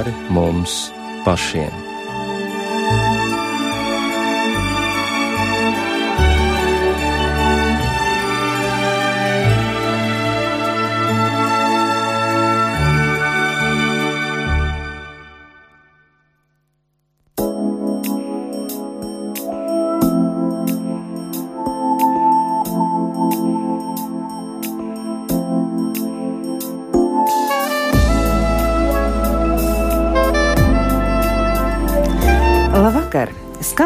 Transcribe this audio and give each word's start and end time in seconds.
pāri 0.00 0.12
mums 0.32 0.88
pašiem. 1.24 1.89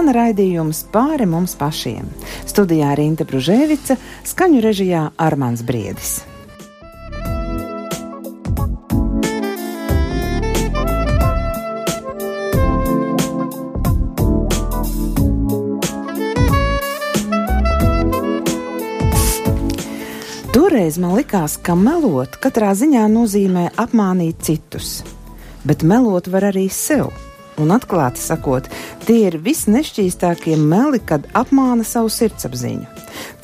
Skan 0.05 0.19
raidījums 0.19 0.83
pāri 0.93 1.25
mums 1.25 1.55
pašiem. 1.57 2.05
Studijā 2.45 2.91
Rīta 2.99 3.25
Brunēvica, 3.25 3.95
skaņu 4.29 4.61
režijā 4.61 5.07
Armāns 5.17 5.63
Briedis. 5.65 6.19
Toreiz 20.53 21.01
man 21.01 21.17
likās, 21.17 21.57
ka 21.57 21.73
melot 21.81 22.37
katrā 22.45 22.77
ziņā 22.77 23.09
nozīmē 23.09 23.71
apmānīt 23.81 24.45
citus, 24.45 24.99
bet 25.65 25.81
melot 25.81 26.29
var 26.29 26.53
arī 26.53 26.69
sevi. 26.69 27.33
Un 27.63 27.71
atklāti 27.71 28.19
sakot, 28.19 28.67
tie 29.05 29.27
ir 29.29 29.37
visnešķīstākie 29.43 30.57
meli, 30.61 31.01
kad 31.05 31.27
apmāna 31.37 31.85
savu 31.87 32.11
sirdsapziņu. 32.13 32.87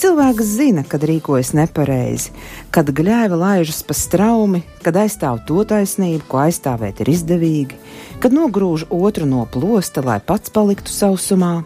Cilvēks 0.01 0.53
zina, 0.57 0.85
kad 0.89 1.05
rīkojas 1.07 1.53
nepareizi, 1.57 2.33
kad 2.75 2.91
gļēva 2.97 3.39
laižas 3.39 3.83
pa 3.87 3.95
straumi, 3.97 4.63
kad 4.85 4.99
aizstāv 5.01 5.43
to 5.49 5.63
taisnību, 5.69 6.25
ko 6.31 6.43
aizstāvēt 6.47 7.03
ir 7.05 7.13
izdevīgi, 7.13 7.79
kad 8.23 8.35
nogrūž 8.37 8.89
otru 8.91 9.29
no 9.29 9.47
plosta, 9.53 10.05
lai 10.05 10.19
pats 10.25 10.53
paliktu 10.55 10.93
sausumā. 10.95 11.61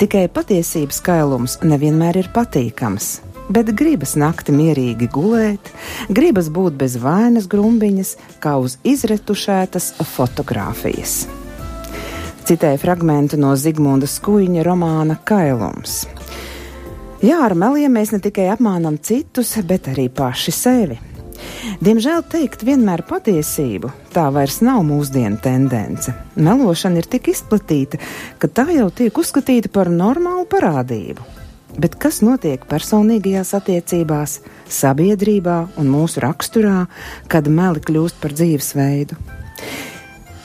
Tikai 0.00 0.26
patiesības 0.32 1.00
skailums 1.00 1.56
nevienmēr 1.64 2.20
ir 2.20 2.28
patīkams, 2.34 3.08
bet 3.52 3.72
gribas 3.78 4.14
nakti 4.20 4.54
mierīgi 4.54 5.08
gulēt, 5.14 5.72
gribas 6.12 6.52
būt 6.52 6.76
bez 6.78 6.98
vainas 7.02 7.48
grumbiņas, 7.50 8.14
kā 8.44 8.58
uz 8.62 8.78
izretušētas 8.84 9.94
fotogrāfijas 10.14 11.24
citēja 12.46 12.78
fragment 12.78 13.34
no 13.40 13.54
Zigmunda 13.58 14.06
Skuiņa 14.06 14.62
romāna 14.66 15.16
Kailums. 15.26 16.04
Jā, 17.24 17.40
ar 17.42 17.56
meliem 17.58 17.96
mēs 17.96 18.12
ne 18.14 18.20
tikai 18.22 18.50
apmānam 18.52 19.00
citus, 19.02 19.54
bet 19.66 19.88
arī 19.90 20.06
paši 20.12 20.54
sevi. 20.54 20.98
Diemžēl 21.82 22.22
teikt 22.30 22.62
vienmēr 22.66 23.02
patiesību, 23.08 23.90
tā 24.14 24.28
vairs 24.34 24.60
nav 24.64 24.84
mūsdienu 24.86 25.40
tendence. 25.42 26.14
Melošana 26.38 27.02
ir 27.02 27.08
tik 27.10 27.32
izplatīta, 27.32 27.98
ka 28.38 28.48
tā 28.48 28.68
jau 28.76 28.88
tiek 28.94 29.18
uzskatīta 29.18 29.72
par 29.72 29.90
normālu 29.92 30.46
parādību. 30.50 31.26
Bet 31.76 31.98
kas 32.00 32.22
notiek 32.24 32.62
personīgajās 32.70 33.52
attiecībās, 33.58 34.38
sabiedrībā 34.72 35.58
un 35.82 35.90
mūsu 35.92 36.22
raksturā, 36.24 36.86
kad 37.28 37.50
meli 37.52 37.82
kļūst 37.84 38.22
par 38.22 38.36
dzīvesveidu? 38.38 39.18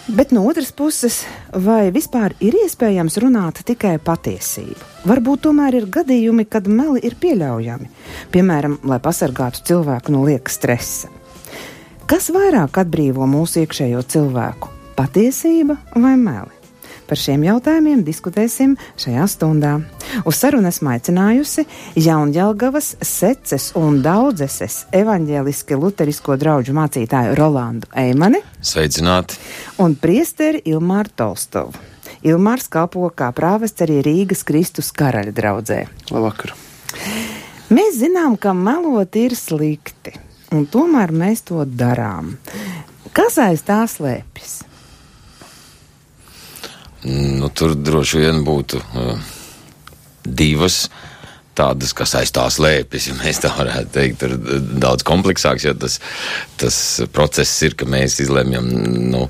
Bet 0.07 0.31
no 0.31 0.47
otras 0.47 0.71
puses, 0.71 1.21
vai 1.53 1.91
vispār 1.93 2.33
ir 2.41 2.55
iespējams 2.63 3.19
runāt 3.21 3.61
tikai 3.67 3.99
patiesību? 4.01 4.87
Varbūt 5.05 5.43
tomēr 5.45 5.77
ir 5.77 5.85
gadījumi, 5.93 6.47
kad 6.49 6.65
meli 6.65 7.03
ir 7.05 7.13
pieļaujami, 7.21 7.89
piemēram, 8.33 8.79
lai 8.89 8.97
pasargātu 9.03 9.61
cilvēku 9.69 10.15
no 10.15 10.23
lieka 10.25 10.49
stresa. 10.49 11.11
Kas 12.09 12.31
vairāk 12.33 12.81
atbrīvo 12.81 13.29
mūsu 13.29 13.61
iekšējo 13.61 14.01
cilvēku- 14.09 14.73
patiesība 14.99 15.77
vai 15.93 16.17
meli? 16.17 16.60
Par 17.11 17.19
šiem 17.19 17.41
jautājumiem 17.43 18.05
diskutēsim 18.07 18.77
šajā 18.95 19.25
stundā. 19.27 19.71
Uz 20.23 20.37
sarunu 20.39 20.69
esmu 20.69 20.93
aicinājusi 20.93 21.65
Jaunjēlgavas 21.99 22.93
seces 23.03 23.65
un 23.75 23.97
daudzeses 24.05 24.85
evaņģēliski 24.95 25.75
luterisko 25.75 26.37
draugu 26.39 26.71
mācītāju 26.77 27.35
Rolandu 27.35 27.91
Eimani. 27.99 28.39
Sveicināti! 28.63 29.41
Un 29.83 29.97
priesteri 29.99 30.63
Ilmāru 30.71 31.11
Tolstovu. 31.19 31.75
Ilmārs 32.31 32.71
kalpo 32.71 33.11
kā 33.11 33.33
prāvests 33.35 33.83
arī 33.83 33.99
Rīgas 34.07 34.47
Kristus 34.47 34.95
karaļa 34.95 35.35
draudzē. 35.35 35.83
Labvakar! 36.15 36.55
Mēs 37.75 37.99
zinām, 37.99 38.39
ka 38.39 38.55
melot 38.55 39.19
ir 39.19 39.35
slikti, 39.35 40.15
un 40.55 40.63
tomēr 40.63 41.11
mēs 41.11 41.43
to 41.51 41.67
darām. 41.67 42.37
Kas 43.11 43.35
aiz 43.35 43.67
tā 43.67 43.83
slēpjas? 43.99 44.61
Nu, 47.03 47.49
tur 47.49 47.73
droši 47.73 48.21
vien 48.21 48.43
būtu 48.45 48.77
uh, 48.77 49.31
divas 50.23 50.83
tādas, 51.57 51.93
kas 51.97 52.15
aiz 52.19 52.31
tā 52.33 52.45
slēpjas, 52.51 53.09
ja 53.09 53.15
mēs 53.19 53.41
tā 53.43 53.51
varētu 53.55 53.91
teikt, 53.95 54.23
ir 54.27 54.35
daudz 54.81 55.05
kompleksāks, 55.07 55.65
jo 55.67 55.73
tas, 55.77 55.97
tas 56.61 56.77
process 57.13 57.61
ir, 57.67 57.75
ka 57.79 57.87
mēs 57.89 58.19
izlemjam 58.23 58.67
nu, 59.11 59.25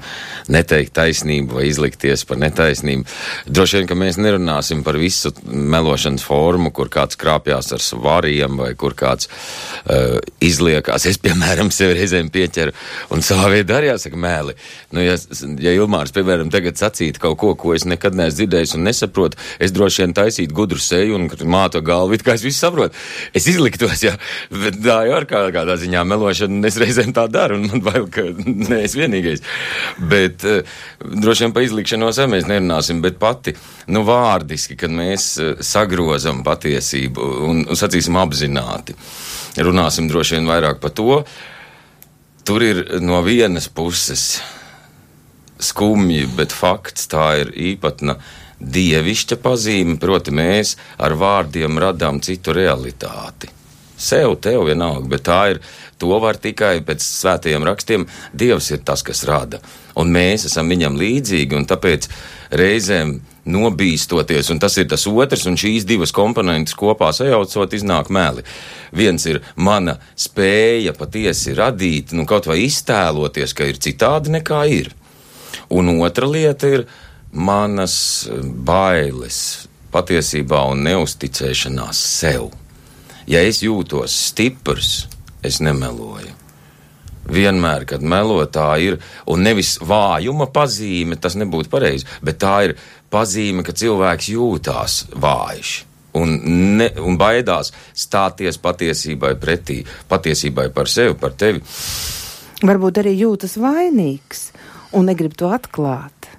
neteikt 0.51 0.93
taisnību 0.97 1.59
vai 1.59 1.67
izlikties 1.69 2.25
par 2.27 2.39
netaisnību. 2.41 3.05
Droši 3.49 3.79
vien, 3.79 3.89
ka 3.89 3.97
mēs 3.97 4.19
nerunāsim 4.21 4.83
par 4.85 4.99
visu 5.01 5.33
melošanas 5.47 6.25
formu, 6.25 6.71
kur 6.75 6.91
kāds 6.93 7.19
krāpjās 7.19 7.71
ar 7.75 7.83
svariem 7.83 8.59
vai 8.61 8.71
kur 8.79 8.95
kāds 8.97 9.29
uh, 9.29 10.19
izliekās. 10.43 11.07
Es, 11.09 11.19
piemēram, 11.21 11.71
sev 11.73 11.95
reizēm 11.97 12.31
pieķeru 12.33 12.75
un 13.15 13.25
savā 13.25 13.49
veidā 13.55 13.79
arī 13.79 13.91
jāsaka 13.91 14.19
mēli. 14.19 14.57
Nu, 14.93 15.03
ja, 15.03 15.17
ja 15.61 15.75
Ilmārs, 15.77 16.13
piemēram, 16.15 16.51
tagad 16.53 16.79
sacītu 16.81 17.21
kaut 17.23 17.39
ko, 17.41 17.53
ko 17.59 17.75
es 17.77 17.88
nekad 17.88 18.17
neesmu 18.17 18.41
dzirdējis 18.41 18.75
un 18.77 18.85
nesaprotu, 18.88 19.39
es 19.61 19.73
droši 19.75 20.05
vien 20.05 20.15
taisītu 20.17 20.55
gudru 20.55 20.81
seju 20.81 21.17
un 21.17 21.29
mātu 21.51 21.81
galvu 21.85 22.10
it 22.16 22.23
kā 22.25 22.35
es 22.38 22.44
visu 22.45 22.59
saprotu. 22.59 22.97
Es 23.38 23.47
izliktos, 23.49 24.03
jā, 24.03 24.13
bet 24.51 24.79
tā 24.83 25.01
jau 25.07 25.19
ir 25.19 25.27
kā, 25.29 25.44
kādā 25.53 25.77
ziņā 25.81 26.03
melošana, 26.07 26.61
es 26.69 26.79
reizēm 26.81 27.13
tā 27.16 27.27
daru, 27.31 27.59
un 27.59 27.67
man 27.69 27.83
bail, 27.85 28.07
ka 28.11 28.25
ne 28.45 28.81
es 28.85 28.95
vienīgais. 28.97 29.44
Bet 30.11 30.45
uh, 30.47 30.61
droši 31.01 31.47
vien 31.47 31.55
pa 31.55 31.66
izlikšanos 31.66 32.21
mēs 32.31 32.50
nerunāsim, 32.50 33.01
bet 33.03 33.19
pati, 33.21 33.55
nu, 33.91 34.05
vārdiski, 34.07 34.77
kad 34.79 34.94
mēs 34.94 35.31
uh, 35.41 35.53
sagrozam 35.66 36.44
patiesību 36.47 37.31
un, 37.50 37.66
un 37.67 37.79
sacīsim 37.79 38.17
apzināti, 38.21 38.97
runāsim 39.61 40.09
droši 40.11 40.39
vien 40.39 40.51
vairāk 40.51 40.81
par 40.83 40.95
to. 40.95 41.21
Tur 42.47 42.63
ir 42.66 42.85
no 43.03 43.19
vienas 43.21 43.67
puses 43.69 44.41
skumji, 45.61 46.25
bet 46.38 46.53
fakts 46.55 47.05
tā 47.11 47.27
ir 47.44 47.51
īpatna 47.53 48.17
dievišķa 48.61 49.39
pazīme, 49.41 49.97
proti, 50.01 50.33
mēs 50.35 50.75
ar 51.01 51.17
vārdiem 51.17 51.79
radām 51.81 52.22
citu 52.23 52.53
realitāti. 52.55 53.49
Sev, 54.01 54.39
tev 54.41 54.66
vienalga, 54.66 55.05
bet 55.09 55.25
tā 55.29 55.41
ir. 55.53 55.63
To 56.01 56.16
var 56.17 56.39
tikai 56.41 56.79
pēc 56.81 57.03
svētajiem 57.05 57.66
rakstiem. 57.67 58.07
Dievs 58.33 58.71
ir 58.73 58.79
tas, 58.81 59.03
kas 59.05 59.21
rada. 59.29 59.59
Un 60.01 60.09
mēs 60.09 60.47
esam 60.50 60.71
viņam 60.73 60.95
līdzīgi, 60.97 61.53
un 61.53 61.67
tāpēc 61.69 62.07
reizēm 62.57 63.19
nobīstoties, 63.45 64.50
un 64.53 64.61
tas 64.61 64.77
ir 64.81 64.88
tas 64.89 65.05
otrs, 65.09 65.45
un 65.50 65.59
šīs 65.61 65.85
divas 65.89 66.13
komponentes 66.13 66.73
kopā 66.77 67.11
sajaucot, 67.13 67.75
iznāk 67.77 68.09
meli. 68.13 68.45
Viens 68.97 69.25
ir 69.30 69.44
mana 69.56 70.00
spēja 70.18 70.95
patiesi 70.97 71.53
radīt, 71.57 72.15
nu 72.18 72.25
kaut 72.30 72.50
vai 72.50 72.63
iztēloties, 72.65 73.53
ka 73.53 73.69
ir 73.69 73.81
citādi 73.81 74.33
nekā 74.38 74.65
ir. 74.74 74.91
Un 75.69 75.94
otra 76.01 76.25
lieta 76.25 76.69
ir 76.69 76.88
manas 77.31 77.95
bailes 78.42 79.68
patiesībā 79.92 80.62
un 80.72 80.86
neusticēšanās 80.88 82.00
sev. 82.19 82.50
Ja 83.28 83.44
es 83.45 83.62
jūtos 83.63 84.16
stiprs, 84.30 85.06
es 85.44 85.60
nemeloju. 85.63 86.38
Vienmēr, 87.31 87.86
kad 87.88 88.01
melotā 88.01 88.74
ir, 88.81 88.98
un 89.30 89.45
nevis 89.45 89.75
vājuma 89.78 90.50
pazīme, 90.51 91.16
tas 91.22 91.38
nebūtu 91.38 91.69
pareizi, 91.72 92.10
bet 92.25 92.42
tā 92.42 92.56
ir 92.66 92.75
pazīme, 93.13 93.63
ka 93.63 93.77
cilvēks 93.77 94.31
jūtās 94.34 94.98
vājš 95.13 95.77
un, 96.18 96.34
ne, 96.77 96.89
un 97.00 97.18
baidās 97.19 97.72
stāties 97.94 98.60
patiesībai 98.62 99.36
pretī, 99.39 99.81
patiesībai 100.12 100.69
par 100.75 100.89
sevi, 100.92 101.16
par 101.19 101.36
tevi. 101.39 101.62
Varbūt 102.62 103.01
arī 103.01 103.16
jūtas 103.22 103.57
vainīgs 103.62 104.50
un 104.98 105.07
negrib 105.10 105.38
to 105.39 105.50
atklāt. 105.54 106.30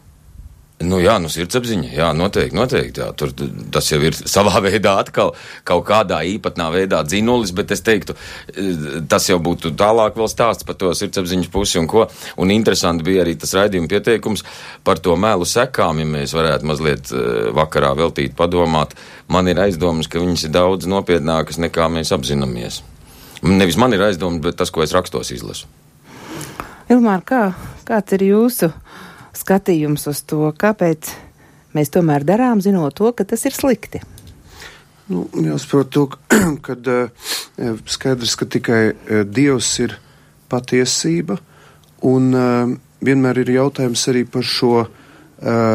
Nu, 0.82 0.99
jā, 1.02 1.14
nu, 1.23 1.29
sirdsapziņa, 1.31 1.90
jā, 1.94 2.08
noteikti, 2.17 2.56
noteikti. 2.56 3.02
Jā. 3.02 3.11
Tur 3.19 3.32
tas 3.73 3.88
jau 3.90 4.00
ir 4.02 4.17
savā 4.17 4.61
veidā 4.67 4.96
atkal 5.00 5.32
kaut 5.69 5.84
kādā 5.88 6.23
īpatnā 6.26 6.69
veidā 6.75 7.02
dzinulis, 7.06 7.55
bet 7.56 7.75
es 7.75 7.84
teiktu, 7.87 8.17
eh, 8.52 9.00
tas 9.11 9.29
jau 9.31 9.38
būtu 9.43 9.75
tālāk 9.79 10.19
vēl 10.19 10.31
stāsts 10.31 10.67
par 10.69 10.79
to 10.81 10.93
sirdsapziņas 10.96 11.50
pusi 11.52 11.81
un 11.81 11.88
ko. 11.90 12.06
Un 12.43 12.55
interesanti 12.55 13.06
bija 13.06 13.25
arī 13.26 13.37
tas 13.38 13.55
raidījuma 13.58 13.90
pieteikums 13.93 14.44
par 14.84 15.02
to 15.02 15.17
mēlu 15.17 15.49
sekām, 15.49 16.02
ja 16.02 16.08
mēs 16.08 16.34
varētu 16.37 16.70
mazliet 16.73 17.12
eh, 17.12 17.50
vakarā 17.55 17.94
veltīt 17.99 18.37
padomāt. 18.38 18.96
Man 19.32 19.49
ir 19.49 19.61
aizdomas, 19.62 20.11
ka 20.11 20.23
viņas 20.23 20.49
ir 20.49 20.56
daudz 20.56 20.90
nopietnākas 20.90 21.62
nekā 21.62 21.88
mēs 21.93 22.14
apzināmies. 22.14 22.82
Nevis 23.43 23.78
man 23.78 23.94
ir 23.94 24.02
aizdomas, 24.06 24.43
bet 24.43 24.58
tas, 24.58 24.70
ko 24.70 24.85
es 24.85 24.94
rakstos 24.94 25.32
izlasu. 25.35 25.70
Ilmār, 26.93 27.23
kā, 27.26 27.43
kāds 27.88 28.14
ir 28.19 28.26
jūsu 28.26 28.69
skatījums 29.43 30.06
uz 30.11 30.23
to, 30.29 30.47
kāpēc 30.59 31.11
mēs 31.77 31.93
tomēr 31.93 32.25
darām, 32.27 32.62
zinot 32.65 32.97
to, 32.99 33.11
ka 33.17 33.27
tas 33.29 33.44
ir 33.49 33.56
slikti? 33.56 34.03
Nu, 35.11 35.27
jāsaprot 35.35 35.91
to, 35.93 36.06
ka 36.65 36.77
uh, 36.79 37.29
skaidrs, 37.91 38.37
ka 38.39 38.49
tikai 38.49 38.83
uh, 38.93 39.23
Dievs 39.27 39.75
ir 39.85 39.99
patiesība, 40.53 41.41
un 42.06 42.33
uh, 42.37 42.73
vienmēr 43.05 43.43
ir 43.43 43.55
jautājums 43.59 44.06
arī 44.12 44.25
par 44.29 44.47
šo 44.47 44.75
uh, 44.85 44.89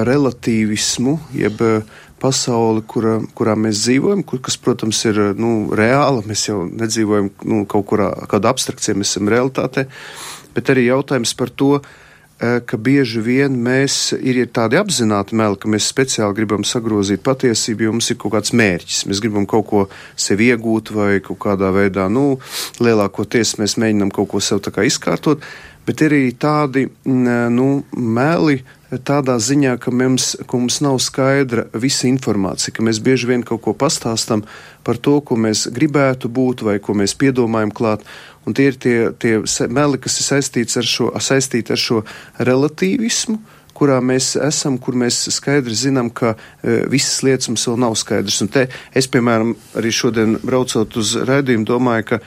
relatīvismu, 0.08 1.18
jeb 1.38 1.63
uh, 1.66 1.98
pasauli, 2.18 2.81
kura, 2.90 3.20
kurā 3.38 3.54
mēs 3.60 3.84
dzīvojam, 3.84 4.24
kur, 4.25 4.42
kas, 4.42 4.58
protams, 4.58 5.04
ir 5.06 5.20
nu, 5.38 5.68
reāla. 5.78 6.24
Mēs 6.25 6.48
jau 6.48 6.63
nedzīvojam 6.66 7.30
nu, 7.46 7.60
kaut 7.70 7.86
kurā, 7.92 8.10
kādā 8.31 8.50
abstrakcijā, 8.50 8.98
mēs 8.98 9.13
esam 9.13 9.30
realitātē. 9.30 9.86
Uh, 9.86 10.38
bet 10.58 10.74
arī 10.74 10.88
jautājums 10.90 11.36
par 11.38 11.54
to, 11.54 11.78
eh, 11.78 11.96
ka 12.38 12.78
bieži 12.78 13.22
vien 13.25 13.56
mēs 13.66 14.12
ir 14.13 14.44
tādi 14.54 14.78
apzināti 14.78 15.38
meli, 15.38 15.57
ka 15.57 15.69
mēs 15.74 15.89
speciāli 15.89 16.38
gribam 16.38 16.66
sagrozīt 16.68 17.24
patiesību, 17.25 17.88
jo 17.88 17.95
mums 17.95 18.12
ir 18.13 18.19
kaut 18.22 18.36
kāds 18.36 18.54
mērķis. 18.54 19.06
Mēs 19.10 19.22
gribam 19.24 19.48
kaut 19.50 19.66
ko 19.72 19.86
sev 20.13 20.44
iegūt 20.45 20.94
vai 20.94 21.18
kaut 21.25 21.42
kādā 21.48 21.72
veidā, 21.74 22.06
nu, 22.13 22.38
lielākoties 22.78 23.57
mēs 23.62 23.80
mēģinam 23.81 24.13
kaut 24.13 24.30
ko 24.36 24.44
sev 24.44 24.62
tā 24.62 24.74
kā 24.75 24.86
izkārtot, 24.86 25.42
bet 25.88 26.04
ir 26.06 26.13
arī 26.13 26.34
tādi, 26.38 26.86
mm, 27.07 27.54
nu, 27.57 27.69
meli, 27.98 28.62
tādā 28.88 29.36
ziņā, 29.42 29.75
ka 29.84 29.92
mums, 29.92 30.36
ka 30.48 30.60
mums 30.60 30.80
nav 30.86 31.01
skaidra 31.04 31.66
visa 31.75 32.07
informācija, 32.07 32.72
ka 32.75 32.86
mēs 32.86 33.01
bieži 33.04 33.28
vien 33.28 33.44
kaut 33.44 33.66
ko 33.66 33.74
pastāstam 33.75 34.45
par 34.88 35.00
to, 35.01 35.18
ko 35.19 35.36
mēs 35.36 35.66
gribētu 35.74 36.30
būt 36.31 36.63
vai 36.63 36.78
ko 36.80 36.95
mēs 36.95 37.18
piedomājam 37.19 37.74
klāt, 37.75 38.06
Un 38.48 38.56
tie 38.56 38.70
ir 38.72 38.80
tie, 38.80 38.96
tie 39.20 39.42
meli, 39.68 40.00
kas 40.00 40.22
ir 40.22 40.28
saistīti 40.30 40.80
ar 40.80 40.88
šo, 40.88 41.12
saistīti 41.20 41.74
ar 41.76 41.82
šo 41.82 42.02
relativismu, 42.40 43.40
kurā 43.78 44.00
mēs 44.02 44.32
esam, 44.42 44.80
kur 44.82 44.96
mēs 44.98 45.20
skaidri 45.36 45.76
zinām, 45.78 46.10
ka 46.10 46.34
e, 46.34 46.80
visas 46.90 47.22
lietas 47.26 47.52
mums 47.52 47.68
vēl 47.70 47.82
nav 47.84 47.98
skaidrs. 48.00 48.40
Un 48.46 48.52
te 48.54 48.66
es, 48.98 49.10
piemēram, 49.14 49.54
arī 49.78 49.92
šodien 49.94 50.38
braucot 50.42 50.98
uz 50.98 51.14
raidījumu, 51.28 51.68
domāju, 51.68 52.08
ka 52.14 52.22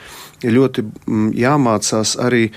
ļoti 0.46 0.84
m, 0.86 1.30
jāmācās 1.36 2.14
arī 2.22 2.50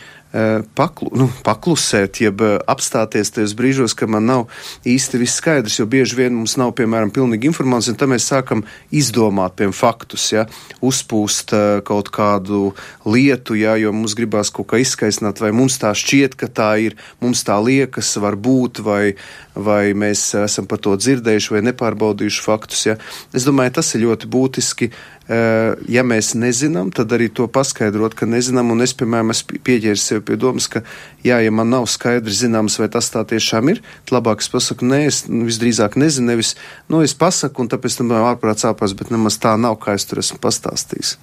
paklu, 0.74 1.12
nu, 1.13 1.27
paklusēt, 1.45 2.18
jeb 2.25 2.41
eh, 2.41 2.56
apstāties 2.69 3.30
tajos 3.35 3.53
brīžos, 3.57 3.94
ka 3.94 4.07
man 4.09 4.25
nav 4.25 4.47
īsti 4.89 5.19
viss 5.21 5.38
skaidrs, 5.38 5.77
jo 5.77 5.85
bieži 5.89 6.18
vien 6.18 6.33
mums 6.33 6.56
nav, 6.57 6.71
piemēram, 6.80 7.12
pilnīga 7.13 7.51
informācija, 7.51 7.94
un 7.94 8.00
tad 8.01 8.09
mēs 8.09 8.25
sākam 8.31 8.65
izdomāt, 8.89 9.53
piemēram, 9.59 9.75
faktus, 9.77 10.25
ja, 10.33 10.47
uzpūst 10.81 11.53
uh, 11.53 11.68
kaut 11.85 12.09
kādu 12.13 12.74
lietu, 13.06 13.57
ja, 13.62 13.77
jo 13.77 13.94
mums 13.94 14.18
gribās 14.18 14.50
kaut 14.53 14.71
kā 14.74 14.81
izskaisnāt, 14.81 15.41
vai 15.44 15.53
mums 15.53 15.77
tā 15.81 15.94
šķiet, 15.97 16.38
ka 16.39 16.50
tā 16.50 16.71
ir, 16.88 16.97
mums 17.21 17.45
tā 17.45 17.59
liekas, 17.62 18.15
var 18.24 18.33
būt, 18.33 18.81
vai, 18.86 19.13
vai 19.53 19.94
mēs 19.94 20.31
esam 20.41 20.65
par 20.69 20.81
to 20.81 20.97
dzirdējuši 20.97 21.57
vai 21.57 21.65
nepārbaudījuši 21.69 22.45
faktus. 22.45 22.88
Ja. 22.89 22.97
Es 23.38 23.45
domāju, 23.45 23.77
tas 23.77 23.94
ir 23.94 24.07
ļoti 24.07 24.33
būtiski 24.33 24.89
Eh, 25.22 25.22
ja 25.27 26.03
mēs 26.03 26.33
nezinām, 26.35 26.91
tad 26.91 27.13
arī 27.15 27.29
to 27.31 27.47
paskaidrot, 27.47 28.15
ka 28.19 28.27
nezinām, 28.27 28.73
un 28.73 28.83
es, 28.83 28.95
piemēram, 28.99 29.31
esmu 29.31 29.59
pieķēris 29.63 30.07
sev 30.09 30.23
pie 30.27 30.35
domas, 30.39 30.67
ka, 30.67 30.83
jā, 31.23 31.39
ja 31.43 31.51
man 31.51 31.71
nav 31.71 31.87
skaidri 31.91 32.33
zināms, 32.35 32.75
vai 32.81 32.89
tas 32.91 33.07
tā 33.13 33.23
tiešām 33.27 33.71
ir, 33.71 33.83
tad 34.03 34.17
labāk 34.17 34.43
es 34.43 34.51
pasaku, 34.51 34.87
nē, 34.89 35.03
es 35.07 35.23
nu, 35.29 35.45
visdrīzāk 35.47 35.95
nezinu, 35.99 36.33
nevis, 36.33 36.55
nu, 36.91 37.03
es 37.05 37.15
pasaku, 37.15 37.63
un 37.63 37.71
tāpēc 37.71 38.01
tam 38.01 38.11
ārprāt 38.19 38.65
sāpās, 38.65 38.95
bet 38.99 39.13
nemaz 39.15 39.39
tā 39.39 39.55
nav, 39.59 39.79
kā 39.83 39.95
es 39.95 40.07
tur 40.09 40.19
esmu 40.23 40.41
pastāstījis. 40.43 41.15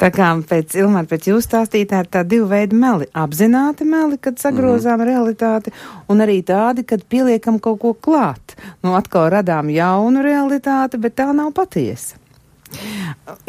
Tā 0.00 0.10
kā 0.12 0.32
pēc 0.48 0.74
Ilmāra, 0.82 1.06
pēc 1.08 1.28
jūs 1.30 1.46
stāstītā 1.46 2.00
ir 2.02 2.08
tā 2.10 2.24
divi 2.26 2.48
veidi 2.50 2.76
meli. 2.76 3.06
Apzināti 3.14 3.86
meli, 3.88 4.18
kad 4.18 4.40
sagrozām 4.42 4.98
mm 4.98 5.04
-hmm. 5.04 5.08
realitāti, 5.08 5.72
un 6.08 6.18
arī 6.18 6.42
tādi, 6.42 6.84
kad 6.84 7.04
pieliekam 7.04 7.58
kaut 7.58 7.80
ko 7.80 7.94
klāt. 7.94 8.56
Nu, 8.82 8.94
atkal 8.94 9.30
radām 9.30 9.70
jaunu 9.70 10.22
realitāti, 10.22 10.98
bet 10.98 11.14
tā 11.14 11.32
nav 11.32 11.52
patiesa. 11.52 12.23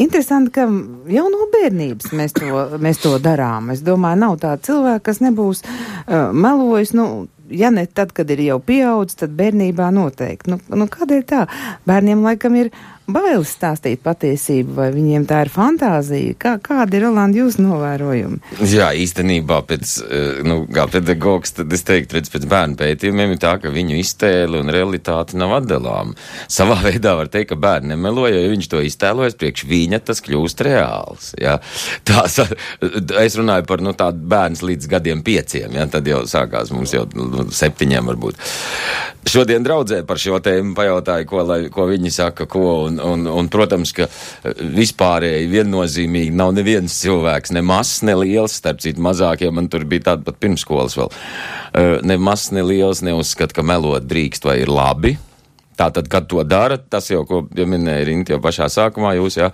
Interesanti, 0.01 0.51
ka 0.55 0.65
jau 1.11 1.27
no 1.31 1.47
bērnības 1.53 2.11
mēs 2.15 2.35
to, 2.35 2.65
mēs 2.81 3.01
to 3.03 3.15
darām. 3.23 3.71
Es 3.73 3.83
domāju, 3.85 4.21
nav 4.23 4.37
tā 4.43 4.55
cilvēka, 4.65 5.03
kas 5.09 5.21
nebūs 5.23 5.63
uh, 5.65 6.31
melojis, 6.35 6.93
nu, 6.97 7.27
ja 7.49 7.71
ne 7.73 7.85
tad, 7.85 8.13
kad 8.15 8.29
ir 8.31 8.43
jau 8.45 8.59
pieaudzis, 8.63 9.19
tad 9.23 9.35
bērnībā 9.37 9.91
noteikti. 9.95 10.53
Nu, 10.53 10.59
nu, 10.75 10.89
kādēļ 10.91 11.25
tā? 11.29 11.45
Bērniem 11.87 12.23
laikam 12.25 12.57
ir 12.59 12.71
bailes 13.11 13.51
stāstīt 13.53 14.01
patiesību, 14.05 14.75
vai 14.79 14.87
viņiem 14.95 15.25
tā 15.29 15.43
ir 15.45 15.51
fantāzija? 15.53 16.35
Kā, 16.41 16.55
kāda 16.63 16.97
ir, 16.97 17.05
Rolanda, 17.05 17.39
jūsu 17.39 17.63
novērojumi? 17.65 18.39
Jā, 18.71 18.89
īstenībā 18.97 19.59
pēc, 19.69 19.93
eh, 20.05 20.41
nu, 20.47 20.63
kā 20.71 20.87
pedagogs, 20.91 21.55
tad 21.59 21.73
es 21.73 21.85
teiktu, 21.85 22.17
redz, 22.17 22.31
pēc 22.33 22.47
bērnu 22.49 22.79
pētījumiem 22.79 23.35
ir 23.35 23.41
tā, 23.41 23.55
ka 23.61 23.69
viņu 23.73 23.99
iztēle 24.01 24.61
un 24.63 24.73
realitāte 24.73 25.37
nav 25.37 25.57
atdalām. 25.61 26.15
Savā 26.47 26.79
veidā 26.87 27.15
var 27.19 27.29
teikt, 27.31 27.53
ka 27.53 27.59
bērni 27.61 27.93
nemelo, 27.93 28.27
jo 28.31 28.45
viņš 28.53 28.69
to 28.71 28.81
iztēlojas, 28.85 29.37
priekš 29.39 29.67
viņa 29.69 30.01
tas 30.05 30.23
kļūst 30.25 30.65
reāls. 30.65 31.33
Jā. 31.41 31.59
Tās, 32.07 32.39
es 33.25 33.37
runāju 33.39 33.67
par, 33.69 33.85
nu, 33.85 33.93
tādu 33.97 34.25
bērns 34.33 34.65
līdz 34.65 34.89
gadiem 34.95 35.25
pieciem, 35.25 35.77
jā, 35.77 35.89
tad 35.91 36.07
jau 36.09 36.23
sākās 36.29 36.73
mums 36.73 36.95
jau 36.95 37.05
nu, 37.13 37.47
septiņiem 37.53 38.13
varbūt. 38.13 38.41
Šodien 39.25 39.63
draudzē 39.65 40.03
par 40.05 40.19
šo 40.21 40.37
tēmu 40.43 40.75
pajautāju, 40.77 41.25
ko, 41.29 41.41
lai, 41.49 41.57
ko 41.73 41.87
viņi 41.89 42.11
saka, 42.13 42.45
ko, 42.49 42.65
un, 42.85 42.94
un, 43.01 43.27
un, 43.31 43.49
protams, 43.51 43.93
ka 43.95 44.07
vispārēji 44.59 45.51
viennozīmīgi 45.51 46.33
nav 46.35 46.55
neviens 46.57 46.97
cilvēks, 47.01 47.53
ne 47.55 47.63
mazs, 47.65 48.01
ne 48.07 48.17
liels, 48.21 48.57
starp 48.61 48.81
citu 48.83 49.03
mazākiem, 49.05 49.55
man 49.55 49.69
tur 49.71 49.85
bija 49.89 50.11
tāda 50.11 50.27
pat 50.27 50.41
pirmskolas 50.43 50.97
vēl, 50.99 51.13
ne 52.07 52.19
mazs, 52.21 52.51
ne 52.55 52.65
liels 52.65 53.03
neuzskata, 53.05 53.57
ka 53.59 53.65
melot 53.65 54.07
drīkst 54.09 54.47
vai 54.47 54.59
ir 54.63 54.71
labi, 54.71 55.17
Tātad, 55.75 56.07
kad 56.07 56.27
to 56.31 56.39
dara, 56.47 56.77
tas 56.79 57.09
jau, 57.11 57.25
ko 57.27 57.41
ja 57.55 57.65
minēja 57.67 58.07
Rinta 58.07 58.35
jau 58.35 58.39
pašā 58.43 58.69
sākumā, 58.71 59.11
jūs 59.17 59.35
jā, 59.41 59.49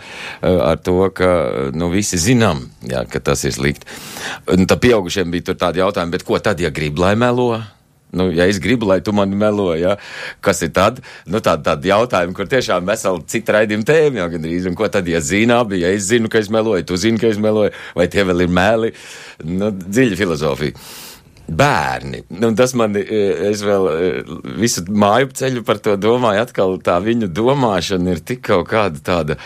ar 0.46 0.78
to, 0.86 1.00
ka 1.18 1.30
nu, 1.74 1.90
visi 1.94 2.20
zinām, 2.22 2.68
jā, 2.86 3.02
ka 3.10 3.24
tas 3.32 3.42
ir 3.48 3.56
slikti. 3.56 3.90
Un 4.54 4.70
tad 4.70 4.84
pieaugušiem 4.84 5.34
bija 5.34 5.50
tur 5.50 5.58
tādi 5.64 5.82
jautājumi, 5.82 6.14
bet 6.14 6.26
ko 6.28 6.38
tad, 6.38 6.62
ja 6.62 6.70
grib, 6.74 7.02
lai 7.02 7.16
melo? 7.18 7.56
Nu, 8.12 8.28
ja 8.36 8.48
es 8.52 8.60
gribu, 8.60 8.90
lai 8.90 9.00
tu 9.02 9.14
mani 9.16 9.38
melo, 9.40 9.70
ja, 9.80 9.96
kas 10.44 10.62
ir 10.66 10.74
tad? 10.76 11.00
Nu, 11.26 11.40
tādi 11.44 11.64
tād 11.68 11.86
jautājumi, 11.88 12.36
kur 12.36 12.50
tiešām 12.52 12.90
vesela 12.90 13.22
cita 13.32 13.56
raidījuma 13.56 13.88
tēma 13.88 14.24
jau 14.24 14.32
gandrīz. 14.34 14.68
Un 14.68 14.76
ko 14.80 14.90
tad, 14.92 15.08
ja 15.08 15.22
zina 15.24 15.62
abi, 15.64 15.80
ja 15.86 15.94
es 15.96 16.10
zinu, 16.10 16.32
ka 16.32 16.42
es 16.42 16.52
meloju, 16.52 16.90
tu 16.90 17.00
zini, 17.00 17.22
ka 17.22 17.32
es 17.32 17.40
meloju, 17.42 17.72
vai 17.96 18.10
tie 18.12 18.28
vēl 18.28 18.44
ir 18.46 18.52
meli? 18.52 18.92
Nu, 19.48 19.72
dziļa 19.72 20.20
filozofija. 20.20 20.84
Bērni. 21.52 22.22
Nu, 22.40 22.52
tas 22.56 22.76
man, 22.80 22.96
e, 23.00 23.22
es 23.50 23.64
vēl 23.66 23.88
e, 23.92 24.12
visu 24.60 24.86
māju 24.88 25.32
ceļu 25.36 25.66
par 25.68 25.82
to 25.84 25.98
domāju, 26.00 26.46
atkal 26.46 26.78
tā 26.84 27.00
viņu 27.04 27.32
domāšana 27.32 28.16
ir 28.16 28.22
tik 28.24 28.44
kaut 28.48 28.70
kāda 28.72 29.04
tāda, 29.04 29.40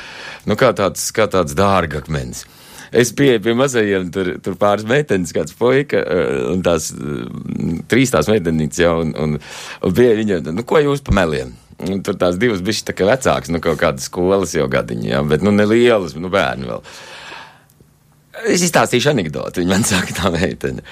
nu, 0.45 0.57
kā 0.59 0.73
tāds, 0.77 1.07
kā 1.15 1.25
tāds 1.31 1.57
dārgakmens. 1.57 2.45
Es 2.91 3.13
pieeju 3.15 3.41
pie 3.45 3.55
mazajiem, 3.57 4.09
tur, 4.13 4.31
tur 4.43 4.57
pāris 4.61 4.87
meitenes, 4.89 5.33
kāds 5.35 5.55
puika, 5.57 6.01
eh, 6.01 6.39
un 6.51 6.63
tās 6.65 6.91
mm, 6.93 7.85
trīs 7.91 8.13
tās 8.13 8.29
meitenītes 8.31 8.81
jau, 8.83 8.97
un, 9.03 9.13
un, 9.21 9.37
un 9.81 9.95
pieeju 9.95 10.21
viņiem, 10.21 10.51
nu, 10.55 10.65
ko 10.67 10.81
jūs 10.83 11.05
pa 11.05 11.15
meliem? 11.15 11.55
Un 11.85 11.99
tur 12.05 12.15
tās 12.15 12.37
divas 12.39 12.61
bišķi 12.63 12.87
tā 12.87 12.95
kā 12.95 13.07
vecāks, 13.09 13.51
nu, 13.51 13.59
kaut 13.63 13.81
kādas 13.81 14.07
skolas 14.07 14.53
jau 14.55 14.67
gadiņi, 14.71 15.11
jā, 15.11 15.21
bet, 15.27 15.43
nu, 15.43 15.51
nelielas, 15.55 16.15
nu, 16.15 16.31
bērni 16.31 16.69
vēl. 16.69 16.85
Es 18.43 18.63
izstāstīšu 18.65 19.13
anekdoti, 19.13 19.61
viņa 19.61 19.71
man 19.71 19.85
saka, 19.87 20.13
tā 20.17 20.31
meitene. 20.33 20.83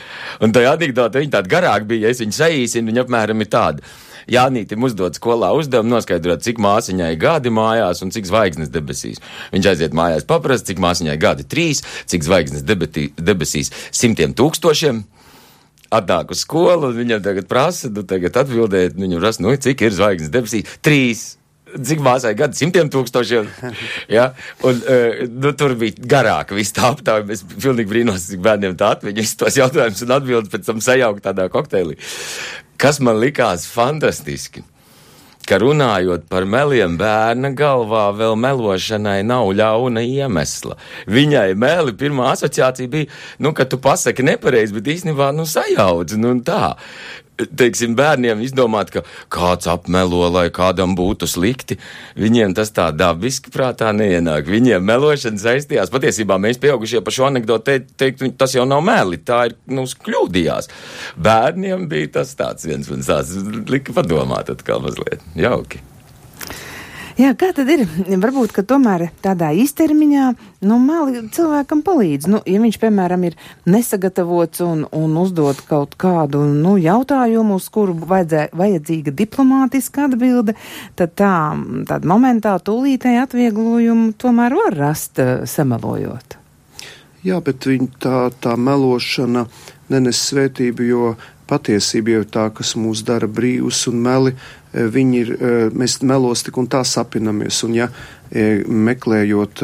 Un 0.44 0.54
tā 0.56 0.64
anekdote, 0.70 1.20
viņa 1.20 1.38
tāda 1.38 1.52
garāka 1.52 1.88
bija, 1.90 2.12
es 2.14 2.22
viņu 2.24 2.38
saīsinu, 2.38 2.92
viņa 2.92 3.04
apmēram 3.04 3.44
ir 3.44 3.50
tāda. 3.52 3.94
Jānītim 4.32 4.86
uzdod 4.88 5.18
skolā 5.18 5.50
uzdevumu 5.58 5.98
noskaidrot, 5.98 6.46
cik 6.46 6.62
māsiņai 6.64 7.12
gadi 7.20 7.52
mājās 7.52 8.00
un 8.06 8.14
cik 8.16 8.30
zvaigznes 8.30 8.72
debesīs. 8.72 9.20
Viņš 9.52 9.70
aiziet 9.74 9.98
mājās 9.98 10.24
paprast, 10.30 10.70
cik 10.70 10.80
māsiņai 10.84 11.18
gadi 11.20 11.44
trīs, 11.44 11.84
cik 12.08 12.24
zvaigznes 12.24 12.64
debetī, 12.64 13.10
debesīs 13.20 13.74
simtiem 13.92 14.32
tūkstošiem 14.40 15.04
atnāk 15.94 16.32
uz 16.34 16.42
skolu, 16.46 16.90
un 16.90 16.98
viņam 16.98 17.24
tagad 17.26 17.50
prasa, 17.52 17.92
nu, 17.94 18.06
tagad 18.08 18.40
atbildēt, 18.44 18.96
viņam 18.98 19.22
prasa, 19.22 19.44
nu, 19.44 19.54
cik 19.68 19.84
ir 19.86 19.96
zvaigznes 20.00 20.32
debesīs? 20.34 20.78
Trīs. 20.86 21.26
Cik 21.74 22.04
māsai 22.06 22.34
gadi? 22.38 22.60
Simtiem 22.60 22.92
tūkstošiem. 22.94 23.48
ja? 24.18 24.32
Un, 24.66 24.82
uh, 24.84 25.24
nu, 25.30 25.54
tur 25.58 25.78
bija 25.80 26.10
garāka 26.16 26.58
viss 26.58 26.76
tā 26.76 26.92
aptāja. 26.92 27.26
Es 27.34 27.46
pilnīgi 27.54 27.90
brīnos, 27.90 28.28
cik 28.32 28.44
bērniem 28.46 28.78
tā 28.80 28.94
atmiņa. 28.98 29.22
Visus 29.24 29.40
tos 29.40 29.58
jautājumus 29.58 30.06
un 30.06 30.18
atbildes 30.18 30.54
pēc 30.54 30.70
tam 30.70 30.84
sajaukt 30.84 31.26
tādā 31.26 31.50
kokteilī 31.54 31.98
kas 32.84 33.00
man 33.00 33.20
likās 33.24 33.64
fantastiski. 33.72 34.64
ka 35.44 35.58
runājot 35.60 36.30
par 36.32 36.46
meliem, 36.48 36.94
bērna 36.96 37.50
galvā 37.52 38.06
vēl 38.16 38.38
melošanai 38.40 39.26
nav 39.28 39.50
ļauna 39.52 40.00
iemesla. 40.08 40.78
Viņai 41.12 41.50
meli 41.60 41.92
pirmā 42.00 42.30
asociācija 42.32 42.88
bija, 42.88 43.10
nu, 43.44 43.52
ka 43.52 43.66
tu 43.68 43.76
pasaki 43.76 44.24
nepareizi, 44.24 44.72
bet 44.78 44.88
īstenībā, 44.94 45.34
nu, 45.36 45.44
sajaudzi, 45.44 46.16
nu, 46.24 46.32
tā 46.48 46.78
teiksim, 47.46 47.96
bērniem 47.98 48.42
izdomāt, 48.46 48.92
ka 48.94 49.04
kāds 49.34 49.70
apmelo, 49.72 50.24
lai 50.34 50.48
kādam 50.54 50.96
būtu 50.98 51.30
slikti, 51.30 51.78
viņiem 52.20 52.56
tas 52.58 52.74
tā 52.76 52.90
dabiski 52.96 53.54
prātā 53.54 53.94
neienāk. 53.96 54.50
Viņiem 54.50 54.84
melošana 54.88 55.42
saistījās. 55.42 55.94
Patiesībā 55.94 56.40
mēs 56.42 56.62
pieaugušie 56.64 57.04
par 57.06 57.16
šo 57.16 57.30
anekdotu 57.30 57.70
teikt, 57.72 57.96
teikt, 58.00 58.28
tas 58.40 58.56
jau 58.58 58.68
nav 58.70 58.84
meli, 58.86 59.22
tā 59.22 59.46
ir, 59.50 59.58
nu, 59.72 59.86
kļūdījās. 59.86 60.70
Bērniem 61.24 61.88
bija 61.92 62.20
tas 62.20 62.36
tāds 62.40 62.68
viens 62.68 62.92
un 62.94 63.06
tāds, 63.06 63.36
lika 63.70 63.96
padomāt 63.96 64.52
atkal 64.54 64.84
mazliet. 64.84 65.24
Jauki. 65.40 65.93
Jā, 67.14 67.30
kā 67.38 67.52
tad 67.54 67.70
ir? 67.70 67.84
Varbūt, 68.10 68.54
ka 68.56 68.64
tomēr 68.66 69.06
tādā 69.22 69.52
īstermiņā, 69.62 70.30
nu, 70.66 70.78
mali 70.82 71.22
cilvēkam 71.36 71.84
palīdz. 71.86 72.30
Nu, 72.32 72.40
ja 72.50 72.62
viņš, 72.64 72.80
piemēram, 72.82 73.28
ir 73.28 73.38
nesagatavots 73.70 74.64
un, 74.66 74.82
un 74.90 75.14
uzdod 75.22 75.62
kaut 75.70 75.94
kādu, 76.02 76.42
nu, 76.50 76.74
jautājumu, 76.82 77.60
uz 77.62 77.70
kuru 77.74 77.94
vajadzē, 78.10 78.48
vajadzīga 78.58 79.14
diplomātiska 79.20 80.08
atbilde, 80.08 80.58
tad 80.98 81.14
tā, 81.20 81.34
tāda 81.90 82.10
momentā 82.10 82.56
tūlītēji 82.66 83.22
atvieglojumu 83.28 84.16
tomēr 84.18 84.58
var 84.58 84.80
rast 84.82 85.22
uh, 85.22 85.46
samelojot. 85.46 86.40
Jā, 87.24 87.38
bet 87.46 87.70
viņa 87.70 87.92
tā, 88.04 88.18
tā 88.42 88.58
melošana 88.60 89.46
nenes 89.94 90.26
svētību, 90.32 90.90
jo 90.90 91.14
patiesība 91.54 92.16
jau 92.16 92.24
ir 92.24 92.30
tā, 92.34 92.48
kas 92.56 92.74
mūs 92.80 93.04
dara 93.06 93.30
brīvus 93.30 93.86
un 93.92 94.02
meli. 94.04 94.34
Eh, 94.74 94.88
viņi 94.90 95.20
ir, 95.22 95.34
eh, 95.34 95.68
mēs 95.70 96.02
melos 96.02 96.44
tik 96.44 96.58
un 96.58 96.68
tā 96.68 96.82
sapinamies, 96.86 97.64
un 97.68 97.78
ja 97.78 97.90
eh, 98.32 98.64
meklējot 98.66 99.64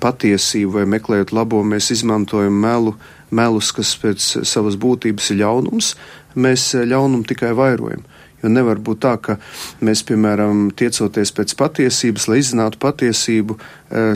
patiesību 0.00 0.74
vai 0.76 0.82
meklējot 0.84 1.30
labo, 1.32 1.62
mēs 1.64 1.88
izmantojam 1.94 2.52
melu, 2.60 2.92
melus, 3.32 3.70
kas 3.72 3.94
pēc 3.96 4.44
savas 4.44 4.76
būtības 4.76 5.30
ir 5.32 5.38
ļaunums, 5.40 5.94
mēs 6.36 6.74
ļaunumu 6.76 7.24
tikai 7.24 7.54
vairojam. 7.56 8.04
Jo 8.42 8.50
nevar 8.52 8.76
būt 8.76 9.00
tā, 9.00 9.14
ka 9.16 9.38
mēs, 9.80 10.02
piemēram, 10.04 10.74
tiecoties 10.76 11.32
pēc 11.32 11.54
patiesības, 11.56 12.28
lai 12.28 12.42
izzinātu 12.42 12.82
patiesību, 12.84 13.56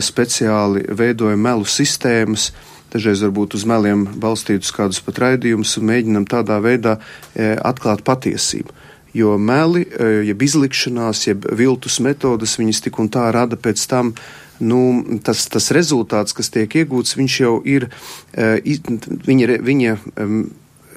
speciāli 0.03 0.85
veidojam 0.93 1.41
melu 1.41 1.65
sistēmas, 1.65 2.51
dažreiz 2.93 3.23
varbūt 3.25 3.57
uz 3.57 3.65
meliem 3.67 4.05
balstītus 4.19 4.73
kādus 4.75 5.01
pat 5.03 5.21
raidījumus 5.23 5.77
un 5.79 5.89
mēģinam 5.91 6.27
tādā 6.29 6.59
veidā 6.63 6.97
atklāt 7.35 8.05
patiesību. 8.07 8.75
Jo 9.17 9.37
meli, 9.39 9.85
e, 9.87 10.09
jeb 10.27 10.43
izlikšanās, 10.43 11.23
jeb 11.29 11.47
viltus 11.57 11.97
metodas, 12.03 12.57
viņas 12.59 12.83
tik 12.85 12.99
un 13.01 13.09
tā 13.09 13.25
rada 13.33 13.57
pēc 13.57 13.85
tam 13.89 14.11
nu, 14.59 14.79
tas, 15.23 15.45
tas 15.49 15.71
rezultāts, 15.73 16.35
kas 16.37 16.51
tiek 16.53 16.75
iegūts, 16.81 17.15
viņš 17.17 17.37
jau 17.41 17.55
ir, 17.65 17.87
e, 18.33 18.77
viņa, 19.27 19.59
viņa 19.63 19.97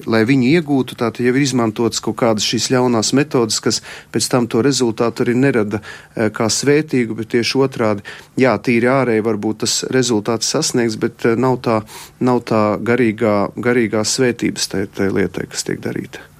lai 0.09 0.23
viņu 0.27 0.49
iegūtu, 0.55 0.97
tātad 0.99 1.25
jau 1.25 1.33
ir 1.35 1.43
izmantotas 1.43 2.01
kaut 2.03 2.17
kādas 2.21 2.47
šīs 2.47 2.69
ļaunās 2.73 3.13
metodas, 3.17 3.59
kas 3.63 3.81
pēc 4.13 4.29
tam 4.31 4.47
to 4.51 4.63
rezultātu 4.65 5.25
arī 5.25 5.35
nerada 5.37 5.81
e, 5.81 6.29
kā 6.33 6.49
svētīgu, 6.51 7.17
bet 7.19 7.33
tieši 7.35 7.61
otrādi, 7.65 8.07
jā, 8.41 8.55
tīri 8.57 8.89
ārēji 8.91 9.27
varbūt 9.27 9.63
tas 9.65 9.77
rezultāts 9.93 10.51
sasniegs, 10.53 10.97
bet 11.01 11.27
nav 11.37 11.61
tā, 11.65 11.81
nav 12.19 12.43
tā 12.47 12.63
garīgā, 12.81 13.37
garīgā 13.55 14.03
svētības 14.07 14.73
tai, 14.73 14.85
tai 14.91 15.11
lietai, 15.13 15.47
kas 15.51 15.67
tiek 15.67 15.81
darīta. 15.83 16.31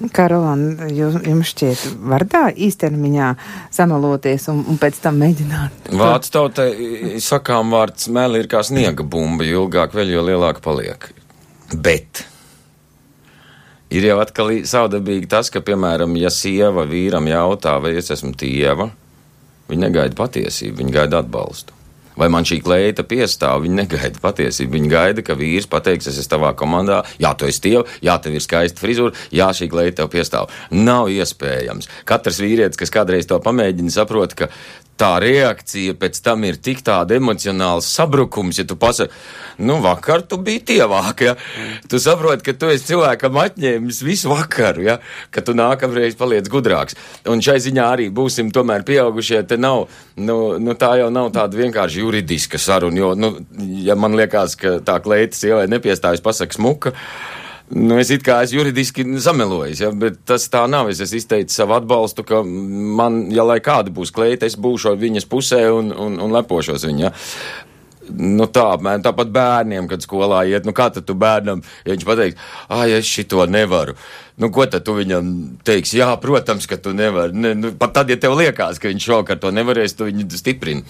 Kā 0.00 0.30
Rolanda, 0.32 0.86
jums 0.88 1.50
šķiet, 1.52 1.82
var 2.08 2.24
tā 2.30 2.46
īstermiņā 2.56 3.26
samaloties 3.76 4.48
un, 4.48 4.62
un 4.72 4.78
pēc 4.80 4.96
tam 5.04 5.18
mēģināt? 5.20 5.90
Vācu 5.92 6.32
tautai 6.32 6.70
sakām 7.20 7.74
vārds 7.76 8.08
meli 8.08 8.40
ir 8.40 8.48
kā 8.48 8.62
sniega 8.64 9.04
bumba, 9.04 9.44
jo 9.44 9.66
ilgāk 9.66 9.92
vēl, 9.96 10.14
jo 10.16 10.24
lielāka 10.24 10.64
paliek. 10.64 11.10
Bet 11.76 12.24
ir 13.90 14.06
jau 14.10 14.20
atkal 14.22 14.54
saudabīgi 14.66 15.28
tas, 15.30 15.50
ka, 15.52 15.62
piemēram, 15.64 16.14
ja 16.20 16.32
sieva 16.34 16.86
vīram 16.88 17.28
jautā, 17.30 17.76
vai 17.82 17.96
es 18.00 18.10
esmu 18.14 18.32
tieva, 18.38 18.90
viņa 19.70 19.86
negaida 19.88 20.18
patiesību, 20.18 20.82
viņa 20.82 20.96
gaida 21.00 21.22
atbalstu 21.24 21.80
vai 22.20 22.28
man 22.32 22.46
šī 22.46 22.60
kleita 22.64 23.04
piestāv. 23.08 23.64
Viņa 23.64 23.78
negaida 23.84 24.22
patiesību. 24.22 24.76
Viņa 24.76 24.90
gaida, 24.92 25.24
ka 25.24 25.36
vīrs 25.38 25.68
pateiks, 25.70 26.10
es 26.10 26.18
esmu 26.20 26.34
tavā 26.34 26.52
komandā, 26.58 27.00
jā, 27.22 27.32
tu 27.38 27.48
esi 27.48 27.64
tieva, 27.68 27.86
jā, 28.04 28.16
tev 28.22 28.36
ir 28.36 28.44
skaista 28.44 28.82
frizūra, 28.82 29.14
jā, 29.34 29.48
šī 29.56 29.70
kleita 29.72 30.02
tev 30.02 30.12
piestāv. 30.12 30.52
Nav 30.74 31.10
iespējams. 31.12 31.90
Katrs 32.08 32.42
vīrietis, 32.42 32.80
kas 32.80 32.92
kādreiz 32.94 33.28
to 33.30 33.40
pamēģina, 33.42 33.94
saprot, 33.94 34.36
ka 34.36 34.50
tā 35.00 35.14
reakcija 35.22 35.96
pēc 36.00 36.20
tam 36.24 36.44
ir 36.48 36.58
tik 36.62 36.82
tāda 36.86 37.16
emocionāls 37.16 37.88
sabrukums, 37.88 38.60
ja 38.60 38.66
tu 38.68 38.76
pasaki, 38.80 39.14
nu, 39.64 39.78
vakar 39.84 40.24
tu 40.28 40.38
biji 40.44 40.62
tievāk, 40.74 41.24
ja. 41.24 41.34
Tu 41.90 42.00
saproti, 42.02 42.44
ka 42.46 42.56
tu 42.56 42.70
esi 42.72 42.90
cilvēkam 42.90 43.40
atņēmis 43.44 44.02
visu 44.06 44.32
vakaru, 44.32 44.84
ja, 44.86 44.98
ka 45.32 45.44
tu 45.44 45.56
nākamreiz 45.56 46.16
paliec 46.20 46.48
gudrāks. 46.52 46.98
Un 47.30 47.42
šai 47.44 47.58
ziņā 47.64 47.88
arī 47.96 48.08
būsim 48.14 48.52
tomēr 48.54 48.84
pieaugušie, 48.88 49.42
te 49.48 49.60
nav, 49.60 49.88
nu, 50.20 50.38
nu 50.60 50.76
tā 50.78 50.94
jau 51.00 51.10
nav 51.14 51.32
tāda 51.36 51.60
vienkārši 51.60 52.04
juridiska 52.04 52.60
saruna, 52.60 53.04
jo, 53.04 53.12
nu, 53.18 53.34
ja 53.84 53.96
man 53.98 54.16
liekas, 54.18 54.56
ka 54.60 54.78
tā 54.84 55.00
kleita 55.04 55.38
sievai 55.38 55.66
nepiestājas 55.70 56.24
pasaka 56.24 56.56
smuka, 56.56 56.94
Nu, 57.70 57.94
es 58.02 58.08
it 58.10 58.24
kā 58.26 58.40
esmu 58.42 58.64
juridiski 58.64 59.04
samelojis, 59.22 59.84
ja, 59.84 59.92
bet 59.94 60.16
tas 60.26 60.48
tā 60.50 60.64
nav. 60.70 60.88
Es 60.90 60.98
esmu 61.04 61.20
izteicis 61.20 61.58
savu 61.60 61.76
atbalstu, 61.76 62.24
ka 62.26 62.42
man, 62.42 63.22
ja 63.30 63.44
lai 63.46 63.60
kāda 63.62 63.92
būs 63.94 64.10
kleita, 64.14 64.48
es 64.50 64.58
būšu 64.58 64.96
viņas 64.98 65.28
pusē 65.30 65.60
un, 65.70 65.92
un, 65.94 66.18
un 66.18 66.34
lepošos 66.34 66.88
viņa. 66.88 67.12
Nu 68.10 68.48
tā, 68.50 68.66
man 68.82 69.04
tāpat 69.06 69.30
bērniem, 69.30 69.86
kad 69.86 70.02
skolā 70.02 70.42
iet, 70.50 70.66
nu 70.66 70.74
kā 70.74 70.88
tad 70.90 71.06
tu 71.06 71.14
bērnam, 71.14 71.62
ja 71.84 71.94
viņš 71.94 72.08
pateiks, 72.08 72.50
ah, 72.66 72.88
es 72.90 73.06
šito 73.06 73.46
nevaru. 73.46 73.94
Nu, 74.40 74.50
ko 74.50 74.66
tad 74.66 74.82
tu 74.82 74.96
viņam 74.96 75.30
teiksi? 75.62 76.00
Jā, 76.00 76.10
protams, 76.18 76.66
ka 76.66 76.80
tu 76.80 76.90
nevari. 76.96 77.36
Ne, 77.38 77.54
nu, 77.54 77.70
pat 77.78 77.94
tad, 78.00 78.10
ja 78.10 78.18
tev 78.18 78.34
liekas, 78.40 78.82
ka 78.82 78.90
viņš 78.90 79.06
šokar 79.12 79.38
to 79.38 79.54
nevarēs, 79.54 79.94
tu 79.94 80.10
viņu 80.10 80.26
stiprini. 80.40 80.82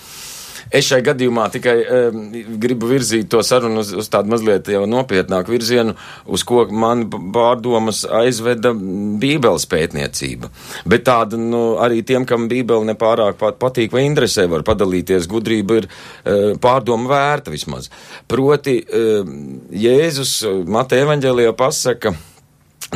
Es 0.70 0.86
šai 0.86 1.00
gadījumā 1.02 1.48
tikai 1.50 1.74
um, 1.82 2.20
gribu 2.62 2.90
virzīt 2.92 3.26
to 3.32 3.40
sarunu 3.46 3.82
uz, 3.82 3.90
uz 3.98 4.10
tādu 4.12 4.30
mazliet 4.30 4.70
jau 4.70 4.84
nopietnāku 4.86 5.54
virzienu, 5.56 5.96
uz 6.30 6.44
ko 6.46 6.62
man 6.70 7.08
pārdomas 7.10 8.04
aizveda 8.20 8.70
Bībeles 8.74 9.66
pētniecība. 9.70 10.52
Bet 10.86 11.04
tāda, 11.08 11.40
nu, 11.40 11.62
arī 11.82 12.04
tiem, 12.06 12.26
kam 12.28 12.46
Bībele 12.50 12.86
nepārāk 12.92 13.40
pat 13.40 13.58
patīk 13.62 13.94
vai 13.96 14.06
interesē, 14.06 14.46
var 14.50 14.62
padalīties, 14.66 15.28
gudrība 15.30 15.82
ir 15.82 15.90
uh, 15.90 16.54
pārdoma 16.62 17.10
vērta 17.10 17.50
vismaz. 17.54 17.90
Proti, 18.30 18.78
uh, 18.86 19.26
Jēzus 19.74 20.38
Mateja 20.70 21.08
evaņģēlijā 21.08 21.56
pasaka, 21.58 22.14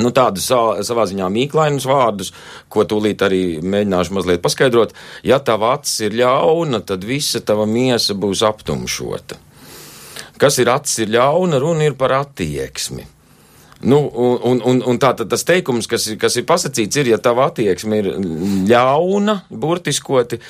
nu, 0.03 0.11
tādus 0.15 0.49
savā 0.51 1.07
ziņā 1.11 1.29
mīklainus 1.31 1.87
vārdus, 1.89 2.33
ko 2.73 2.87
tūlīt 2.89 3.23
arī 3.27 3.43
mēģināšu 3.63 4.17
mazliet 4.17 4.43
paskaidrot. 4.45 4.95
Ja 5.27 5.41
tava 5.45 5.75
acis 5.79 6.09
ir 6.09 6.19
ļauna, 6.21 6.83
tad 6.87 7.07
visa 7.07 7.43
tava 7.45 7.67
miesa 7.71 8.17
būs 8.19 8.45
aptumšota. 8.47 9.41
Kas 10.41 10.59
ir 10.59 10.71
acis 10.73 11.05
ir 11.05 11.15
ļauna, 11.15 11.61
runa 11.63 11.87
ir 11.87 11.99
par 11.99 12.17
attieksmi. 12.19 13.07
Nu, 13.85 13.99
un, 14.09 14.63
un, 14.65 14.81
un 14.89 14.99
tā 14.99 15.13
tad 15.19 15.29
tas 15.29 15.45
teikums, 15.45 15.87
kas, 15.91 16.07
kas 16.21 16.39
ir 16.41 16.47
pasakīts, 16.49 17.03
ir, 17.03 17.11
ja 17.13 17.19
tava 17.21 17.51
attieksme 17.51 17.99
ir 18.01 18.09
ļauna, 18.71 19.43
burtiskoti, 19.51 20.41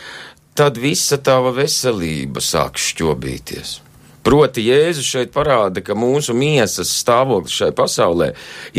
tad 0.55 0.79
visa 0.79 1.19
tava 1.19 1.51
veselība 1.57 2.43
sāk 2.45 2.79
šķobīties. 2.79 3.81
Proti, 4.25 4.63
Jēzus 4.71 5.05
šeit 5.05 5.35
parāda, 5.35 5.83
ka 5.85 5.97
mūsu 5.99 6.33
miesas 6.37 6.93
stāvoklis 7.03 7.59
šai 7.59 7.71
pasaulē 7.77 8.31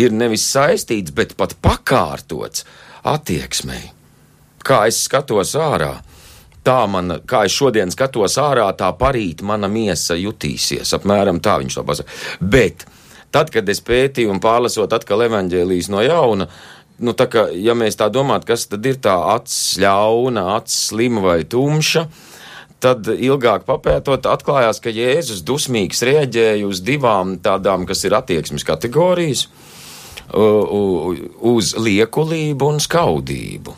ir 0.02 0.16
nevis 0.16 0.48
saistīts, 0.50 1.14
bet 1.14 1.36
pat 1.38 1.54
pakārtots 1.62 2.66
attieksmei. 3.06 3.92
Kā 4.66 4.88
es 4.90 5.04
skatos 5.06 5.54
ārā, 5.62 5.94
tā 6.66 6.80
man, 6.90 7.20
kā 7.30 7.44
es 7.46 7.54
šodien 7.54 7.94
skatos 7.94 8.40
ārā, 8.42 8.66
tā 8.78 8.90
parīt 8.98 9.44
mana 9.46 9.70
miesa 9.70 10.18
jutīsies. 10.18 10.96
Apmēram 10.98 11.38
tā 11.46 11.60
viņš 11.62 11.78
to 11.78 11.86
pasaka. 11.86 12.16
Bet 12.42 12.88
tad, 13.30 13.54
kad 13.54 13.70
es 13.70 13.84
pētīju 13.86 14.34
un 14.34 14.42
pārlasot 14.42 14.98
atkal 14.98 15.28
evaņģēlijas 15.28 15.92
no 15.94 16.02
jauna, 16.02 16.50
nu, 17.06 17.14
tā 17.14 17.28
kā, 17.30 17.48
ja 17.54 17.78
mēs 17.78 18.00
tā 18.00 18.10
domājam, 18.10 18.48
kas 18.50 18.66
tad 18.72 18.86
ir 18.90 18.98
tā 19.04 19.14
acs 19.36 19.76
ļauna, 19.84 20.48
acs 20.58 20.80
slima 20.90 21.22
vai 21.22 21.44
tumša, 21.46 22.08
tad 22.08 22.35
ilgāk 22.94 23.66
papētot, 23.68 24.28
atklājās, 24.30 24.82
ka 24.84 24.94
Jēzus 24.94 25.44
dusmīgs 25.46 26.04
rēģēja 26.06 26.68
uz 26.68 26.82
divām 26.86 27.38
tādām, 27.44 27.88
kas 27.90 28.04
ir 28.06 28.16
attieksmes 28.18 28.66
kategorijas, 28.68 29.48
uz 30.36 31.74
liekulību 31.78 32.70
un 32.74 32.80
skaudību. 32.84 33.76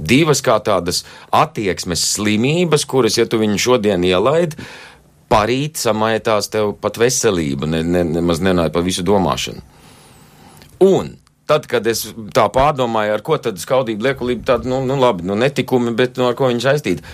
Divas 0.00 0.40
kā 0.40 0.56
tādas 0.64 1.02
attieksmes 1.36 2.02
slimības, 2.14 2.86
kuras, 2.88 3.18
ja 3.20 3.26
tu 3.28 3.40
viņu 3.42 3.58
šodien 3.60 4.04
ielaid, 4.08 4.56
parīt 5.30 5.76
samaitās 5.76 6.48
tev 6.50 6.72
pat 6.80 6.96
veselību, 6.98 7.68
ne, 7.68 7.82
ne, 7.84 8.04
nemaz 8.16 8.40
nenāja 8.42 8.72
par 8.72 8.86
visu 8.86 9.04
domāšanu. 9.06 9.60
Un 10.80 11.12
tad, 11.50 11.66
kad 11.70 11.86
es 11.90 12.04
tā 12.34 12.46
pārdomāju, 12.52 13.14
ar 13.16 13.24
ko 13.26 13.38
tad 13.42 13.58
skaudība, 13.60 14.10
liekulība, 14.10 14.46
tāda, 14.52 14.70
nu, 14.70 14.80
nu 14.86 14.98
labi, 15.00 15.26
nu 15.26 15.36
netikumi, 15.38 15.94
bet 15.98 16.20
nu, 16.20 16.28
ar 16.30 16.36
ko 16.38 16.50
viņi 16.50 16.64
saistīti. 16.64 17.06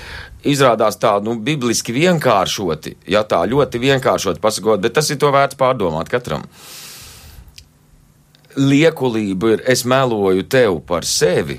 Izrādās 0.46 1.00
tā, 1.02 1.16
nu, 1.24 1.38
bibliski 1.42 1.94
vienkāršoti, 1.96 2.96
ja 3.12 3.24
tā 3.28 3.42
ļoti 3.48 3.80
vienkāršoti 3.82 4.42
pasakot, 4.42 4.82
bet 4.84 4.96
tas 4.98 5.08
ir 5.10 5.20
to 5.22 5.32
vērts 5.34 5.58
pārdomāt 5.58 6.12
katram. 6.12 6.44
Liekulība 8.56 9.56
ir, 9.56 9.64
es 9.68 9.84
meloju 9.88 10.46
tev 10.52 10.78
par 10.88 11.08
sevi. 11.08 11.58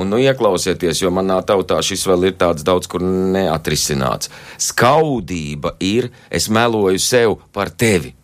Un, 0.00 0.08
nu, 0.08 0.16
ieklausieties, 0.22 1.02
jo 1.02 1.12
manā 1.14 1.36
tautā 1.46 1.76
šis 1.84 2.06
vēl 2.08 2.30
ir 2.30 2.38
tāds 2.40 2.64
daudz, 2.66 2.88
kur 2.90 3.04
neatrisināts. 3.04 4.32
Skaudība 4.70 5.76
ir, 5.84 6.08
es 6.32 6.48
meloju 6.50 7.02
sev 7.02 7.36
par 7.52 7.70
tevi. 7.70 8.14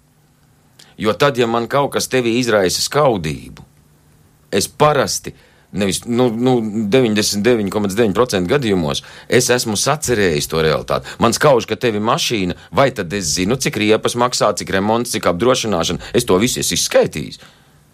Jo 0.98 1.14
tad, 1.14 1.38
ja 1.38 1.46
man 1.46 1.68
kaut 1.70 1.92
kas 1.94 2.10
tevī 2.10 2.38
izraisa 2.40 2.82
skaudību, 2.82 3.62
es 4.50 4.66
parasti, 4.68 5.34
nevis 5.72 6.00
nu, 6.08 6.26
nu, 6.32 6.56
99,9% 6.90 8.48
gadījumos, 8.50 9.04
es 9.28 9.50
esmu 9.52 9.76
sacerējis 9.78 10.50
to 10.50 10.64
realitāti. 10.64 11.12
Man 11.22 11.36
skauž, 11.36 11.68
ka 11.68 11.76
tev 11.76 12.00
ir 12.00 12.04
mašīna, 12.04 12.56
vai 12.74 12.88
tad 12.96 13.12
es 13.14 13.34
zinu, 13.36 13.58
cik 13.60 13.78
riepas 13.78 14.16
maksā, 14.18 14.50
cik 14.58 14.72
remonts, 14.74 15.12
cik 15.14 15.28
apdrošināšana. 15.30 16.10
Es 16.16 16.26
to 16.26 16.40
visu 16.40 16.62
esmu 16.64 16.80
izskaitījis. 16.80 17.42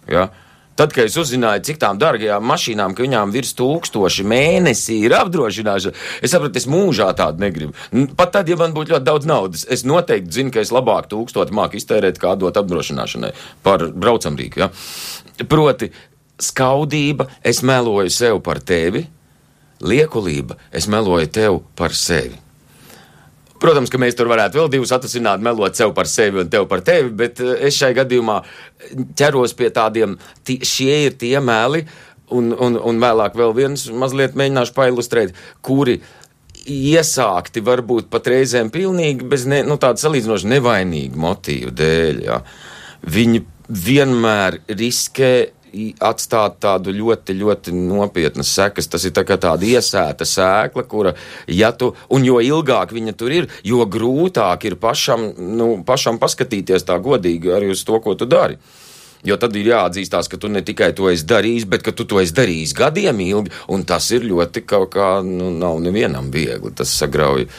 Ja? 0.08 0.28
Tad, 0.74 0.90
kad 0.90 1.06
es 1.06 1.14
uzzināju, 1.20 1.62
cik 1.68 1.78
tām 1.82 1.98
dārgajām 2.02 2.44
mašīnām, 2.50 2.96
ka 2.96 3.04
viņām 3.04 3.30
virs 3.34 3.54
tūkstoši 3.58 4.24
mēnesī 4.26 4.98
ir 5.06 5.14
apdrošināšana, 5.20 5.94
es 6.18 6.34
sapratu, 6.34 6.58
es 6.58 6.66
mūžā 6.70 7.12
tādu 7.18 7.44
negribu. 7.44 7.76
Pat 8.18 8.34
tad, 8.34 8.50
ja 8.50 8.58
man 8.58 8.74
būtu 8.74 8.96
ļoti 8.96 9.06
daudz 9.06 9.30
naudas, 9.30 9.62
es 9.70 9.86
noteikti 9.86 10.40
zinu, 10.40 10.54
ka 10.54 10.64
es 10.64 10.74
labāk 10.74 11.06
tūkstoti 11.12 11.54
māku 11.54 11.78
iztērēt, 11.78 12.18
kā 12.18 12.34
dot 12.40 12.58
apdrošināšanai 12.58 13.30
par 13.62 13.86
braucamrīku. 13.94 14.64
Ja? 14.64 14.70
Proti, 15.46 15.92
skaudība, 16.42 17.28
es 17.46 17.62
meloju 17.62 18.10
sev 18.10 18.42
par 18.42 18.58
tevi, 18.58 19.06
liekulība, 19.84 20.58
es 20.74 20.90
meloju 20.90 21.30
tev 21.38 21.60
par 21.78 21.94
sevi. 21.94 22.43
Protams, 23.64 23.88
ka 23.88 24.00
mēs 24.00 24.16
tur 24.18 24.28
varētu 24.28 24.60
vēl 24.60 24.72
divus 24.74 24.92
atrasināt, 24.92 25.40
melot 25.44 25.78
sev 25.78 25.94
par 25.96 26.08
sevi 26.10 26.42
un 26.42 26.50
tev 26.52 26.66
par 26.68 26.82
tevi, 26.84 27.08
bet 27.22 27.40
eh, 27.40 27.54
es 27.70 27.78
šai 27.80 27.94
gadījumā 27.96 28.42
ķeros 29.16 29.56
pie 29.56 29.70
tādiem, 29.72 30.18
šie 30.44 30.98
ir 31.06 31.16
tie 31.20 31.38
meli, 31.40 31.84
un, 32.34 32.52
un, 32.52 32.76
un 32.76 33.00
vēlāk 33.00 33.38
vēl 33.38 33.56
viens 33.56 33.86
mazliet 33.88 34.36
mēģināšu 34.36 34.76
pailustrēt, 34.76 35.32
kuri 35.64 36.00
iesākti 36.64 37.62
varbūt 37.64 38.08
pat 38.12 38.28
reizēm 38.32 38.70
pilnīgi 38.72 39.26
bez 39.28 39.48
ne, 39.48 39.62
nu, 39.64 39.76
tāda 39.80 40.00
salīdzinoši 40.00 40.52
nevainīga 40.54 41.20
motīva 41.20 41.72
dēļ. 41.76 42.22
Ja. 42.24 42.40
Viņi 43.16 43.44
vienmēr 43.68 44.60
riskē 44.68 45.32
atstāt 46.04 46.60
tādu 46.64 46.94
ļoti, 46.94 47.36
ļoti 47.40 47.74
nopietnas 47.74 48.52
sekas. 48.56 48.88
Tas 48.90 49.04
ir 49.04 49.14
tā 49.16 49.24
kā 49.26 49.38
tāda 49.40 49.66
iesēta 49.66 50.26
sēkla, 50.28 50.86
kura, 50.90 51.14
ja 51.48 51.72
tu, 51.76 51.92
un 52.14 52.24
jo 52.26 52.40
ilgāk 52.44 52.94
viņa 52.94 53.16
tur 53.18 53.34
ir, 53.34 53.50
jo 53.66 53.84
grūtāk 53.86 54.68
ir 54.68 54.78
pašam, 54.80 55.30
nu, 55.38 55.70
pašam 55.86 56.20
paskatīties 56.22 56.86
tā 56.88 56.98
godīgi 57.02 57.52
arī 57.54 57.72
uz 57.74 57.84
to, 57.86 58.00
ko 58.04 58.16
tu 58.18 58.28
dari. 58.30 58.58
Jo 59.24 59.38
tad 59.40 59.54
ir 59.56 59.70
jāatzīstās, 59.70 60.28
ka 60.28 60.36
tu 60.36 60.50
ne 60.52 60.60
tikai 60.60 60.90
to 60.96 61.08
esi 61.08 61.24
darījis, 61.24 61.64
bet 61.70 61.84
ka 61.86 61.94
tu 61.96 62.04
to 62.08 62.20
esi 62.20 62.34
darījis 62.36 62.74
gadiem 62.76 63.22
ilgi, 63.24 63.54
un 63.72 63.86
tas 63.88 64.10
ir 64.12 64.26
ļoti 64.28 64.66
kaut 64.68 64.90
kā, 64.92 65.08
nu, 65.24 65.48
nav 65.56 65.80
nevienam 65.80 66.28
viegli. 66.32 66.74
Tas 66.76 66.92
sagrauj 66.92 67.46
uh, 67.46 67.54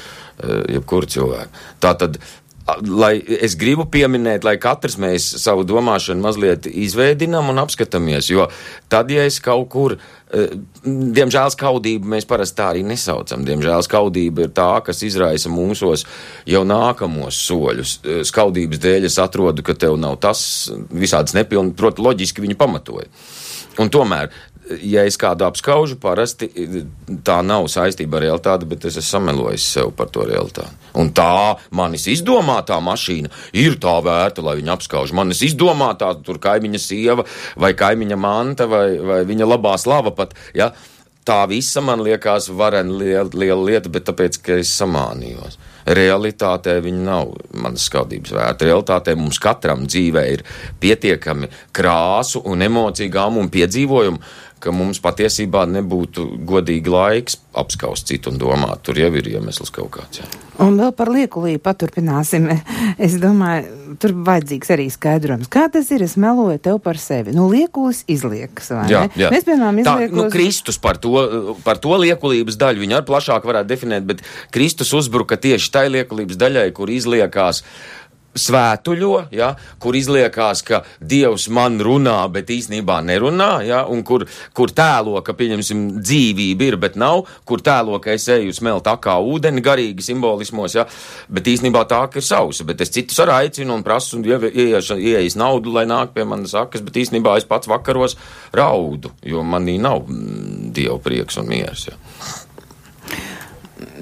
jebkuru 0.70 1.10
cilvēku. 1.10 1.64
Tā 1.82 1.96
tad 1.98 2.20
lai 2.66 3.20
es 3.46 3.54
gribu 3.60 3.86
pieminēt, 3.92 4.46
lai 4.46 4.56
katrs 4.62 4.98
mēs 5.02 5.28
savu 5.42 5.66
domāšanu 5.68 6.24
mazliet 6.24 6.66
izveidinām 6.70 7.52
un 7.54 7.62
apskatāmies, 7.62 8.32
jo 8.32 8.48
tad, 8.90 9.12
ja 9.14 9.26
es 9.30 9.38
kaut 9.44 9.68
kur, 9.74 9.96
e, 10.34 10.48
diemžēl 10.86 11.54
skaudību 11.54 12.10
mēs 12.16 12.26
parasti 12.30 12.58
tā 12.58 12.72
arī 12.74 12.82
nesaucam, 12.88 13.46
diemžēl 13.46 13.86
skaudība 13.86 14.48
ir 14.48 14.56
tā, 14.58 14.72
kas 14.86 15.04
izraisa 15.06 15.52
mūsos 15.54 16.08
jau 16.50 16.64
nākamos 16.66 17.38
soļus. 17.46 17.96
E, 18.02 18.20
skaudības 18.26 18.82
dēļ 18.82 19.10
es 19.12 19.20
atrodu, 19.22 19.66
ka 19.66 19.78
tev 19.78 20.00
nav 20.02 20.18
tas 20.26 20.42
visāds 20.90 21.38
nepilni, 21.38 21.76
proti, 21.78 22.02
loģiski 22.06 22.46
viņi 22.48 22.58
pamatoja. 22.58 23.10
Un 23.82 23.92
tomēr 23.92 24.32
ja 24.82 25.04
es 25.06 25.18
kādu 25.22 25.46
apskaužu, 25.48 25.98
parasti 26.02 26.50
tā 27.26 27.38
nav 27.46 27.68
saistība 27.72 28.20
ar 28.20 28.26
realitāti, 28.26 28.70
bet 28.70 28.88
es 28.90 28.98
esmu 28.98 29.20
samelojis 29.20 29.68
sev 29.76 29.92
par 29.98 30.10
to 30.14 30.26
realitāti. 30.28 30.74
Un 31.00 31.12
tā 31.16 31.56
manis 31.76 32.08
izdomātā 32.12 32.80
mašīna 32.84 33.32
ir 33.62 33.78
tā 33.82 33.96
vērta, 34.06 34.44
lai 34.46 34.58
viņu 34.62 34.74
apskauž. 34.76 35.14
Manis 35.18 35.44
izdomātā 35.46 36.14
tur 36.26 36.42
kaimiņa 36.42 36.82
sieva 36.82 37.28
vai 37.60 37.76
kaimiņa 37.78 38.20
manta 38.20 38.70
vai, 38.72 38.88
vai 39.00 39.24
viņa 39.28 39.50
labā 39.54 39.78
slava 39.82 40.16
pat. 40.16 40.36
Ja? 40.58 40.72
Tā 41.26 41.40
visa 41.50 41.82
man 41.82 42.04
liekas 42.06 42.52
varena 42.54 43.00
liela, 43.00 43.30
liela 43.34 43.64
lieta, 43.66 43.90
bet 43.90 44.06
tāpēc, 44.06 44.38
ka 44.46 44.60
es 44.62 44.70
samānījos. 44.78 45.58
Realitātē 45.98 46.76
viņa 46.86 47.02
nav 47.02 47.32
manas 47.62 47.88
skaudības 47.90 48.34
vērta. 48.36 48.68
Realitātē 48.70 49.16
mums 49.18 49.40
katram 49.42 49.88
dzīvē 49.90 50.24
ir 50.36 50.44
pietiekami 50.82 51.50
krāsu 51.74 52.44
un 52.46 52.62
emociju 52.66 53.14
gāmu 53.14 53.42
un 53.42 53.50
piedzīvojumu, 53.54 54.22
ka 54.66 54.74
mums 54.74 55.02
patiesībā 55.04 55.66
nebūtu 55.70 56.26
godīgi 56.50 56.92
laiks 56.92 57.38
apskaust 57.56 58.10
citu 58.10 58.34
un 58.34 58.42
domāt. 58.42 58.82
Tur 58.86 58.98
jau 59.00 59.12
ir 59.16 59.30
iemesls 59.36 59.72
kaut 59.74 59.94
kāds. 59.96 60.20
Jā. 60.20 60.28
Un 60.64 60.78
vēl 60.80 60.92
par 60.96 61.12
liekulību 61.12 61.64
paturpināsim. 61.64 62.50
Es 63.06 63.18
domāju, 63.20 63.96
tur 64.00 64.14
vajadzīgs 64.24 64.70
arī 64.72 64.86
skaidrojums. 64.94 65.50
Kā 65.52 65.66
tas 65.72 65.90
ir? 65.92 66.04
Es 66.06 66.14
meloju 66.20 66.62
tev 66.64 66.78
par 66.84 66.96
sevi. 67.02 67.34
Nu, 67.36 67.50
liekulis 67.52 68.06
izliekas, 68.12 68.70
vai 68.72 68.86
jā, 68.88 69.02
ne? 69.04 69.20
Jā. 69.20 69.32
Mēs, 69.34 69.44
piemēram, 69.48 69.82
izliekos... 69.82 70.14
Tā, 70.14 70.22
nu, 70.22 70.28
Kristus 70.32 70.80
par 70.82 71.00
to, 71.04 71.26
par 71.66 71.82
to 71.84 71.98
liekulības 72.00 72.56
daļu 72.62 72.86
viņu 72.86 72.98
ar 73.02 73.04
plašāk 73.10 73.48
varētu 73.50 73.72
definēt, 73.74 74.08
bet 74.08 74.24
Kristus 74.56 74.94
uzbruka 74.96 75.36
tieši 75.42 75.74
tai 75.76 75.86
liekulības 75.92 76.40
daļai, 76.40 76.70
kur 76.78 76.94
izliekās 76.94 77.66
svētuļo, 78.36 79.28
ja, 79.36 79.54
kur 79.80 79.96
izliekās, 79.96 80.62
ka 80.68 80.82
Dievs 81.00 81.48
man 81.54 81.80
runā, 81.84 82.18
bet 82.32 82.52
īstenībā 82.52 83.00
nerunā, 83.06 83.50
ja, 83.68 83.84
un 83.92 84.04
kur, 84.08 84.26
kur 84.56 84.74
tēlo, 84.76 85.22
ka, 85.26 85.36
pieņemsim, 85.38 85.86
dzīvība 86.02 86.68
ir, 86.68 86.78
bet 86.82 87.00
nav, 87.00 87.26
kur 87.48 87.64
tēlo, 87.64 88.00
ka 88.04 88.14
es 88.16 88.28
eju 88.32 88.54
smelt 88.56 88.88
akā 88.92 89.16
ūdeni 89.24 89.64
garīgi 89.66 90.06
simbolismos, 90.06 90.76
ja, 90.76 90.88
bet 91.32 91.48
īstenībā 91.52 91.86
tā, 91.90 92.04
ka 92.12 92.20
ir 92.20 92.28
sausa, 92.28 92.68
bet 92.68 92.84
es 92.84 92.92
citus 92.96 93.22
arī 93.24 93.46
aicinu 93.46 93.78
un 93.78 93.86
prasu 93.88 94.20
un 94.20 94.28
ieejas 94.28 95.40
naudu, 95.40 95.74
lai 95.76 95.88
nāk 95.90 96.14
pie 96.16 96.28
manas 96.28 96.56
akas, 96.60 96.84
bet 96.86 97.00
īstenībā 97.06 97.38
es 97.40 97.48
pats 97.48 97.72
vakaros 97.72 98.20
raudu, 98.56 99.14
jo 99.24 99.44
manī 99.48 99.80
nav 99.82 100.04
mm, 100.04 100.74
Dieva 100.76 101.00
prieks 101.00 101.40
un 101.40 101.48
miers. 101.48 101.88
Ja. 101.88 101.96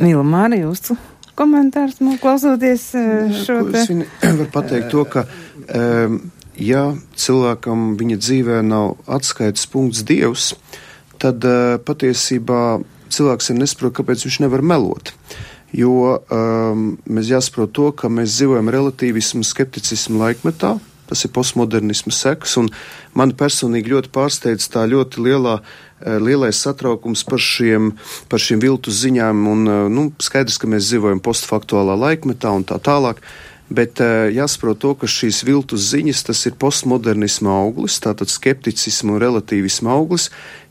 Mīlu 0.02 0.24
Māriju, 0.26 0.72
jūsu 0.72 0.98
komentārs 1.40 2.00
man 2.04 2.20
klausoties 2.22 2.90
eh, 2.98 3.34
šo 3.44 3.60
te. 3.72 3.84
Es 3.84 3.92
varu 4.40 4.50
pateikt 4.54 4.92
to, 4.94 5.06
ka, 5.10 5.26
ja 6.60 6.84
cilvēkam 7.20 7.94
viņa 8.00 8.20
dzīvē 8.22 8.62
nav 8.68 8.98
atskaites 9.08 9.66
punkts 9.72 10.04
Dievs, 10.08 10.54
tad 11.22 11.46
uh, 11.48 11.80
patiesībā 11.82 12.82
cilvēks 13.14 13.52
ir 13.54 13.60
nesaprot, 13.62 13.94
kāpēc 14.00 14.26
viņš 14.26 14.40
nevar 14.44 14.64
melot. 14.66 15.14
Jo 15.74 16.18
um, 16.18 16.90
mēs 17.10 17.32
jāsaprot 17.32 17.72
to, 17.74 17.88
ka 17.98 18.12
mēs 18.12 18.36
dzīvojam 18.36 18.70
relativismu, 18.74 19.46
skepticismu 19.48 20.20
laikmetā, 20.22 20.76
tas 21.10 21.24
ir 21.26 21.32
postmodernismu 21.34 22.14
seks, 22.14 22.58
un 22.62 22.70
man 23.18 23.34
personīgi 23.38 23.96
ļoti 23.96 24.12
pārsteidz 24.14 24.70
tā 24.74 24.86
ļoti 24.90 25.26
lielā 25.26 25.58
Eh, 25.62 25.93
lielais 26.06 26.58
satraukums 26.58 27.24
par 27.28 27.42
šiem, 27.42 27.94
par 28.30 28.42
šiem 28.44 28.62
viltus 28.64 29.02
ziņām, 29.04 29.48
un 29.50 29.66
eh, 29.68 29.80
nu, 29.94 30.06
skaidrs, 30.24 30.60
ka 30.62 30.70
mēs 30.72 30.90
dzīvojam 30.90 31.24
postfaktuālā 31.24 31.98
laikmetā 32.08 32.54
un 32.54 32.68
tā 32.68 32.80
tālāk. 32.84 33.24
Bet 33.74 33.98
uh, 34.04 34.28
jāsaprot 34.30 34.78
to, 34.84 34.92
ka 35.00 35.08
šīs 35.10 35.40
viltus 35.48 35.88
ziņas 35.94 36.20
tas 36.28 36.42
ir 36.46 36.54
postmodernisma 36.62 37.56
auglis, 37.64 37.96
tātad 38.04 38.30
skepticisma 38.30 39.16
un 39.16 39.22
relativisma 39.24 39.96
auglis, 39.96 40.28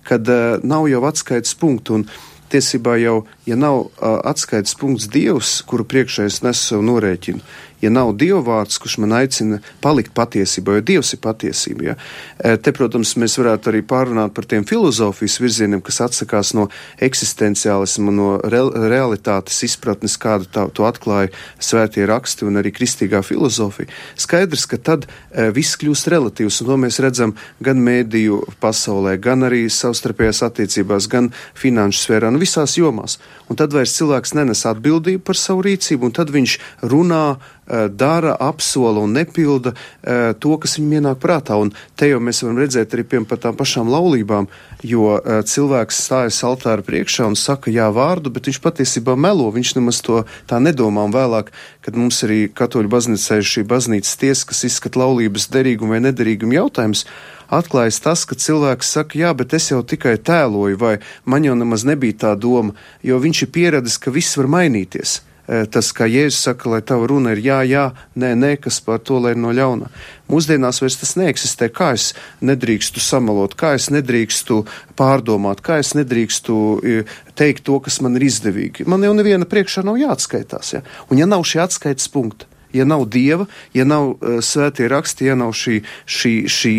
kad 0.06 0.28
nav 0.62 0.86
jau 0.92 1.00
atskaites 1.08 1.56
punktu. 1.58 1.96
Un 1.96 2.04
tiesībā 2.52 2.98
jau, 3.00 3.16
ja 3.48 3.56
nav 3.58 3.78
uh, 3.80 4.20
atskaites 4.28 4.76
punkts 4.78 5.08
Dievs, 5.10 5.56
kuru 5.66 5.88
priekšā 5.88 6.28
es 6.28 6.42
nesu 6.44 6.74
savu 6.74 6.86
norēķinu, 6.92 7.42
ja 7.82 7.90
nav 7.90 8.14
Dieva 8.18 8.40
vārds, 8.46 8.78
kurš 8.82 8.98
man 9.02 9.14
aicina 9.18 9.58
palikt 9.82 10.14
patiesībā, 10.16 10.78
jo 10.78 10.84
Dievs 10.92 11.12
ir 11.16 11.20
patiesība. 11.22 11.86
Ja? 11.90 11.96
E, 12.38 12.56
te, 12.62 12.72
protams, 12.74 13.14
mēs 13.20 13.36
varētu 13.40 13.72
arī 13.72 13.82
pārunāt 13.86 14.34
par 14.36 14.46
tiem 14.48 14.66
filozofijas 14.68 15.38
virzieniem, 15.42 15.82
kas 15.84 16.00
atsakās 16.06 16.52
no 16.58 16.68
eksistenciālisma, 17.02 18.14
no 18.14 18.28
re 18.42 18.62
realitātes 18.92 19.58
izpratnes, 19.66 20.16
kādu 20.20 20.46
tā, 20.52 20.66
to 20.74 20.86
atklāja 20.86 21.32
svētie 21.62 22.06
raksti 22.08 22.46
un 22.46 22.60
arī 22.62 22.72
kristīgā 22.74 23.22
filozofija. 23.26 23.90
Skaidrs, 24.20 24.66
ka 24.70 24.78
tad 24.78 25.08
e, 25.08 25.50
viss 25.54 25.78
kļūst 25.80 26.10
relatīvs, 26.12 26.62
un 26.62 26.70
to 26.70 26.78
mēs 26.86 27.00
redzam 27.02 27.34
gan 27.64 27.82
mēdīju 27.82 28.40
pasaulē, 28.62 29.16
gan 29.22 29.48
arī 29.48 29.64
savstarpējās 29.72 30.44
attiecībās, 30.46 31.10
gan 31.10 31.32
finanšu 31.58 32.06
sfērā. 32.06 32.30
Un 32.30 32.40
visās 32.42 32.76
jomās. 32.78 33.18
Un 33.50 33.58
tad 33.58 33.74
vairs 33.74 33.96
cilvēks 33.98 34.36
nenes 34.38 34.64
atbildību 34.68 35.24
par 35.26 35.38
savu 35.38 35.66
rīcību, 35.66 36.08
un 36.08 36.16
tad 36.16 36.30
viņš 36.32 36.58
runā, 36.92 37.24
dara, 37.88 38.36
apsola 38.40 39.00
un 39.00 39.12
nepilda 39.16 39.72
eh, 39.72 40.32
to, 40.38 40.56
kas 40.60 40.76
viņam 40.78 40.96
ienāk 40.98 41.20
prātā. 41.22 41.56
Un 41.60 41.72
te 41.96 42.10
jau 42.10 42.20
mēs 42.22 42.42
varam 42.44 42.60
redzēt 42.62 42.94
arī 42.94 43.06
piemēram 43.06 43.28
par 43.30 43.40
tām 43.42 43.58
pašām 43.58 43.90
laulībām, 43.92 44.48
jo 44.86 45.16
eh, 45.16 45.40
cilvēks 45.48 46.02
stājas 46.06 46.42
altāra 46.48 46.84
priekšā 46.86 47.28
un 47.30 47.38
saka 47.38 47.72
jā 47.72 47.88
vārdu, 47.94 48.32
bet 48.34 48.50
viņš 48.50 48.60
patiesībā 48.64 49.16
melo, 49.16 49.50
viņš 49.54 49.74
nemaz 49.78 50.02
to 50.04 50.22
tā 50.50 50.60
nedomā. 50.62 51.06
Un 51.08 51.14
vēlāk, 51.14 51.52
kad 51.84 51.98
mums 51.98 52.22
arī 52.26 52.46
katoļu 52.52 52.92
baznīcā 52.92 53.40
ir 53.40 53.50
šī 53.54 53.66
baznīcas 53.68 54.18
tiesa, 54.20 54.48
kas 54.52 54.64
izskata 54.68 55.02
laulības 55.02 55.48
derīgumu 55.52 55.96
vai 55.96 56.02
nederīgumu 56.04 56.58
jautājumus, 56.60 57.06
atklājas 57.52 58.00
tas, 58.04 58.24
ka 58.28 58.38
cilvēks 58.38 58.94
saka, 58.96 59.18
jā, 59.18 59.32
bet 59.36 59.56
es 59.56 59.70
jau 59.72 59.82
tikai 59.84 60.16
tēloju, 60.20 60.78
vai 60.80 60.94
man 61.24 61.44
jau 61.44 61.56
nemaz 61.58 61.84
nebija 61.88 62.20
tā 62.26 62.32
doma, 62.38 62.76
jo 63.04 63.20
viņš 63.20 63.44
ir 63.44 63.52
pieradis, 63.52 64.00
ka 64.00 64.14
viss 64.14 64.38
var 64.40 64.48
mainīties. 64.60 65.20
E, 65.48 65.64
tas, 65.66 65.88
kā 65.96 66.06
Jēzus 66.06 66.38
saka, 66.46 66.68
lai 66.70 66.80
tava 66.86 67.08
runa 67.10 67.32
ir 67.34 67.40
jā, 67.42 67.58
jā, 67.66 67.88
nē, 68.14 68.32
nē, 68.38 68.52
kas 68.62 68.78
par 68.84 69.00
to, 69.02 69.18
lai 69.22 69.34
ir 69.34 69.40
no 69.42 69.50
ļauna. 69.54 69.90
Mūsdienās 70.30 70.78
vairs 70.84 71.00
tas 71.00 71.16
neeksistē, 71.18 71.66
kā 71.74 71.90
es 71.96 72.12
nedrīkstu 72.44 73.02
samalot, 73.02 73.56
kā 73.58 73.72
es 73.78 73.90
nedrīkstu 73.90 74.60
pārdomāt, 74.98 75.64
kā 75.66 75.80
es 75.82 75.92
nedrīkstu 75.98 76.56
e, 76.78 77.02
teikt 77.38 77.66
to, 77.66 77.80
kas 77.82 77.98
man 78.04 78.20
ir 78.20 78.28
izdevīgi. 78.28 78.86
Man 78.86 79.02
jau 79.02 79.16
neviena 79.18 79.48
priekšā 79.48 79.82
nav 79.86 79.98
jāatskaitās, 79.98 80.76
ja? 80.76 80.86
un 81.10 81.18
ja 81.18 81.26
nav 81.26 81.42
šī 81.48 81.64
atskaites 81.66 82.06
punkta, 82.12 82.46
ja 82.72 82.86
nav 82.88 83.08
dieva, 83.10 83.48
ja 83.74 83.84
nav 83.84 84.14
uh, 84.14 84.38
svētie 84.44 84.86
raksti, 84.88 85.26
ja 85.28 85.36
nav 85.36 85.52
šī, 85.58 85.82
šī, 86.06 86.34
šī 86.48 86.74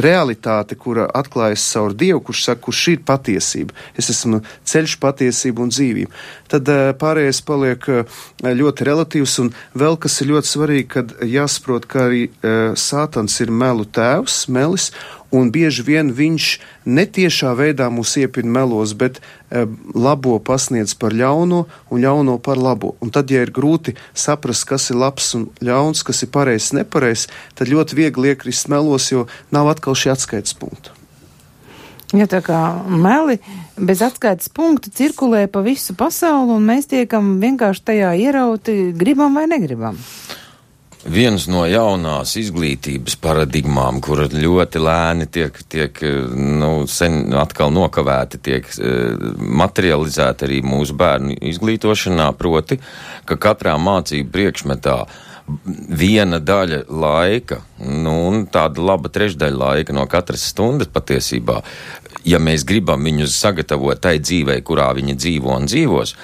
realitāte, 0.00 0.76
kura 0.78 1.06
atklājas 1.14 1.64
caur 1.72 1.94
Dievu, 1.94 2.20
kurš 2.28 2.44
saka, 2.48 2.62
kurš 2.66 2.82
ir 2.94 3.02
patiesība. 3.06 3.74
Es 3.98 4.10
esmu 4.12 4.42
ceļš, 4.68 4.96
patiesība 5.02 5.64
un 5.64 5.72
dzīvība. 5.72 6.22
Tad 6.52 6.70
uh, 6.72 6.92
pārējais 7.00 7.42
paliek 7.46 7.88
uh, 7.90 8.22
ļoti 8.44 8.88
relatīvs, 8.88 9.36
un 9.44 9.52
vēl 9.78 9.98
kas 10.00 10.20
ir 10.22 10.32
ļoti 10.32 10.50
svarīgi, 10.50 10.88
kad 10.96 11.14
jāsaprot, 11.22 11.88
ka 11.90 12.06
arī 12.08 12.24
uh, 12.28 12.72
Sātans 12.78 13.38
ir 13.44 13.52
melu 13.54 13.86
tēvs, 13.86 14.44
melis, 14.52 14.90
un 15.34 15.50
bieži 15.50 15.82
vien 15.82 16.12
viņš 16.14 16.48
netiešā 16.86 17.54
veidā 17.58 17.88
mūs 17.90 18.14
iepina 18.22 18.52
melos, 18.60 18.94
bet 18.94 19.18
e, 19.18 19.64
labo 19.94 20.36
pasniedz 20.38 20.94
par 20.98 21.16
ļauno 21.16 21.64
un 21.90 22.02
ļauno 22.04 22.38
par 22.44 22.60
labo. 22.60 22.94
Un 23.02 23.10
tad, 23.14 23.32
ja 23.34 23.42
ir 23.42 23.52
grūti 23.54 23.96
saprast, 24.14 24.66
kas 24.70 24.90
ir 24.92 25.00
labs 25.02 25.32
un 25.38 25.48
ļauns, 25.64 26.04
kas 26.06 26.22
ir 26.22 26.30
pareizs, 26.34 26.72
nepareizs, 26.76 27.26
tad 27.58 27.72
ļoti 27.72 27.98
viegli 27.98 28.34
iekrist 28.34 28.70
melos, 28.70 29.10
jo 29.10 29.26
nav 29.54 29.72
atkal 29.74 29.98
šī 29.98 30.14
atskaites 30.14 30.54
punkta. 30.58 30.94
Ja 32.14 32.28
tā 32.30 32.38
kā 32.44 32.60
meli 32.86 33.40
bez 33.74 34.04
atskaites 34.04 34.52
punktu 34.54 34.92
cirkulē 34.94 35.48
pa 35.50 35.64
visu 35.66 35.96
pasauli, 35.98 36.54
un 36.54 36.68
mēs 36.68 36.86
tiekam 36.92 37.40
vienkārši 37.42 37.86
tajā 37.90 38.14
ierauti, 38.22 38.92
gribam 38.94 39.34
vai 39.34 39.48
negribam 39.50 39.98
viens 41.10 41.46
no 41.50 41.64
jaunās 41.68 42.34
izglītības 42.40 43.16
paradigmām, 43.22 44.00
kura 44.04 44.26
ļoti 44.30 44.82
lēni 44.82 45.28
tiek, 45.32 45.58
tiek 45.70 46.00
nu, 46.34 46.72
sen 46.90 47.34
atkal 47.38 47.72
nokavēti, 47.74 48.40
tiek 48.44 48.70
uh, 48.78 49.36
materializēta 49.64 50.48
arī 50.48 50.62
mūsu 50.64 50.96
bērnu 50.98 51.38
izglītošanā, 51.52 52.30
proti, 52.38 52.80
ka 53.28 53.38
katrā 53.40 53.76
mācību 53.80 54.32
priekšmetā 54.34 54.98
viena 55.44 56.38
daļa 56.40 56.84
laika, 56.88 57.60
nu, 57.84 58.46
tāda 58.52 58.80
laba 58.80 59.10
trešdaļa 59.12 59.60
laika 59.60 59.96
no 59.96 60.06
katras 60.08 60.46
stundas 60.48 60.88
patiesībā, 60.92 61.60
ja 62.24 62.40
mēs 62.42 62.64
gribam 62.68 63.04
viņus 63.04 63.36
sagatavot 63.38 64.00
tai 64.00 64.18
dzīvei, 64.22 64.60
kurā 64.66 64.90
viņi 64.96 65.16
dzīvo 65.20 65.54
un 65.54 65.68
dzīvos, 65.70 66.14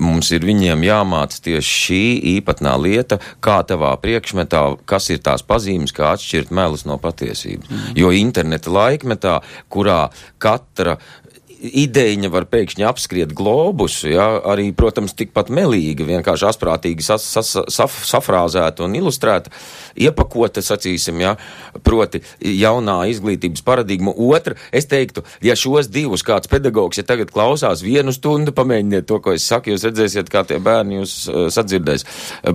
mums 0.00 0.30
ir 0.32 0.46
viņiem 0.48 0.84
jāmāca 0.86 1.42
tieši 1.44 1.76
šī 1.84 2.02
īpatnā 2.36 2.74
lieta, 2.80 3.20
kā 3.44 3.60
tavā 3.68 3.92
priekšmetā, 4.00 4.62
kas 4.88 5.10
ir 5.12 5.20
tās 5.24 5.44
pazīmes, 5.46 5.92
kā 5.96 6.14
atšķirt 6.14 6.54
melus 6.56 6.86
no 6.88 6.96
patiesības. 7.02 7.68
Mm. 7.68 7.96
Jo 8.00 8.12
interneta 8.16 8.72
laikmetā, 8.72 9.40
kurā 9.72 10.06
katra 10.40 10.96
ideja 11.60 12.30
var 12.32 12.46
pēkšņi 12.50 12.84
apskriet 12.88 13.32
globusu, 13.36 14.08
ja, 14.12 14.26
arī, 14.48 14.70
protams, 14.76 15.14
tikpat 15.16 15.50
melīgi, 15.52 16.06
vienkārši 16.08 16.48
asprātīgi 16.48 17.04
sas, 17.04 17.26
sas, 17.28 17.52
saf, 17.72 17.98
safrāzēta 18.08 18.84
un 18.86 18.96
ilustrēta, 18.98 19.52
iepakota, 20.00 20.62
sacīsim, 20.64 21.20
ja, 21.22 21.34
proti 21.86 22.22
jaunā 22.40 23.02
izglītības 23.12 23.64
paradigma. 23.66 24.14
Otra, 24.30 24.56
es 24.72 24.88
teiktu, 24.90 25.24
ja 25.44 25.56
šos 25.58 25.90
divus 25.92 26.24
kāds 26.26 26.50
pedagogs, 26.50 27.00
ja 27.00 27.06
tagad 27.06 27.32
klausās 27.34 27.84
vienu 27.84 28.14
stundu, 28.16 28.54
pamēģiniet 28.56 29.08
to, 29.08 29.20
ko 29.22 29.36
es 29.36 29.46
saku, 29.48 29.74
jūs 29.74 29.86
redzēsiet, 29.88 30.32
kā 30.32 30.44
tie 30.48 30.60
bērni 30.62 31.00
jūs 31.00 31.16
uh, 31.28 31.46
sadzirdēs. 31.52 32.06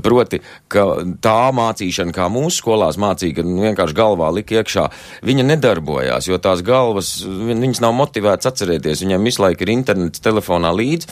Proti, 0.06 0.42
ka 0.72 0.88
tā 1.24 1.38
mācīšana, 1.56 2.16
kā 2.16 2.30
mūsu 2.34 2.64
skolās 2.64 3.00
mācīja, 3.02 3.46
vienkārši 3.46 3.98
galvā 3.98 4.32
lika 4.36 4.60
iekšā, 4.60 4.88
viņa 5.26 5.48
nedarbojās, 5.54 6.30
jo 6.30 6.40
tās 6.42 6.64
galvas, 6.66 7.18
viņas 7.26 7.84
nav 7.84 7.96
motivētas 7.98 8.50
atcerēties 8.52 8.95
viņam 9.04 9.28
visu 9.28 9.44
laiku 9.44 9.66
ir 9.66 9.74
internets 9.76 10.24
telefonā 10.24 10.72
līdzi. 10.76 11.10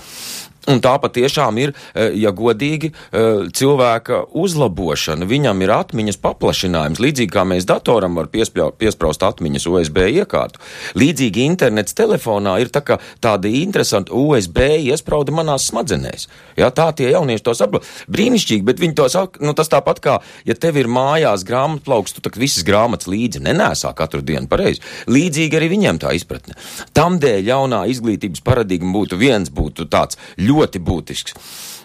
Un 0.72 0.80
tā 0.80 0.94
patiešām 0.96 1.58
ir, 1.60 1.74
eh, 1.94 2.14
ja 2.16 2.32
godīgi, 2.32 2.94
eh, 3.12 3.20
cilvēka 3.52 4.32
uzlabošana. 4.32 5.28
Viņam 5.28 5.62
ir 5.62 5.70
atmiņas 5.70 6.18
paplašinājums. 6.24 7.02
Līdzīgi 7.04 7.32
kā 7.32 7.44
mēs 7.44 7.66
datoram 7.66 8.16
var 8.16 8.28
piespraust 8.28 9.20
atmiņas 9.20 9.68
USB 9.68 10.08
iekārtu. 10.24 10.56
Līdzīgi 10.96 11.44
internets 11.44 11.94
telefonā 11.94 12.62
ir 12.62 12.70
tā 12.70 12.82
tāda 13.20 13.52
interesanta 13.52 14.12
USB 14.12 14.88
iesprauda 14.88 15.32
manās 15.32 15.70
smadzenēs. 15.70 16.28
Ja, 16.56 16.70
tā 16.70 16.96
tie 16.96 17.12
jaunieši 17.12 17.44
to 17.44 17.52
saprot. 17.52 17.84
Brīnišķīgi, 18.10 18.64
bet 18.64 18.78
viņi 18.78 18.96
to 18.96 19.10
saka, 19.10 19.40
nu 19.42 19.54
tas 19.54 19.68
tāpat 19.68 20.00
kā, 20.00 20.22
ja 20.46 20.54
tev 20.54 20.78
ir 20.78 20.88
mājās 20.88 21.44
grāmatplauks, 21.44 22.14
tu 22.14 22.22
tak 22.22 22.36
visas 22.36 22.64
grāmatas 22.64 23.08
līdzi 23.08 23.44
nenēsā 23.44 23.94
katru 23.96 24.22
dienu 24.22 24.48
pareizi. 24.48 24.80
Līdzīgi 25.08 25.60
arī 25.60 25.70
viņiem 25.76 26.00
tā 26.00 26.14
izpratne. 26.16 26.56
Tamdēļ 26.94 27.44
jaunā 27.44 27.84
izglītības 27.90 28.42
paradigma 28.42 28.94
būtu 28.94 29.18
viens, 29.18 29.50
būtu 29.50 29.90
tāds 29.90 30.18
ļoti 30.38 30.53
ļoti 30.54 30.82
būtisks. 30.84 31.38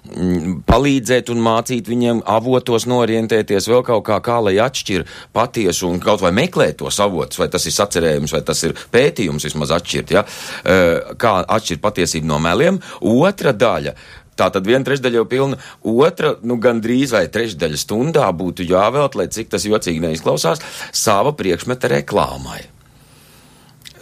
Mm, 0.09 0.61
palīdzēt 0.69 1.33
un 1.33 1.41
mācīt 1.43 1.89
viņiem 1.91 2.23
avotos 2.31 2.87
norientēties 2.89 3.67
vēl 3.69 3.83
kaut 3.87 4.05
kā, 4.07 4.21
kā 4.25 4.39
lai 4.47 4.55
atšķir 4.63 5.05
patiesu 5.37 5.91
un 5.91 5.99
kaut 6.01 6.23
vai 6.23 6.31
meklēt 6.37 6.79
tos 6.81 7.01
avotus, 7.03 7.41
vai 7.41 7.51
tas 7.53 7.67
ir 7.67 7.75
sacerējums, 7.75 8.33
vai 8.37 8.45
tas 8.47 8.63
ir 8.65 8.77
pētījums 8.95 9.49
vismaz 9.49 9.75
atšķirt, 9.77 10.15
ja? 10.15 10.25
kā 11.19 11.35
atšķirt 11.43 11.85
patiesību 11.85 12.31
no 12.31 12.41
meliem. 12.43 12.81
Otra 13.03 13.53
daļa. 13.53 13.97
Tā 14.39 14.53
tad 14.55 14.69
viena 14.71 14.87
trešdaļa 14.87 15.19
jau 15.19 15.27
pilna, 15.27 15.59
otra, 15.83 16.37
nu, 16.47 16.61
gandrīz 16.63 17.11
vai 17.17 17.25
trešdaļa 17.35 17.83
stundā 17.83 18.31
būtu 18.31 18.69
jāvēlt, 18.71 19.19
lai 19.19 19.27
cik 19.35 19.51
tas 19.51 19.67
jocīgi 19.67 20.05
neizklausās, 20.07 20.63
sava 20.95 21.35
priekšmeta 21.35 21.91
reklāmai 21.99 22.63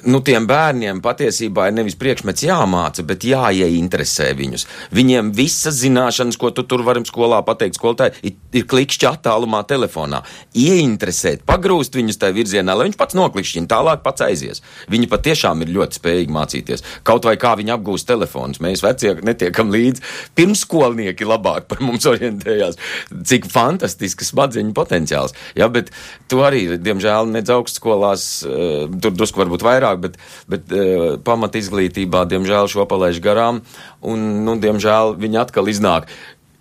nu, 0.06 0.20
tiem 0.24 0.46
bērniem 0.48 1.00
patiesībā 1.04 1.68
ir 1.68 1.76
nevis 1.76 1.96
priekšmets 1.98 2.44
jāmāca, 2.46 3.04
bet 3.06 3.26
jāieinteresē 3.26 4.30
viņus. 4.38 4.66
Viņiem 4.96 5.32
visas 5.36 5.80
zināšanas, 5.82 6.38
ko 6.40 6.52
tu 6.54 6.64
tur 6.68 6.84
vari 6.86 7.02
skolā 7.06 7.42
pateikt, 7.46 7.78
skolotāji, 7.78 8.16
ir, 8.26 8.36
ir 8.56 8.66
klikšķi 8.70 9.08
attālumā 9.10 9.62
telefonā. 9.68 10.22
Ieinteresēt, 10.56 11.44
pagrūst 11.48 11.98
viņus 11.98 12.20
tajā 12.22 12.36
virzienā, 12.36 12.76
lai 12.76 12.88
viņš 12.88 12.98
pats 13.00 13.18
noklikšķina, 13.18 13.70
tālāk 13.70 14.04
pats 14.06 14.24
aizies. 14.26 14.62
Viņi 14.92 15.10
patiešām 15.12 15.64
ir 15.64 15.74
ļoti 15.76 16.00
spējīgi 16.00 16.36
mācīties. 16.36 16.84
Kaut 17.06 17.28
vai 17.28 17.36
kā 17.40 17.56
viņi 17.58 17.74
apgūst 17.76 18.08
telefonus. 18.08 18.62
Mēs 18.64 18.84
vecie 18.86 19.16
netiekam 19.26 19.72
līdzi. 19.74 20.04
Pirmskolnieki 20.38 21.28
labāk 21.28 21.68
par 21.70 21.82
mums 21.84 22.06
orientējās. 22.08 22.78
Cik 23.26 23.50
fantastisks 23.52 24.32
smadzeņu 24.32 24.74
potenciāls. 24.76 25.34
Ja, 25.58 25.68
bet 25.72 25.92
to 26.30 26.42
arī, 26.46 26.64
diemžēl, 26.80 27.30
nedz 27.34 27.52
augstskolās, 27.54 28.26
uh, 28.46 28.86
tur 29.02 29.14
drusku 29.16 29.42
varbūt 29.42 29.64
vairāk 29.66 29.95
vairāk, 29.96 30.00
bet, 30.00 30.16
bet 30.48 30.72
uh, 30.72 31.18
pamat 31.24 31.56
izglītībā, 31.56 32.26
diemžēl, 32.28 32.68
šo 32.68 32.86
palaiž 32.86 33.20
garām, 33.20 33.62
un, 34.02 34.44
nu, 34.44 34.56
diemžēl, 34.56 35.16
viņi 35.18 35.42
atkal 35.42 35.68
iznāk 35.68 36.08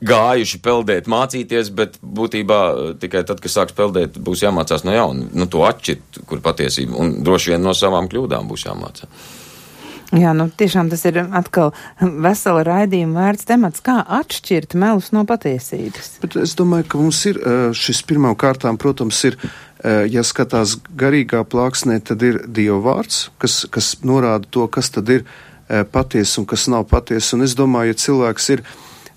gājuši 0.06 0.60
peldēt, 0.62 1.08
mācīties, 1.08 1.72
bet 1.72 1.96
būtībā 2.04 2.58
e, 2.60 2.90
tikai 3.00 3.24
tad, 3.26 3.40
kad 3.42 3.50
sāks 3.50 3.74
peldēt, 3.74 4.20
būs 4.20 4.44
jāmācās 4.44 4.84
no 4.84 4.92
jauna. 4.92 5.30
Nu, 5.34 5.48
to 5.48 5.64
atšķirt, 5.66 6.20
kur 6.28 6.44
patiesība, 6.44 7.00
un 7.00 7.24
droši 7.24 7.54
vien 7.54 7.64
no 7.64 7.74
savām 7.74 8.10
kļūdām 8.12 8.52
būs 8.52 8.68
jāmācās. 8.68 9.32
Jā, 10.14 10.36
nu 10.38 10.50
tiešām 10.54 10.92
tas 10.92 11.02
ir 11.08 11.18
atkal 11.24 11.72
vesela 12.00 12.62
raidījuma 12.68 13.24
vērts 13.24 13.48
temats, 13.50 13.82
kā 13.82 13.98
atšķirt 14.20 14.76
melus 14.78 15.10
no 15.16 15.24
patiesības. 15.26 16.12
Bet 16.22 16.38
es 16.44 16.54
domāju, 16.60 16.90
ka 16.92 17.02
mums 17.02 17.24
ir 17.32 17.40
e, 17.40 17.56
šis 17.74 18.04
pirmām 18.06 18.36
kārtām, 18.38 18.78
protams, 18.78 19.24
ir 19.32 19.40
ja 20.10 20.24
skatās 20.26 20.78
garīgā 20.98 21.44
plāksnē, 21.50 22.00
tad 22.06 22.24
ir 22.26 22.42
Dieva 22.48 22.80
vārds, 22.86 23.30
kas, 23.42 23.64
kas 23.72 23.96
norāda 24.06 24.50
to, 24.50 24.66
kas 24.72 24.90
tad 24.94 25.12
ir 25.14 25.26
patiesa 25.94 26.42
un 26.42 26.50
kas 26.50 26.68
nav 26.72 26.88
patiesa. 26.90 27.36
Un 27.38 27.46
es 27.46 27.56
domāju, 27.58 27.94
ja 27.94 28.02
cilvēks 28.06 28.52
ir 28.56 28.66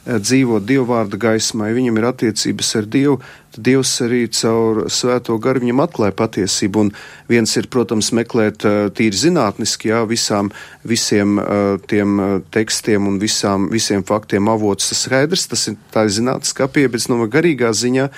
dzīvo 0.09 0.61
dievvvārda 0.65 1.19
gaismā, 1.21 1.69
ja 1.69 1.77
viņam 1.77 1.99
ir 2.01 2.07
attiecības 2.09 2.71
ar 2.79 2.87
Dievu, 2.89 3.19
tad 3.53 3.67
Dievs 3.67 3.93
arī 4.05 4.23
caur 4.33 4.87
svēto 4.93 5.37
garu 5.43 5.61
viņam 5.65 5.83
atklāja 5.85 6.17
patiesību. 6.17 6.85
Un 6.87 6.93
viens 7.29 7.53
ir, 7.61 7.69
protams, 7.69 8.11
meklēt 8.17 8.65
tīri 8.97 9.21
zinātniski, 9.21 9.93
jā, 9.93 10.03
visām, 10.09 10.51
visiem 10.89 11.37
tiem 11.91 12.21
tekstiem 12.55 13.09
un 13.11 13.21
visām, 13.21 13.69
visiem 13.73 14.05
faktiem 14.09 14.49
avots 14.49 14.93
tas 14.93 15.05
skaidrs, 15.09 15.49
tas 15.53 15.69
ir 15.69 15.79
tā 15.93 16.07
ir 16.09 16.15
zinātniskā 16.21 16.71
pieeja, 16.73 16.95
bet 16.95 17.09
no 17.13 17.21
garīgā 17.29 17.75
ziņā 17.77 18.09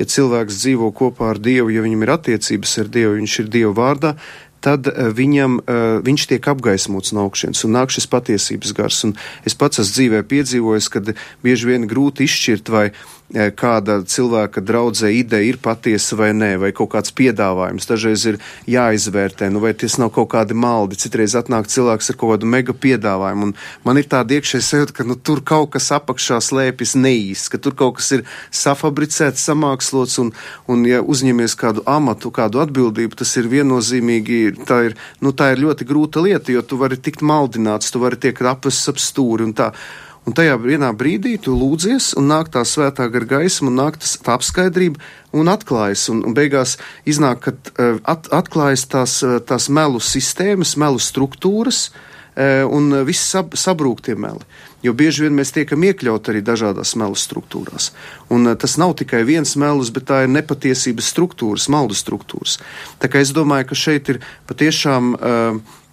ja 0.00 0.08
cilvēks 0.08 0.62
dzīvo 0.62 0.92
kopā 0.96 1.32
ar 1.32 1.42
Dievu, 1.42 1.72
ja 1.74 1.84
viņam 1.84 2.06
ir 2.06 2.14
attiecības 2.16 2.78
ar 2.82 2.90
Dievu, 2.92 3.18
viņš 3.20 3.38
ir 3.42 3.52
Dieva 3.52 3.74
vārdā, 3.76 4.14
tad 4.62 4.86
uh, 4.86 5.08
viņam, 5.14 5.58
uh, 5.62 5.98
viņš 6.06 6.28
tiek 6.30 6.48
apgaismots 6.52 7.14
no 7.16 7.26
augšas 7.26 7.64
un 7.66 7.74
nāk 7.76 7.90
šis 7.94 8.06
patiesības 8.12 8.76
gars. 8.78 9.02
Un 9.08 9.16
es 9.48 9.58
pats 9.58 9.82
esmu 9.82 9.98
dzīvē 9.98 10.22
piedzīvojis, 10.30 10.92
kad 10.92 11.14
bieži 11.42 11.72
vien 11.72 11.88
grūti 11.90 12.28
izšķirt, 12.28 12.70
vai 12.70 12.86
Eh, 12.90 13.21
kāda 13.32 14.00
cilvēka 14.08 14.60
draudzē 14.60 15.08
ideja 15.16 15.48
ir 15.48 15.58
patiesa 15.62 16.16
vai 16.18 16.30
nē, 16.36 16.50
vai 16.60 16.72
kaut 16.76 16.92
kāds 16.92 17.14
piedāvājums. 17.16 17.88
Dažreiz 17.88 18.26
ir 18.28 18.38
jāizvērtē, 18.68 19.48
nu 19.52 19.62
vai 19.64 19.72
tas 19.78 19.96
nav 20.00 20.12
kaut 20.12 20.30
kādi 20.34 20.56
maldi. 20.56 20.98
Citreiz 21.00 21.36
atnāk 21.38 21.70
cilvēks 21.72 22.12
ar 22.12 22.18
kaut 22.20 22.34
kādu 22.34 22.50
mega 22.52 22.76
piedāvājumu, 22.76 23.48
un 23.48 23.54
man 23.86 24.00
ir 24.00 24.08
tāda 24.12 24.36
iekšēja 24.36 24.66
sajūta, 24.68 24.96
ka 24.98 25.08
nu, 25.08 25.16
tur 25.16 25.42
kaut 25.44 25.72
kas 25.76 25.88
apakšā 25.96 26.42
slēpjas 26.44 26.94
neīsts, 27.00 27.48
ka 27.52 27.60
tur 27.62 27.76
kaut 27.78 27.98
kas 28.00 28.12
ir 28.18 28.26
safabricēts, 28.52 29.48
samākslots, 29.48 30.18
un, 30.22 30.34
un 30.68 30.86
ja 30.88 31.00
uzņemies 31.00 31.56
kādu 31.58 31.86
amatu, 31.88 32.32
kādu 32.34 32.62
atbildību, 32.64 33.16
tas 33.22 33.32
ir 33.40 33.50
viennozīmīgi, 33.52 34.42
tā 34.68 34.82
ir, 34.90 34.96
nu, 35.24 35.32
tā 35.32 35.52
ir 35.54 35.64
ļoti 35.64 35.88
grūta 35.88 36.24
lieta, 36.24 36.52
jo 36.52 36.62
tu 36.62 36.80
vari 36.80 37.00
tikt 37.00 37.24
maldināts, 37.24 37.92
tu 37.92 38.02
vari 38.02 38.20
tiek 38.20 38.44
apvests 38.52 38.92
ap 38.92 39.00
stūri 39.00 39.48
un 39.48 39.56
tā. 39.56 39.72
Un 40.22 40.36
tajā 40.38 40.54
vienā 40.62 40.92
brīdī 40.94 41.34
tu 41.42 41.54
lūdzies, 41.58 42.12
un 42.18 42.28
nāk 42.30 42.52
tā 42.54 42.62
svētā 42.68 43.08
gara 43.10 43.26
gaisma, 43.26 43.72
un 43.72 43.80
nāk 43.80 43.98
tas 43.98 44.14
tā 44.22 44.36
apskaidrība, 44.36 45.02
un 45.34 45.50
atklājas. 45.50 46.06
Un, 46.12 46.22
un 46.28 46.36
beigās 46.36 46.76
iznāk, 47.10 47.42
ka 47.42 47.54
uh, 47.56 47.98
at, 48.06 48.30
atklājas 48.30 48.86
tās, 48.86 49.18
uh, 49.26 49.40
tās 49.42 49.66
melu 49.66 49.98
sistēmas, 49.98 50.76
melu 50.78 51.02
struktūras, 51.02 51.88
uh, 51.90 52.62
un 52.70 53.02
viss 53.08 53.32
sab, 53.34 53.58
sabrūk 53.58 54.04
tie 54.06 54.14
meli. 54.14 54.46
Jo 54.86 54.94
bieži 54.94 55.26
vien 55.26 55.34
mēs 55.34 55.50
tiekam 55.54 55.82
iekļauti 55.90 56.30
arī 56.30 56.46
dažādās 56.46 56.94
melu 57.02 57.18
struktūrās. 57.18 57.90
Un 58.30 58.46
tas 58.58 58.78
nav 58.78 58.94
tikai 59.02 59.24
viens 59.26 59.56
melus, 59.58 59.90
bet 59.94 60.06
tā 60.10 60.22
ir 60.22 60.34
nepatiesības 60.38 61.10
struktūras, 61.14 61.66
maldu 61.70 61.98
struktūras. 61.98 62.60
Tā 63.02 63.10
kā 63.10 63.22
es 63.22 63.34
domāju, 63.34 63.70
ka 63.70 63.78
šeit 63.78 64.10
ir 64.10 64.22
patiešām 64.50 65.14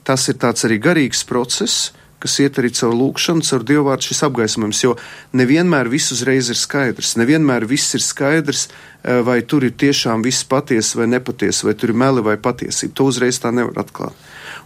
tas 0.10 0.26
ir 0.26 0.40
tāds 0.42 0.66
arī 0.66 0.80
garīgs 0.82 1.22
process, 1.30 1.92
kas 2.20 2.40
iet 2.44 2.60
arī 2.60 2.72
caur 2.76 2.94
lūkšanu, 2.96 3.46
caur 3.48 3.66
dievvvārdu 3.68 4.10
šis 4.10 4.24
apgaismojums, 4.28 4.84
jo 4.84 4.96
nevienmēr 5.40 5.90
viss 5.92 6.14
uzreiz 6.16 6.52
ir 6.52 6.60
skaidrs, 6.60 7.16
nevienmēr 7.20 7.68
viss 7.70 7.96
ir 7.96 8.04
skaidrs, 8.04 8.68
eh, 9.04 9.22
vai 9.26 9.42
tur 9.42 9.64
ir 9.64 9.72
tiešām 9.72 10.24
viss 10.26 10.44
patiesa 10.44 11.00
vai 11.00 11.08
nepatiesa, 11.08 11.66
vai 11.70 11.74
tur 11.74 11.90
ir 11.90 11.96
meli 11.96 12.22
vai 12.22 12.38
patiesība. 12.38 12.94
To 12.96 13.10
uzreiz 13.12 13.40
tā 13.40 13.54
nevar 13.54 13.86
atklāt. 13.86 14.14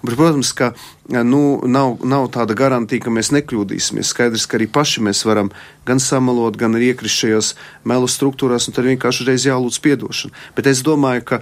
Bet, 0.03 0.15
protams, 0.17 0.51
ka 0.51 0.73
nu, 1.07 1.61
nav, 1.63 1.97
nav 2.03 2.27
tāda 2.31 2.55
garantija, 2.55 3.05
ka 3.05 3.11
mēs 3.13 3.31
nekļūdīsimies. 3.31 4.11
Skaidrs, 4.11 4.47
ka 4.47 4.57
arī 4.57 4.67
paši 4.67 5.03
mēs 5.03 5.23
varam 5.23 5.51
gan 5.87 5.99
samalot, 5.99 6.57
gan 6.59 6.75
arī 6.75 6.91
iekrist 6.91 7.21
šajos 7.23 7.53
melu 7.87 8.09
struktūrās, 8.11 8.67
un 8.67 8.75
tad 8.75 8.87
vienkārši 8.89 9.27
reiz 9.29 9.47
jālūdz 9.47 9.79
piedošana. 9.83 10.35
Bet 10.57 10.67
es 10.67 10.83
domāju, 10.83 11.23
ka, 11.23 11.39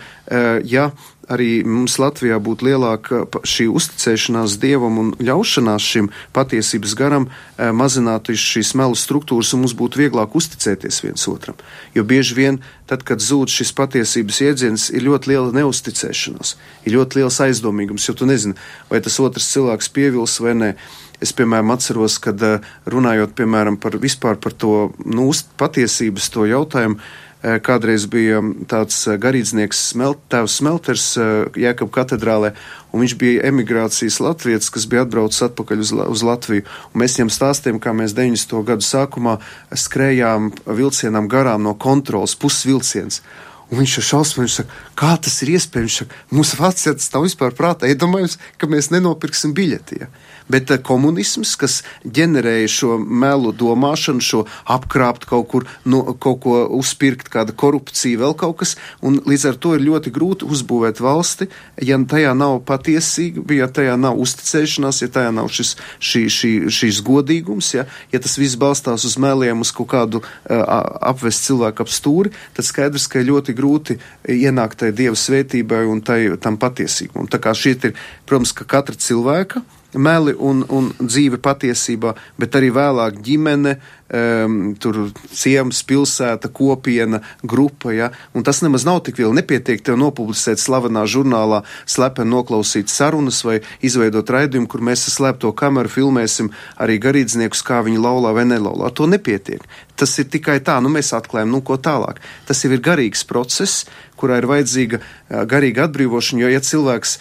ja 0.65 0.91
arī 1.31 1.61
mums 1.67 1.97
Latvijā 2.01 2.37
būtu 2.43 2.67
lielāka 2.67 3.23
šī 3.47 3.67
uzticēšanās 3.71 4.57
dievam 4.61 4.99
un 5.01 5.11
ļaušanās 5.21 5.87
šim 5.93 6.09
patiesības 6.35 6.95
garam, 6.99 7.27
mazinātu 7.57 8.35
šīs 8.37 8.73
melu 8.79 8.97
struktūras 8.97 9.53
un 9.55 9.63
mums 9.63 9.75
būtu 9.77 10.03
vieglāk 10.03 10.35
uzticēties 10.37 11.01
viens 11.05 11.27
otram. 11.31 11.59
Jo 11.95 12.03
bieži 12.07 12.37
vien, 12.37 12.59
tad, 12.89 13.05
kad 13.07 13.23
zūd 13.23 13.51
šis 13.53 13.73
patiesības 13.77 14.41
iedziens, 14.47 14.89
ir 14.91 15.07
ļoti 15.07 15.33
liela 15.33 15.55
neusticēšanās, 15.61 16.55
ir 16.85 16.97
ļoti 16.97 17.21
liels 17.21 17.39
aizdomīgums, 17.47 18.09
jo 18.09 18.17
tu 18.17 18.27
nezini, 18.29 18.57
vai 18.91 19.01
tas 19.03 19.19
otrs 19.23 19.51
cilvēks 19.53 19.91
pievils 19.95 20.39
vai 20.43 20.57
nē. 20.57 20.75
Es, 21.21 21.29
piemēram, 21.37 21.69
atceros, 21.69 22.15
kad 22.17 22.41
runājot 22.89 23.35
piemēram, 23.37 23.75
par, 23.77 23.93
par 24.41 24.55
to 24.57 24.87
nu, 25.05 25.27
patiesības 25.61 26.31
to 26.33 26.47
jautājumu, 26.49 26.97
Eh, 26.97 27.30
kādreiz 27.41 28.05
bija 28.05 28.41
tāds 28.69 28.99
eh, 29.09 29.17
garīdznieks, 29.21 29.79
smelt, 29.91 30.21
tēvs 30.29 30.59
Smelters 30.59 31.05
eh, 31.17 31.29
Jēkab 31.63 31.89
katedrālē, 31.93 32.53
un 32.93 33.01
viņš 33.01 33.15
bija 33.17 33.45
emigrācijas 33.49 34.19
latvietis, 34.21 34.69
kas 34.73 34.85
bija 34.89 35.05
atbraucis 35.07 35.47
atpakaļ 35.47 35.81
uz, 35.81 35.93
uz 36.13 36.25
Latviju. 36.27 36.65
Un 36.91 37.01
mēs 37.01 37.17
viņam 37.17 37.31
stāstījām, 37.33 37.79
kā 37.81 37.95
mēs 37.97 38.13
90. 38.17 38.57
gadu 38.67 38.85
sākumā 38.85 39.39
skrējām 39.73 40.51
vilcienam 40.69 41.29
garām 41.31 41.65
no 41.65 41.73
kontrolas, 41.73 42.37
pusvilciens. 42.37 43.23
Un 43.71 43.79
viņš 43.79 43.97
ir 44.01 44.05
saka, 44.51 44.79
kā 44.99 45.13
tas 45.15 45.37
ir 45.45 45.53
iespējams, 45.55 46.01
mums 46.35 46.51
Vācijā 46.59 46.91
tas 46.97 47.07
nav 47.13 47.23
vispār 47.23 47.55
prātā, 47.55 47.87
iedomājums, 47.87 48.35
ka 48.59 48.67
mēs 48.67 48.91
nenopirksim 48.91 49.53
biļeti. 49.55 50.01
Ja? 50.03 50.09
Bet 50.51 50.71
eh, 50.71 50.81
komunisms, 50.81 51.55
kas 51.59 51.81
ģenerēja 52.05 52.69
šo 52.71 52.97
melu 52.99 53.53
domāšanu, 53.55 54.23
šo 54.23 54.43
apkrāpt 54.71 55.27
kaut 55.29 55.47
kur, 55.51 55.67
no, 55.85 56.03
kaut 56.13 56.41
ko 56.45 56.57
uzpirkt, 56.77 57.29
kāda 57.33 57.55
korupcija, 57.57 58.19
vēl 58.21 58.35
kaut 58.39 58.61
kas, 58.61 58.75
un 59.01 59.19
līdz 59.27 59.47
ar 59.51 59.59
to 59.61 59.75
ir 59.77 59.85
ļoti 59.85 60.13
grūti 60.13 60.47
uzbūvēt 60.47 61.01
valsti, 61.03 61.49
ja 61.81 61.99
tajā 62.11 62.33
nav 62.37 62.59
patiesība, 62.67 63.45
ja 63.55 63.69
tajā 63.71 63.97
nav 63.99 64.19
uzticēšanās, 64.21 65.01
ja 65.03 65.11
tajā 65.11 65.33
nav 65.35 65.51
šis, 65.53 65.75
šī, 65.99 66.23
šī, 66.31 66.51
šīs 66.71 67.01
godīgums, 67.05 67.73
ja, 67.75 67.87
ja 68.13 68.21
tas 68.23 68.37
viss 68.41 68.59
balstās 68.59 69.05
uz 69.07 69.17
meliem, 69.21 69.63
uz 69.63 69.73
kaut 69.75 69.91
kādu 69.91 70.21
uh, 70.21 70.63
apvest 71.11 71.45
cilvēku 71.47 71.85
ap 71.85 71.91
stūri, 71.91 72.33
tad 72.57 72.67
skaidrs, 72.67 73.07
ka 73.11 73.21
ir 73.21 73.29
ļoti 73.31 73.55
grūti 73.57 73.97
ienākt 74.29 74.81
tai 74.81 74.91
dieva 74.95 75.17
svētībai 75.17 75.83
un 75.89 76.01
tai, 76.05 76.23
tam 76.41 76.57
patiesīgumam. 76.61 77.29
Tā 77.31 77.41
kā 77.41 77.53
šī 77.57 77.75
ir, 77.75 77.95
protams, 78.25 78.53
ka 78.55 78.67
katra 78.67 78.97
cilvēka 78.97 79.63
meli 79.93 80.33
un, 80.37 80.63
un 80.69 80.91
dzīve 80.99 81.39
patiesībā, 81.43 82.13
bet 82.39 82.55
arī 82.57 82.71
vēlāk 82.75 83.19
ģimene, 83.25 83.75
um, 84.11 84.57
tur 84.79 84.99
ciems, 85.33 85.81
pilsēta, 85.87 86.51
kopiena, 86.53 87.21
grupa. 87.43 87.93
Ja? 87.95 88.11
Un 88.35 88.45
tas 88.47 88.61
nemaz 88.65 88.85
nav 88.87 89.01
tik 89.05 89.19
viegli. 89.19 89.39
Nepietiek 89.41 89.83
tev 89.85 89.99
nopublicēt 90.01 90.61
slavenā 90.61 91.05
žurnālā, 91.09 91.63
slepeni 91.89 92.33
noklausīt 92.33 92.91
sarunas 92.91 93.41
vai 93.47 93.59
izveidot 93.83 94.29
raidījumu, 94.31 94.69
kur 94.71 94.83
mēs 94.85 95.07
ar 95.09 95.17
slēpto 95.17 95.53
kameru 95.57 95.91
filmēsim 95.91 96.51
arī 96.81 96.99
garīdzniekus, 97.01 97.63
kā 97.65 97.81
viņi 97.85 98.01
laulā 98.01 98.35
vai 98.37 98.47
nelaulā. 98.49 98.91
To 98.95 99.09
nepietiek. 99.09 99.65
Tas 99.99 100.15
ir 100.17 100.31
tikai 100.33 100.57
tā, 100.65 100.79
nu 100.81 100.89
mēs 100.89 101.11
atklājam, 101.13 101.51
nu 101.53 101.61
ko 101.65 101.77
tālāk. 101.77 102.21
Tas 102.47 102.63
jau 102.63 102.71
ir 102.73 102.81
garīgs 102.81 103.21
process, 103.27 103.85
kurā 104.21 104.37
ir 104.39 104.47
vajadzīga 104.49 105.01
garīga 105.49 105.87
atbrīvošana, 105.87 106.43
jo, 106.45 106.51
ja 106.53 106.61
cilvēks 106.61 107.17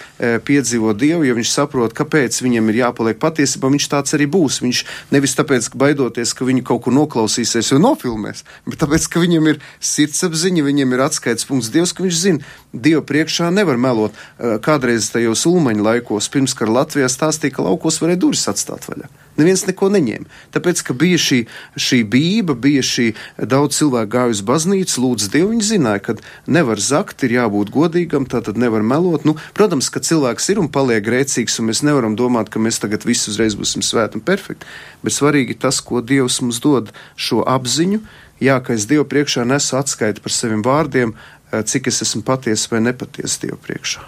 piedzīvo 0.46 0.92
Dievu, 0.94 1.24
ja 1.24 1.36
viņš 1.38 1.52
saprot, 1.54 1.96
kāpēc 1.96 2.38
viņam 2.44 2.70
ir 2.70 2.80
jāpaliek 2.82 3.20
patiesībā, 3.22 3.70
viņš 3.72 3.88
tāds 3.90 4.16
arī 4.18 4.28
būs. 4.30 4.60
Viņš 4.60 4.82
nevis 5.14 5.36
tāpēc, 5.38 5.70
ka 5.72 5.80
baidoties, 5.80 6.34
ka 6.36 6.48
viņu 6.48 6.66
kaut 6.68 6.84
kur 6.86 6.96
noklausīsies 6.96 7.72
vai 7.74 7.80
nofilmēs, 7.86 8.44
bet 8.68 8.80
tāpēc, 8.84 9.08
ka 9.10 9.22
viņam 9.22 9.48
ir 9.54 9.62
sirdsapziņa, 9.80 10.66
viņam 10.68 10.96
ir 10.96 11.04
atskaits 11.06 11.48
punkts 11.48 11.72
Dievs, 11.72 11.94
ka 11.96 12.04
viņš 12.04 12.20
zina, 12.20 12.54
Dieva 12.70 13.02
priekšā 13.02 13.48
nevar 13.54 13.80
melot. 13.80 14.14
Kādreiz 14.38 15.08
tajos 15.10 15.46
ulmaņa 15.48 15.86
laikos, 15.86 16.28
pirms 16.30 16.54
kara 16.58 16.82
Latvijā 16.82 17.08
stāstīja, 17.10 17.56
ka 17.56 17.66
laukos 17.66 17.98
varēja 18.02 18.20
durvis 18.22 18.46
atstāt 18.50 18.86
vaļā. 18.86 19.08
Neviens 19.40 19.62
neko 19.64 19.88
neņēma. 19.94 20.28
Tāpēc, 20.54 20.82
ka 20.84 20.94
bija 20.94 21.18
šī, 21.18 21.38
šī 21.78 22.00
bība, 22.12 22.54
bija 22.58 22.82
šī 22.84 23.06
daudz 23.38 23.78
cilvēku 23.78 24.12
gāju 24.12 24.36
uz 24.36 24.42
baznīcu, 24.46 25.00
lūdz 25.00 25.30
Dievu, 25.32 25.52
viņi 25.54 25.66
zināja, 25.70 26.02
ka 26.04 26.16
nevar 26.50 26.82
zakt, 26.90 27.24
ir 27.26 27.36
jābūt 27.38 27.72
godīgam, 27.74 28.26
tā 28.28 28.42
tad 28.44 28.60
nevar 28.60 28.84
melot. 28.86 29.24
Nu, 29.28 29.36
protams, 29.56 29.88
ka 29.92 30.02
cilvēks 30.04 30.50
ir 30.52 30.60
un 30.62 30.70
paliek 30.72 31.02
grēcīgs, 31.06 31.58
un 31.62 31.70
mēs 31.70 31.84
nevaram 31.86 32.16
domāt, 32.18 32.50
ka 32.52 32.62
mēs 32.62 32.82
tagad 32.82 33.06
visu 33.08 33.32
uzreiz 33.32 33.56
būsim 33.58 33.84
svēti 33.86 34.18
un 34.18 34.24
perfekti, 34.26 34.68
bet 35.04 35.16
svarīgi 35.16 35.58
tas, 35.62 35.80
ko 35.80 36.02
Dievs 36.04 36.40
mums 36.44 36.60
dod 36.62 36.94
šo 37.16 37.44
apziņu, 37.48 38.02
jā, 38.42 38.60
ka 38.64 38.76
es 38.76 38.88
Dievu 38.90 39.08
priekšā 39.10 39.46
nesu 39.48 39.78
atskaiti 39.80 40.24
par 40.24 40.34
saviem 40.34 40.64
vārdiem, 40.66 41.14
cik 41.50 41.90
es 41.90 42.02
esmu 42.06 42.22
patiesa 42.26 42.74
vai 42.74 42.82
nepatiesa 42.90 43.46
Dievu 43.46 43.60
priekšā. 43.66 44.06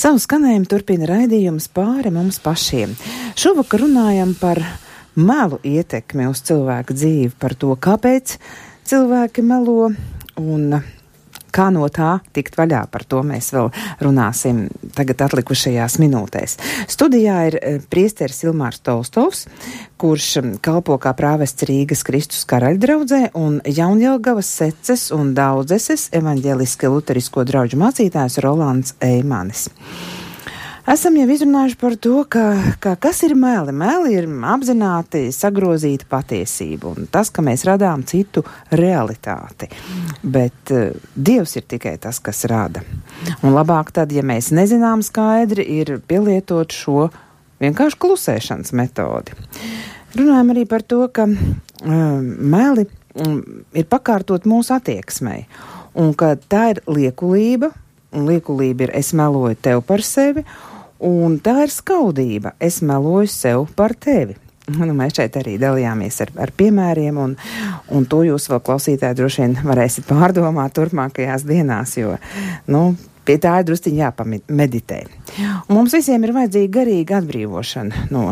Savu 0.00 0.16
skanējumu 0.22 0.64
turpina 0.64 1.04
raidījums 1.10 1.66
pāri 1.76 2.08
mums 2.14 2.38
pašiem. 2.40 2.94
Šovakar 3.36 3.82
runājam 3.84 4.32
par 4.40 4.62
melu 5.12 5.58
ietekmi 5.66 6.24
uz 6.30 6.40
cilvēku 6.46 6.96
dzīvi, 6.96 7.34
par 7.36 7.52
to, 7.52 7.74
kāpēc 7.76 8.38
cilvēki 8.90 9.46
melo 9.46 9.92
un 10.40 10.80
Kā 11.50 11.66
no 11.74 11.88
tā 11.90 12.20
tikt 12.34 12.54
vaļā, 12.58 12.84
par 12.92 13.02
to 13.10 13.24
mēs 13.26 13.50
vēl 13.54 13.72
runāsim 14.04 14.68
tagad 14.94 15.24
atlikušajās 15.26 15.98
minūtēs. 15.98 16.54
Studijā 16.90 17.38
ir 17.48 17.56
eh, 17.58 17.80
priesteris 17.90 18.44
Ilmārs 18.46 18.78
Tolstovs, 18.86 19.48
kurš 19.98 20.28
mm, 20.38 20.52
kalpo 20.62 20.94
kā 21.02 21.10
prāvests 21.18 21.66
Rīgas 21.66 22.04
Kristus 22.06 22.46
karaļdraudzē 22.50 23.32
un 23.40 23.58
Jaunjelgavas 23.66 24.50
seces 24.62 25.08
un 25.16 25.34
daudzeses 25.34 26.06
evaņģeliski 26.14 26.94
luterisko 26.94 27.42
draudžu 27.50 27.82
mācītājs 27.82 28.38
Rolands 28.46 28.94
Eimanis. 29.02 29.66
Esam 30.90 31.14
jau 31.14 31.26
izrunājuši 31.30 31.76
par 31.78 31.94
to, 32.02 32.16
ka, 32.26 32.40
ka 32.82 32.96
kas 32.98 33.20
ir 33.22 33.36
meli. 33.38 33.70
Meli 33.70 34.16
ir 34.18 34.24
apzināti 34.26 35.28
sagrozīta 35.30 36.08
patiesība 36.10 36.88
un 36.90 37.06
tas, 37.14 37.28
ka 37.30 37.44
mēs 37.46 37.62
radām 37.68 38.02
citu 38.08 38.42
realitāti. 38.74 39.68
Bet 40.26 40.72
uh, 40.74 40.88
Dievs 41.14 41.54
ir 41.60 41.68
tikai 41.70 41.92
tas, 42.02 42.18
kas 42.18 42.42
rada. 42.50 42.82
Un 43.38 43.54
labāk 43.54 43.92
tad, 43.94 44.10
ja 44.10 44.24
mēs 44.26 44.48
nezinām 44.56 45.04
skaidri, 45.06 45.62
ir 45.78 46.00
pielietot 46.10 46.74
šo 46.74 47.06
vienkārši 47.62 48.00
klusēšanas 48.02 48.74
metodi. 48.74 49.36
Runājam 50.18 50.50
arī 50.56 50.66
par 50.66 50.82
to, 50.82 51.04
ka 51.14 51.28
uh, 51.30 51.38
meli 51.86 52.88
um, 53.14 53.38
ir 53.78 53.86
pakārtot 53.86 54.48
mūsu 54.50 54.74
attieksmei 54.80 55.44
un 55.94 56.10
ka 56.18 56.34
tā 56.50 56.66
ir 56.74 56.82
liekulība, 56.90 57.70
un 58.10 58.26
liekulība 58.26 58.88
ir 58.88 58.96
es 58.98 59.14
meloju 59.14 59.54
tev 59.62 59.86
par 59.86 60.02
sevi, 60.02 60.42
Un 61.06 61.38
tā 61.40 61.62
ir 61.64 61.72
skaudība. 61.72 62.54
Es 62.60 62.80
meloju 62.84 63.30
sev 63.32 63.66
par 63.76 63.94
tevi. 63.96 64.36
Nu, 64.70 64.92
mēs 64.94 65.16
šeit 65.16 65.34
arī 65.40 65.56
dalījāmies 65.58 66.20
ar, 66.22 66.32
ar 66.46 66.52
piemēriem, 66.54 67.16
un, 67.18 67.32
un 67.90 68.04
to 68.06 68.20
jūs 68.26 68.46
vēl 68.52 68.60
klausītāji 68.66 69.18
droši 69.18 69.42
vien 69.42 69.56
varēsiet 69.66 70.06
pārdomāt 70.06 70.76
turpmākajās 70.76 71.46
dienās, 71.48 71.96
jo, 71.98 72.14
nu, 72.70 72.84
pie 73.26 73.38
tā 73.42 73.56
ir 73.60 73.66
drusciņi 73.66 74.02
jāpameditē. 74.02 75.00
Mums 75.72 75.96
visiem 75.96 76.22
ir 76.26 76.34
vajadzīga 76.36 76.74
garīga 76.78 77.18
atbrīvošana 77.18 78.06
no 78.14 78.28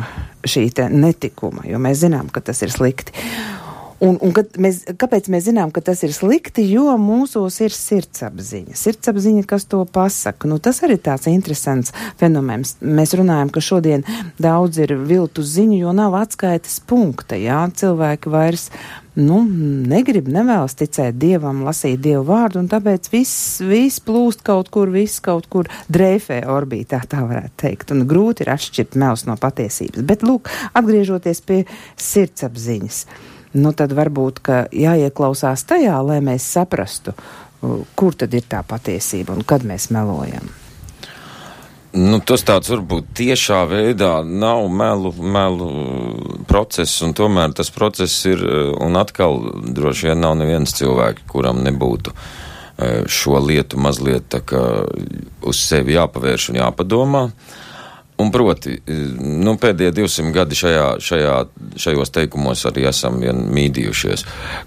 šī 0.46 0.68
netikuma, 0.94 1.66
jo 1.66 1.80
mēs 1.82 2.04
zinām, 2.04 2.30
ka 2.30 2.44
tas 2.44 2.62
ir 2.62 2.74
slikti. 2.74 3.16
Un, 4.04 4.14
un 4.22 4.30
mēs, 4.62 4.84
kāpēc 4.98 5.26
mēs 5.32 5.48
zinām, 5.48 5.72
ka 5.74 5.82
tas 5.82 6.04
ir 6.06 6.12
slikti? 6.14 6.62
Jo 6.70 6.94
mūsos 7.02 7.56
ir 7.64 7.74
sirdsapziņa. 7.74 8.76
Sirdsapziņa, 8.78 9.42
kas 9.48 9.66
to 9.70 9.82
pasaka. 9.90 10.46
Nu, 10.50 10.60
tas 10.62 10.78
arī 10.86 11.00
tāds 11.02 11.26
interesants 11.30 11.90
fenomens. 12.20 12.76
Mēs 12.78 13.16
runājam, 13.18 13.50
ka 13.50 13.62
šodien 13.64 14.06
daudz 14.38 14.78
ir 14.84 14.94
viltu 15.08 15.42
ziņu, 15.42 15.80
jo 15.82 15.94
nav 15.98 16.14
atskaites 16.20 16.78
punkta. 16.86 17.38
Jā, 17.42 17.64
cilvēki 17.74 18.30
vairs 18.30 18.68
nu, 19.18 19.40
negrib, 19.90 20.28
nevēlas 20.30 20.76
ticēt 20.78 21.16
dievam, 21.18 21.64
lasīt 21.66 21.98
dievu 22.04 22.22
vārdu, 22.28 22.60
un 22.62 22.68
tāpēc 22.70 23.08
viss, 23.10 23.56
viss 23.66 23.98
plūst 24.04 24.44
kaut 24.46 24.70
kur, 24.74 24.92
viss 24.94 25.18
kaut 25.24 25.48
kur 25.50 25.66
dreifē 25.90 26.44
orbītā, 26.46 27.00
tā 27.10 27.24
varētu 27.26 27.56
teikt, 27.64 27.90
un 27.96 28.06
grūti 28.06 28.46
ir 28.46 28.52
atšķirt 28.54 28.94
melus 29.00 29.26
no 29.26 29.34
patiesības. 29.40 30.06
Bet, 30.06 30.22
lūk, 30.22 30.52
atgriežoties 30.78 31.42
pie 31.50 31.64
sirdsapziņas 31.98 33.02
nu 33.56 33.72
tad 33.76 33.92
varbūt 33.96 34.40
jāieklausās 34.76 35.64
tajā, 35.68 35.98
lai 36.04 36.20
mēs 36.24 36.46
saprastu, 36.56 37.14
kur 37.98 38.16
tad 38.18 38.34
ir 38.34 38.46
tā 38.48 38.62
patiesība 38.66 39.36
un 39.36 39.44
kad 39.46 39.66
mēs 39.66 39.90
melojam. 39.94 40.48
Nu, 41.98 42.18
tas 42.20 42.44
tāds 42.44 42.68
varbūt 42.68 43.14
tiešā 43.16 43.62
veidā 43.70 44.18
nav 44.22 44.66
melu, 44.68 45.12
melu 45.16 45.68
process, 46.46 47.00
un 47.02 47.14
tomēr 47.16 47.54
tas 47.56 47.72
process 47.72 48.26
ir, 48.28 48.44
un 48.76 48.98
atkal 49.00 49.40
droši 49.72 50.10
vien 50.10 50.20
nav 50.20 50.36
neviens 50.38 50.76
cilvēks, 50.76 51.24
kuram 51.32 51.62
nebūtu 51.64 52.12
e, 52.12 52.90
šo 53.08 53.40
lietu 53.40 53.80
mazliet 53.80 54.28
tā 54.28 54.42
kā 54.44 54.62
uz 55.48 55.64
sevi 55.64 55.96
jāpavērš 55.96 56.50
un 56.52 56.60
jāpadomā. 56.60 57.24
Uh, 57.24 57.64
Un 58.18 58.32
proti, 58.34 58.74
nu, 59.22 59.54
pēdējie 59.62 59.92
200 60.00 60.32
gadi 60.34 60.56
šajā, 60.58 60.86
šajā, 61.06 61.34
šajos 61.78 62.10
teikumos 62.16 62.64
arī 62.66 62.88
esam 62.90 63.20
mīdījušies. 63.22 64.24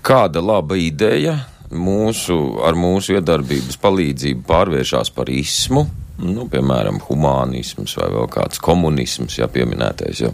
Kāda 0.08 0.44
laba 0.44 0.78
ideja 0.80 1.36
mūsu, 1.72 2.38
ar 2.64 2.80
mūsu 2.80 3.18
iedarbības 3.18 3.76
palīdzību 3.84 4.48
pārvēršas 4.48 5.12
par 5.16 5.32
ismu, 5.36 5.84
nu, 6.24 6.48
piemēram, 6.52 7.02
humānisms 7.10 7.98
vai 8.00 8.08
vēl 8.16 8.32
kāds 8.32 8.64
komunisms, 8.64 9.42
ja 9.42 9.52
pieminētais 9.52 10.24
jau. 10.24 10.34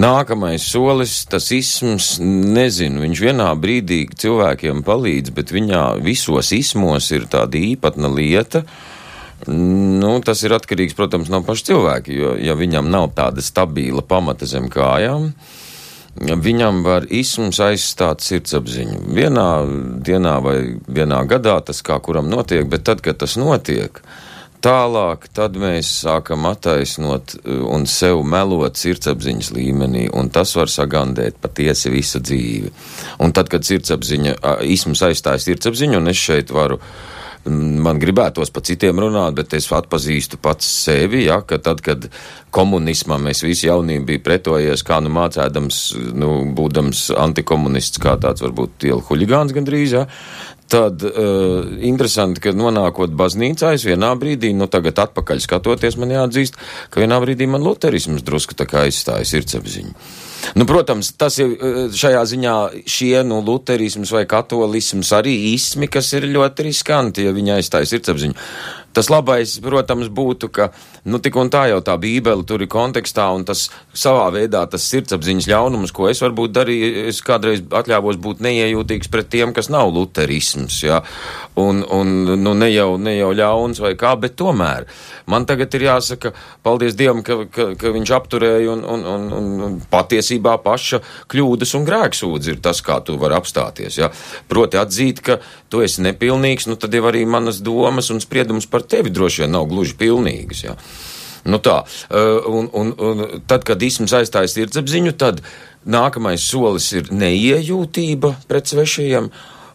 Nākamais 0.00 0.64
solis, 0.64 1.20
tas 1.30 1.50
isms, 1.54 2.16
nezinu, 2.22 3.04
viņš 3.04 3.22
vienā 3.22 3.50
brīdī 3.60 4.06
cilvēkiem 4.18 4.82
palīdz, 4.86 5.34
bet 5.36 5.52
viņā 5.54 5.84
visos 6.02 6.50
ismos 6.56 7.10
ir 7.14 7.30
tāda 7.30 7.60
īpatna 7.60 8.10
lieta, 8.10 8.64
uh, 8.64 8.89
Nu, 9.48 10.12
tas 10.24 10.42
ir 10.44 10.52
atkarīgs, 10.52 10.96
protams, 10.98 11.30
no 11.32 11.40
paša 11.46 11.70
cilvēka, 11.70 12.12
jo, 12.12 12.34
ja 12.36 12.56
viņam 12.58 12.90
nav 12.92 13.12
tāda 13.16 13.40
stabila 13.44 14.04
pamata 14.04 14.48
zem 14.48 14.68
kājām, 14.72 15.30
viņam 16.20 16.82
var 16.84 17.06
isms 17.08 17.60
aizstāt 17.64 18.20
sirdsapziņu. 18.26 19.00
Vienā 19.16 19.46
dienā 20.04 20.34
vai 20.44 20.56
vienā 20.84 21.22
gadā 21.30 21.56
tas 21.64 21.80
kā 21.86 21.96
kuram 22.04 22.28
notiek, 22.28 22.66
bet 22.68 22.84
tad, 22.84 23.00
kad 23.04 23.20
tas 23.22 23.38
notiek, 23.40 24.02
tālāk, 24.60 25.24
mēs 25.56 25.88
sākam 26.02 26.44
attaisnot 26.50 27.38
uh, 27.38 27.62
un 27.72 27.86
sev 27.88 28.20
melot 28.28 28.76
sirdsapziņas 28.76 29.54
līmenī, 29.56 30.10
un 30.12 30.28
tas 30.28 30.52
var 30.58 30.68
sagandēt 30.68 31.40
patiesi 31.40 31.92
visu 31.94 32.20
dzīvi. 32.20 32.74
Un 33.24 33.32
tad, 33.32 33.48
kad 33.48 33.64
sirdsapziņa, 33.64 34.36
isms 34.68 35.00
aizstāja 35.08 35.40
sirdsapziņu, 35.46 36.02
un 36.02 36.12
es 36.12 36.20
šeit 36.20 36.52
varu 36.52 36.80
man 37.48 38.00
gribētos 38.02 38.52
pa 38.52 38.62
citiem 38.64 39.00
runāt, 39.00 39.34
bet 39.38 39.54
es 39.56 39.70
atpazīstu 39.72 40.40
pats 40.42 40.68
sevi, 40.84 41.24
ja, 41.26 41.40
ka 41.46 41.60
tad, 41.62 41.80
kad 41.84 42.06
komunismam 42.52 43.30
es 43.30 43.44
visu 43.44 43.68
jaunību 43.70 44.06
biju 44.12 44.22
pretojies, 44.26 44.84
kā 44.86 45.00
nu 45.00 45.12
mācēdams, 45.14 45.80
nu, 46.20 46.30
būdams 46.56 47.08
antikomunists, 47.16 48.02
kā 48.02 48.18
tāds 48.20 48.44
varbūt 48.44 48.90
ielu 48.90 49.04
huligāns 49.08 49.56
gandrīz, 49.56 49.98
ja, 50.00 50.06
Tad 50.70 51.02
uh, 51.02 51.66
interesanti, 51.82 52.38
ka 52.44 52.52
nonākot 52.54 53.10
baznīcā, 53.18 53.72
es 53.74 53.82
vienā 53.82 54.12
brīdī, 54.14 54.52
nu 54.54 54.68
tagad 54.70 55.00
atpakaļ 55.02 55.42
skatoties, 55.42 55.96
man 55.98 56.14
jāatzīst, 56.14 56.58
ka 56.94 57.02
vienā 57.02 57.18
brīdī 57.24 57.48
man 57.50 57.64
luterisms 57.66 58.22
drusku 58.22 58.54
tā 58.54 58.68
kā 58.70 58.84
aizstāja 58.86 59.26
sirdsapziņu. 59.26 59.96
Nu, 60.58 60.66
protams, 60.68 61.12
tas 61.20 61.38
ir 61.42 61.54
uh, 61.54 61.80
šajā 61.94 62.24
ziņā 62.32 62.56
šie, 62.88 63.14
nu, 63.28 63.40
luterisms 63.46 64.12
vai 64.14 64.26
katolisms 64.30 65.12
arī 65.16 65.36
īsmi, 65.54 65.90
kas 65.92 66.12
ir 66.18 66.28
ļoti 66.30 66.70
riskanti, 66.70 67.26
ja 67.28 67.34
viņi 67.36 67.56
aizstāja 67.58 67.90
sirdsapziņu. 67.92 68.38
Tas 68.96 69.06
labais, 69.06 69.52
protams, 69.62 70.08
būtu, 70.10 70.48
ka, 70.50 70.70
nu, 71.06 71.20
tik 71.22 71.36
un 71.38 71.50
tā 71.52 71.68
jau 71.70 71.78
tā 71.86 71.94
bībele 72.00 72.42
tur 72.46 72.64
ir 72.64 72.70
kontekstā, 72.70 73.28
un 73.36 73.44
tas 73.46 73.68
savā 73.94 74.26
veidā 74.34 74.64
tas 74.70 74.82
sirdsapziņas 74.90 75.46
ļaunums, 75.50 75.92
ko 75.94 76.08
es 76.10 76.22
varbūt 76.24 76.56
darīju, 76.56 77.04
es 77.12 77.20
kādreiz 77.22 77.62
atļāvos 77.62 78.18
būt 78.22 78.42
neiejūtīgs 78.42 79.12
pret 79.12 79.30
tiem, 79.30 79.54
kas 79.54 79.70
nav 79.70 79.92
luterisms, 79.94 80.80
jā, 80.82 80.98
un, 81.60 81.84
un 81.86 82.34
nu, 82.34 82.54
ne 82.58 82.70
jau, 82.72 82.96
ne 82.98 83.14
jau 83.14 83.30
ļauns 83.38 83.82
vai 83.84 83.94
kā, 83.98 84.16
bet 84.18 84.34
tomēr 84.40 84.88
man 85.30 85.46
tagad 85.46 85.74
ir 85.78 85.86
jāsaka, 85.86 86.34
paldies 86.66 86.98
Dievam, 86.98 87.22
ka, 87.22 87.44
ka, 87.46 87.68
ka 87.78 87.94
viņš 87.94 88.14
apturēja 88.16 88.74
un, 88.74 88.82
un, 88.82 89.06
un, 89.06 89.52
un 89.68 89.78
patiesībā 89.92 90.56
paša 90.64 90.98
kļūdas 91.30 91.76
un 91.78 91.86
grēksūdzi 91.86 92.56
ir 92.56 92.62
tas, 92.64 92.82
kā 92.82 92.98
tu 93.06 93.14
vari 93.20 93.38
apstāties, 93.38 94.00
jā. 94.02 94.10
Proti 94.50 94.80
atzīt, 94.80 95.22
ka 95.22 95.38
tu 95.70 95.84
esi 95.84 96.02
nepilnīgs, 96.02 96.66
nu 96.66 96.74
tad 96.80 96.94
jau 96.96 97.06
arī 97.10 97.22
manas 97.28 97.60
domas 97.62 98.10
un 98.10 98.18
spriedums 98.22 98.66
par 98.70 98.79
par 98.80 98.88
tevi 98.88 99.12
droši 99.12 99.44
vien 99.44 99.52
nav 99.52 99.68
gluži 99.68 99.96
pilnīgas. 100.00 100.64
Ja? 100.64 100.76
Nu 101.44 101.60
tā, 101.64 101.80
uh, 101.84 102.48
un, 102.48 102.68
un, 102.76 102.94
un 102.96 103.44
tad, 103.48 103.64
kad 103.68 103.82
isms 103.82 104.12
aizstājas 104.16 104.56
sirdsapziņu, 104.56 105.14
tad 105.20 105.40
nākamais 105.88 106.44
solis 106.44 106.90
ir 106.96 107.12
neiejūtība 107.12 108.34
pret 108.48 108.72
svešajiem, 108.72 109.30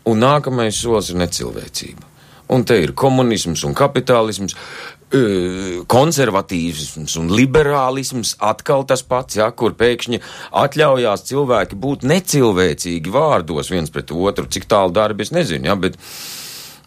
un 0.05 0.21
nākamais 0.21 0.77
solis 0.77 1.09
ir 1.13 1.21
necilvēcība. 1.21 2.13
Un 2.53 2.61
te 2.61 2.77
ir 2.77 2.93
komunisms 2.93 3.63
un 3.65 3.73
kapitālisms, 3.77 4.53
uh, 4.53 5.81
konservatīvisms 5.89 7.17
un 7.21 7.33
liberālisms 7.33 8.35
atkal 8.45 8.85
tas 8.85 9.01
pats, 9.01 9.39
ja, 9.41 9.49
kur 9.49 9.73
pēkšņi 9.77 10.21
atļaujās 10.61 11.25
cilvēki 11.31 11.81
būt 11.81 12.05
necilvēcīgi 12.05 13.13
vārdos 13.13 13.73
viens 13.73 13.93
pret 13.93 14.13
otru, 14.13 14.45
cik 14.45 14.69
tālu 14.69 14.93
darbi 14.93 15.25
es 15.25 15.33
nezinu, 15.33 15.71
ja, 15.71 15.79
bet 15.79 15.97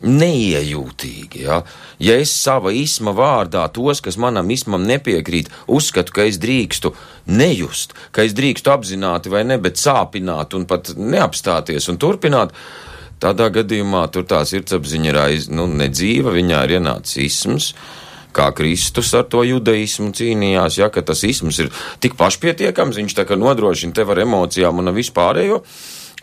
neiejūtīgi. 0.04 1.42
Ja? 1.46 1.62
ja 1.98 2.16
es 2.20 2.32
sava 2.34 2.72
isma 2.74 3.14
vārdā 3.16 3.64
tos, 3.74 4.02
kas 4.04 4.18
manam 4.20 4.50
ismam 4.54 4.86
nepiekrīt, 4.86 5.50
uzskatu, 5.66 6.14
ka 6.14 6.26
es 6.28 6.38
drīkstu 6.42 6.94
nejust, 7.34 7.96
ka 8.14 8.26
es 8.26 8.36
drīkstu 8.38 8.72
apzināti 8.72 9.32
vai 9.32 9.44
ne, 9.48 9.58
bet 9.62 9.80
sāpināt 9.80 10.54
un 10.58 10.68
pat 10.70 10.92
neapstāties 10.96 11.90
un 11.90 11.98
turpināt, 12.00 12.54
tādā 13.22 13.50
gadījumā 13.54 14.06
tur 14.14 14.26
tā 14.28 14.44
sirdsapziņa 14.46 15.10
ir 15.10 15.22
aiz, 15.22 15.48
nu, 15.50 15.66
nedzīva, 15.66 16.34
viņā 16.36 16.64
ir 16.66 16.78
ienācis 16.78 17.18
isms. 17.26 17.72
Kā 18.38 18.52
Kristus 18.54 19.08
ar 19.18 19.24
to 19.26 19.40
judaismu 19.42 20.12
cīnījās, 20.14 20.76
ja 20.78 20.90
tas 20.92 21.24
isms 21.26 21.58
ir 21.64 21.72
tik 21.98 22.14
pašpietiekams, 22.14 23.00
viņš 23.00 23.16
tā 23.16 23.24
kā 23.26 23.38
nodrošina 23.40 23.96
tev 23.96 24.12
ar 24.14 24.20
emocijām 24.22 24.78
un 24.78 24.92
vispārējo. 24.94 25.64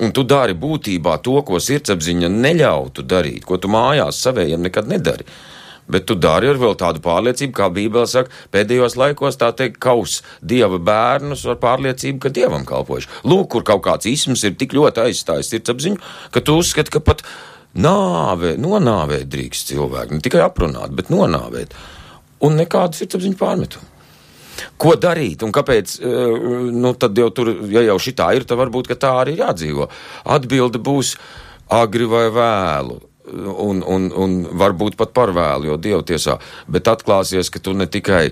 Un 0.03 0.11
tu 0.11 0.25
dari 0.27 0.55
būtībā 0.59 1.19
to, 1.23 1.37
ko 1.47 1.59
sirdsapziņa 1.63 2.29
neļautu 2.31 3.05
darīt, 3.07 3.45
ko 3.47 3.59
tu 3.61 3.71
mājās 3.71 4.19
savējiem 4.25 4.65
nekad 4.67 4.89
nedari. 4.91 5.27
Bet 5.87 6.07
tu 6.09 6.17
dari 6.17 6.49
ar 6.49 6.57
vēl 6.57 6.73
tādu 6.81 6.99
pārliecību, 7.05 7.53
kā 7.55 7.69
Bībele 7.71 8.09
saka, 8.09 8.33
pēdējos 8.51 8.97
laikos 8.97 9.37
tā 9.37 9.51
teikt, 9.55 9.77
kaus 9.85 10.17
dieva 10.41 10.79
bērnus 10.81 11.45
ar 11.45 11.59
pārliecību, 11.61 12.23
ka 12.23 12.33
dievam 12.33 12.65
kalpojuši. 12.67 13.11
Lūk, 13.29 13.51
kur 13.53 13.67
kaut 13.67 13.83
kāds 13.85 14.09
isms 14.09 14.43
ir 14.49 14.57
tik 14.59 14.73
ļoti 14.75 15.05
aizstājis 15.05 15.53
sirdsapziņu, 15.53 16.01
ka 16.33 16.41
tu 16.41 16.57
uzskati, 16.59 16.91
ka 16.95 17.03
pat 17.05 17.21
nāve, 17.77 18.55
nonāvēt 18.59 19.29
drīkst 19.29 19.71
cilvēku, 19.71 20.17
ne 20.17 20.25
tikai 20.25 20.41
aprunāt, 20.47 20.95
bet 20.97 21.13
nonāvēt. 21.13 21.77
un 22.45 22.57
nekādu 22.59 22.97
sirdsapziņu 22.97 23.37
pārmetumu. 23.39 23.94
Ko 24.77 24.95
darīt 24.99 25.43
un 25.45 25.53
kāpēc? 25.55 25.97
Nu, 26.75 26.93
tad 26.99 27.17
jau 27.17 27.31
tur, 27.35 27.51
ja 27.71 27.83
jau 27.89 27.97
šitā 28.01 28.31
ir, 28.37 28.47
tad 28.47 28.59
varbūt 28.61 28.93
tā 28.99 29.15
arī 29.23 29.37
jādzīvo. 29.39 29.89
Atbilde 30.35 30.81
būs 30.83 31.15
agri 31.73 32.07
vai 32.09 32.27
vēlu 32.33 32.99
un, 33.33 33.81
un, 33.81 34.11
un 34.11 34.35
varbūt 34.53 34.97
pat 34.99 35.15
par 35.15 35.33
vēlu, 35.35 35.71
jo 35.71 35.79
Dieva 35.81 36.03
tiesā, 36.05 36.37
bet 36.69 36.87
atklāsies, 36.91 37.49
ka 37.49 37.61
tu 37.63 37.73
ne 37.73 37.87
tikai 37.89 38.29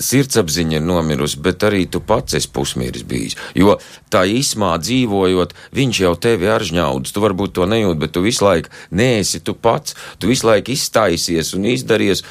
sirdsapziņa 0.00 0.78
ir 0.78 0.84
nomirusi, 0.84 1.40
bet 1.44 1.64
arī 1.68 1.84
tu 1.92 2.00
pats 2.00 2.36
esi 2.38 2.48
pusmīris 2.54 3.04
bijis. 3.08 3.36
Jo 3.58 3.76
tā 4.12 4.24
īsmā 4.30 4.72
dzīvojot, 4.80 5.52
viņš 5.76 6.00
jau 6.06 6.14
tevi 6.16 6.48
aržņaudz, 6.50 7.12
tu 7.12 7.24
varbūt 7.24 7.54
to 7.58 7.68
nejūt, 7.68 8.00
bet 8.00 8.14
tu 8.16 8.24
visu 8.24 8.46
laiku 8.46 8.72
neesi 8.96 9.42
tu 9.44 9.54
pats, 9.54 9.96
tu 10.18 10.32
visu 10.32 10.48
laiku 10.48 10.72
iztaisies 10.74 11.52
un 11.58 11.68
izdaries 11.68 12.24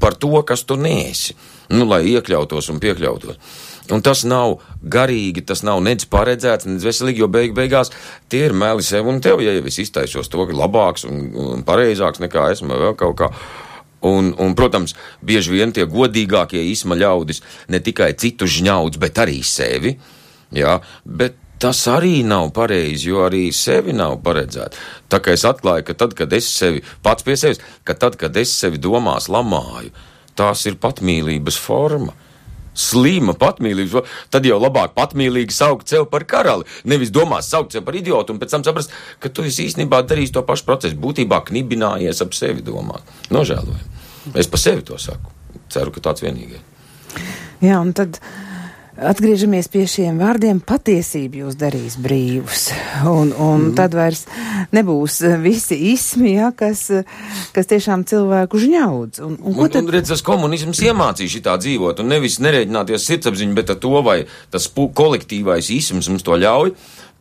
par 0.00 0.14
to, 0.20 0.34
kas 0.46 0.66
tu 0.68 0.76
neesi, 0.78 1.34
nu, 1.72 1.86
lai 1.88 2.02
iekļautos 2.12 2.70
un 2.72 2.82
piekļautos. 2.82 3.38
Un 3.94 4.02
tas 4.02 4.24
nav 4.26 4.56
garīgi, 4.82 5.44
tas 5.46 5.62
nav 5.66 5.78
nedz 5.84 6.08
paredzēts, 6.10 6.66
nedz 6.66 6.86
veselīgi, 6.86 7.22
jo 7.22 7.28
beig 7.30 7.54
beigās 7.54 7.92
tie 8.32 8.46
ir 8.48 8.56
meli 8.56 8.82
sev 8.82 9.06
un 9.06 9.20
tev, 9.22 9.42
ja 9.44 9.54
jau 9.54 9.62
es 9.70 9.78
iztaisos 9.82 10.30
to, 10.32 10.48
labāks 10.50 11.06
un, 11.06 11.30
un 11.30 11.64
pareizāks 11.66 12.22
nekā 12.22 12.50
esmu 12.54 12.74
vai 12.74 12.82
vēl 12.82 12.98
kaut 12.98 13.16
kā. 13.20 13.30
Un, 14.06 14.34
un, 14.42 14.52
protams, 14.58 14.94
bieži 15.24 15.54
vien 15.54 15.72
tie 15.74 15.86
godīgākie 15.88 16.60
īsma 16.72 16.98
ļaudis 16.98 17.42
ne 17.72 17.80
tikai 17.82 18.12
citu 18.18 18.46
žņaudz, 18.50 19.00
bet 19.02 19.18
arī 19.22 19.40
sevi. 19.46 19.96
Jā, 20.54 20.76
bet 21.02 21.38
tas 21.58 21.80
arī 21.90 22.20
nav 22.26 22.50
pareizi, 22.54 23.08
jo 23.10 23.24
arī 23.26 23.48
sevi 23.56 23.94
nav 23.96 24.18
paredzēts. 24.24 24.82
Tā 25.10 25.22
kā 25.24 25.34
es 25.34 25.46
atklāju, 25.48 25.86
ka 25.88 25.96
tad, 26.04 26.14
kad 26.18 26.32
es 26.36 26.48
sevi 26.52 26.84
pats 27.02 27.26
pie 27.26 27.38
sevis, 27.40 27.62
ka 27.84 27.96
tad, 27.98 28.18
kad 28.20 28.36
es 28.36 28.52
sevi 28.52 28.78
domās 28.82 29.30
lamāju, 29.32 29.94
tās 30.36 30.66
ir 30.68 30.78
patmīlības 30.80 31.58
forma 31.60 32.14
slima 32.76 33.34
patmīlība, 33.38 34.04
tad 34.32 34.46
jau 34.46 34.58
labāk 34.60 34.94
patmīlīgi 34.96 35.54
saukt 35.56 35.90
sevi 35.90 36.06
par 36.12 36.26
karali. 36.28 36.66
Nevis 36.84 37.12
domās 37.14 37.48
saukt 37.50 37.74
sevi 37.74 37.86
par 37.86 37.96
idiotu 37.98 38.34
un 38.34 38.40
pēc 38.42 38.52
tam 38.52 38.66
saprast, 38.66 38.92
ka 39.22 39.32
tu 39.32 39.46
īstenībā 39.48 40.02
darīsi 40.06 40.36
to 40.36 40.44
pašu 40.46 40.68
procesu. 40.68 41.00
Būtībā 41.00 41.40
knibinājies 41.48 42.22
ap 42.24 42.36
sevi 42.36 42.64
domāt. 42.66 43.06
Nožēloju. 43.34 43.92
Es 44.36 44.50
pa 44.50 44.60
sevi 44.60 44.84
to 44.86 45.00
saku. 45.00 45.32
Ceru, 45.72 45.94
ka 45.94 46.04
tāds 46.10 46.22
vienīgais. 46.22 46.60
Jā, 47.64 47.80
un 47.80 47.94
tad. 47.96 48.20
Atgriežamies 48.96 49.66
pie 49.68 49.82
šiem 49.84 50.16
vārdiem. 50.16 50.56
Patiesība 50.64 51.42
jūs 51.42 51.58
darīs 51.60 51.98
brīvus. 52.00 52.70
Un, 53.04 53.28
un 53.32 53.66
mm. 53.66 53.74
tad 53.76 53.92
vairs 53.96 54.22
nebūs 54.72 55.18
visi 55.42 55.76
ismi, 55.92 56.32
ja, 56.38 56.48
kas, 56.56 56.86
kas 57.52 57.68
tiešām 57.68 58.06
cilvēku 58.08 58.60
žņaudz. 58.62 59.20
Un, 59.26 59.36
un, 59.36 59.52
un, 59.52 59.68
tad... 59.68 59.82
un 59.84 59.92
redz, 59.92 60.14
tas 60.14 60.24
komunisms 60.24 60.80
iemācīja 60.88 61.34
šitā 61.36 61.58
dzīvot, 61.60 62.00
un 62.00 62.08
nevis 62.14 62.38
nereiķināties 62.40 63.04
sirdsapziņu, 63.10 63.58
bet 63.58 63.74
ar 63.74 63.80
to, 63.84 63.92
vai 64.06 64.22
tas 64.54 64.70
kolektīvais 64.72 65.68
isms 65.76 66.08
mums 66.08 66.24
to 66.24 66.40
ļauj. 66.40 66.72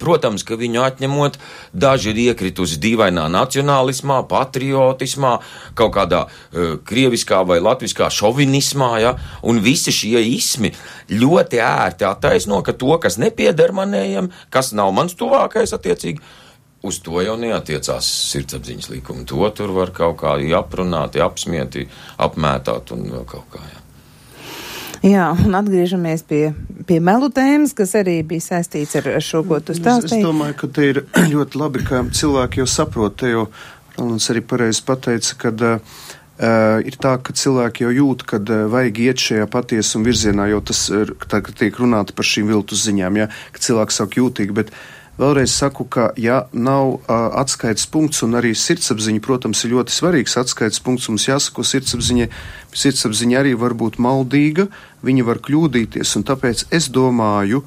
Protams, 0.01 0.43
ka 0.43 0.57
viņu 0.59 0.81
atņemot, 0.83 1.37
daži 1.71 2.11
ir 2.11 2.21
iekritusi 2.25 2.81
dīvainā 2.83 3.29
nacionālismā, 3.31 4.17
patriotismā, 4.27 5.37
kaut 5.79 5.93
kādā 5.95 6.25
uh, 6.27 6.75
krieviskā 6.83 7.39
vai 7.47 7.61
latviskā 7.63 8.09
šovinismā, 8.11 8.89
ja, 8.99 9.13
un 9.47 9.61
visi 9.63 9.93
šie 9.95 10.19
ismi 10.33 10.73
ļoti 11.15 11.61
ērti 11.63 12.07
attaisno, 12.09 12.59
ka 12.65 12.75
to, 12.75 12.91
kas 12.99 13.19
nepieder 13.21 13.71
manējiem, 13.75 14.33
kas 14.51 14.73
nav 14.75 14.91
mans 14.95 15.15
tuvākais 15.15 15.71
attiecīgi, 15.77 16.19
uz 16.85 16.99
to 17.05 17.23
jau 17.23 17.37
neatiecās 17.39 18.11
sirdsapziņas 18.33 18.91
likumi. 18.91 19.25
To 19.31 19.47
tur 19.55 19.73
var 19.79 19.95
kaut 19.95 20.19
kā 20.21 20.35
aprunāt, 20.59 21.15
apsmieti, 21.23 21.87
apmētāt 22.21 22.93
un 22.95 23.09
vēl 23.15 23.25
kaut 23.31 23.49
kā. 23.55 23.63
Ja. 23.71 23.84
Jā, 25.05 25.27
un 25.45 25.53
atgriežamies 25.53 26.23
pie, 26.25 26.49
pie 26.89 26.97
melu 27.03 27.27
tēmas, 27.33 27.75
kas 27.77 27.93
arī 27.99 28.17
bija 28.25 28.41
saistīts 28.41 28.97
ar 28.97 29.09
šo, 29.21 29.43
ko 29.45 29.59
tu 29.61 29.75
stāstīji. 29.77 30.17
Es, 30.17 30.17
es 30.17 30.25
domāju, 30.25 30.57
ka 30.57 30.69
te 30.73 30.89
ir 30.89 31.01
ļoti 31.33 31.61
labi, 31.61 31.83
ka 31.85 32.01
cilvēki 32.09 32.63
jau 32.63 32.67
saprot, 32.69 33.17
te 33.21 33.29
jau 33.35 33.45
Rolands 33.95 34.27
arī 34.33 34.41
pareizi 34.43 34.81
pateica, 34.87 35.37
ka 35.39 35.51
uh, 35.53 35.77
ir 36.89 36.97
tā, 37.01 37.13
ka 37.21 37.35
cilvēki 37.37 37.85
jau 37.85 37.93
jūt, 37.99 38.25
kad 38.33 38.49
uh, 38.49 38.65
vajag 38.71 39.01
iet 39.05 39.21
šajā 39.27 39.45
patiesuma 39.53 40.09
virzienā, 40.09 40.49
jo 40.51 40.63
tas 40.71 40.81
ir, 40.89 41.13
tā, 41.29 41.43
ka 41.45 41.53
tiek 41.55 41.77
runāta 41.79 42.15
par 42.17 42.27
šīm 42.27 42.49
viltus 42.49 42.83
ziņām, 42.89 43.21
ja, 43.21 43.29
ka 43.53 43.61
cilvēks 43.61 44.01
sāk 44.01 44.17
jūtīgi, 44.19 44.57
bet 44.57 44.73
Vēlreiz 45.15 45.53
saku, 45.55 45.85
ka 45.87 46.09
ja 46.19 46.41
nav 46.51 46.89
uh, 46.97 47.13
atskaites 47.39 47.87
punkts, 47.87 48.19
un 48.25 48.35
arī 48.35 48.51
sirdsapziņa, 48.51 49.21
protams, 49.23 49.61
ir 49.63 49.71
ļoti 49.77 49.95
svarīgs 49.95 50.35
atskaites 50.41 50.81
punkts, 50.83 51.07
mums 51.07 51.29
jāsako 51.29 51.63
sirdsapziņai, 51.63 52.27
sirdsapziņa 52.75 53.39
arī 53.39 53.53
var 53.55 53.77
būt 53.79 53.95
maldīga, 54.03 54.67
viņa 55.07 55.27
var 55.29 55.39
kļūdīties, 55.45 56.17
un 56.19 56.27
tāpēc 56.27 56.65
es 56.75 56.89
domāju, 56.91 57.63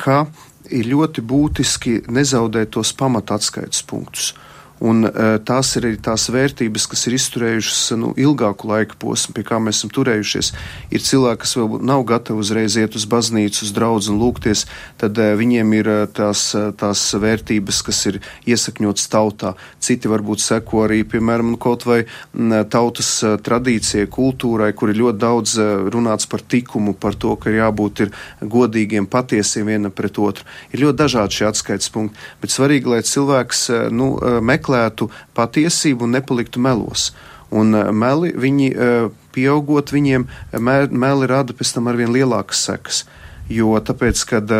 ka 0.00 0.24
ir 0.72 0.88
ļoti 0.88 1.20
būtiski 1.20 1.98
nezaudēt 2.08 2.72
tos 2.78 2.94
pamata 2.96 3.36
atskaites 3.36 3.84
punktus. 3.84 4.32
Un, 4.80 5.06
uh, 5.08 5.38
tās 5.40 5.70
ir 5.78 5.86
arī 5.88 5.96
tās 6.04 6.26
vērtības, 6.28 6.84
kas 6.92 7.06
ir 7.08 7.16
izturējušas 7.16 7.80
nu, 7.96 8.10
ilgāku 8.20 8.68
laika 8.68 8.98
posmu, 9.00 9.32
pie 9.36 9.44
kā 9.48 9.56
mēs 9.62 9.80
esam 9.80 9.92
turējušies. 9.96 10.50
Ir 10.92 11.00
cilvēki, 11.00 11.40
kas 11.44 11.56
vēl 11.56 11.78
nav 11.80 12.04
gatavi 12.08 12.44
uzreiz 12.44 12.76
iet 12.76 12.96
uz 12.98 13.06
baznīcu, 13.08 13.64
uz 13.64 13.72
draugu 13.72 14.12
un 14.12 14.20
lūgties, 14.20 14.66
tad 15.00 15.16
uh, 15.16 15.32
viņiem 15.38 15.72
ir 15.78 15.88
uh, 15.88 16.02
tās, 16.12 16.50
tās 16.76 17.06
vērtības, 17.16 17.78
kas 17.86 18.02
ir 18.10 18.20
iesakņotas 18.44 19.08
tautā. 19.12 19.54
Citi 19.80 20.10
varbūt 20.12 20.44
seko 20.44 20.84
arī, 20.84 21.00
piemēram, 21.08 21.54
kaut 21.62 21.86
vai 21.88 22.02
tautas 22.68 23.08
tradīcijai, 23.46 24.10
kultūrai, 24.12 24.72
kur 24.76 24.92
ir 24.92 25.00
ļoti 25.00 25.20
daudz 25.22 25.56
runāts 25.94 26.28
par 26.28 26.42
tikumu, 26.44 26.92
par 26.98 27.16
to, 27.16 27.32
ka 27.40 27.48
ir 27.48 27.60
jābūt 27.62 28.04
ir 28.04 28.12
godīgiem, 28.42 29.08
patiesiem 29.08 29.70
vienam 29.70 29.94
pret 29.94 30.18
otru. 30.20 30.44
Ir 30.74 30.84
ļoti 30.84 31.00
dažādi 31.00 31.38
šie 31.38 31.48
atskaites 31.48 31.92
punkti, 31.94 32.20
bet 32.42 32.52
svarīgi, 32.52 32.90
lai 32.92 33.00
cilvēks 33.06 33.64
nu, 33.94 34.12
meklē 34.44 34.65
meklētu 34.66 35.10
patiesību 35.34 36.04
un 36.04 36.16
nepaliktu 36.18 36.60
melos. 36.60 37.12
Un 37.50 37.74
eh, 37.74 37.92
meli, 37.92 38.32
viņi 38.34 38.72
eh, 38.72 39.10
pieaugot, 39.32 39.92
viņiem 39.92 40.26
meli 40.90 41.26
rada 41.26 41.52
pēc 41.52 41.76
tam 41.76 41.88
arvien 41.88 42.12
lielākas 42.12 42.66
sekas. 42.66 43.06
Jo 43.46 43.78
tāpēc, 43.78 44.24
kad 44.26 44.50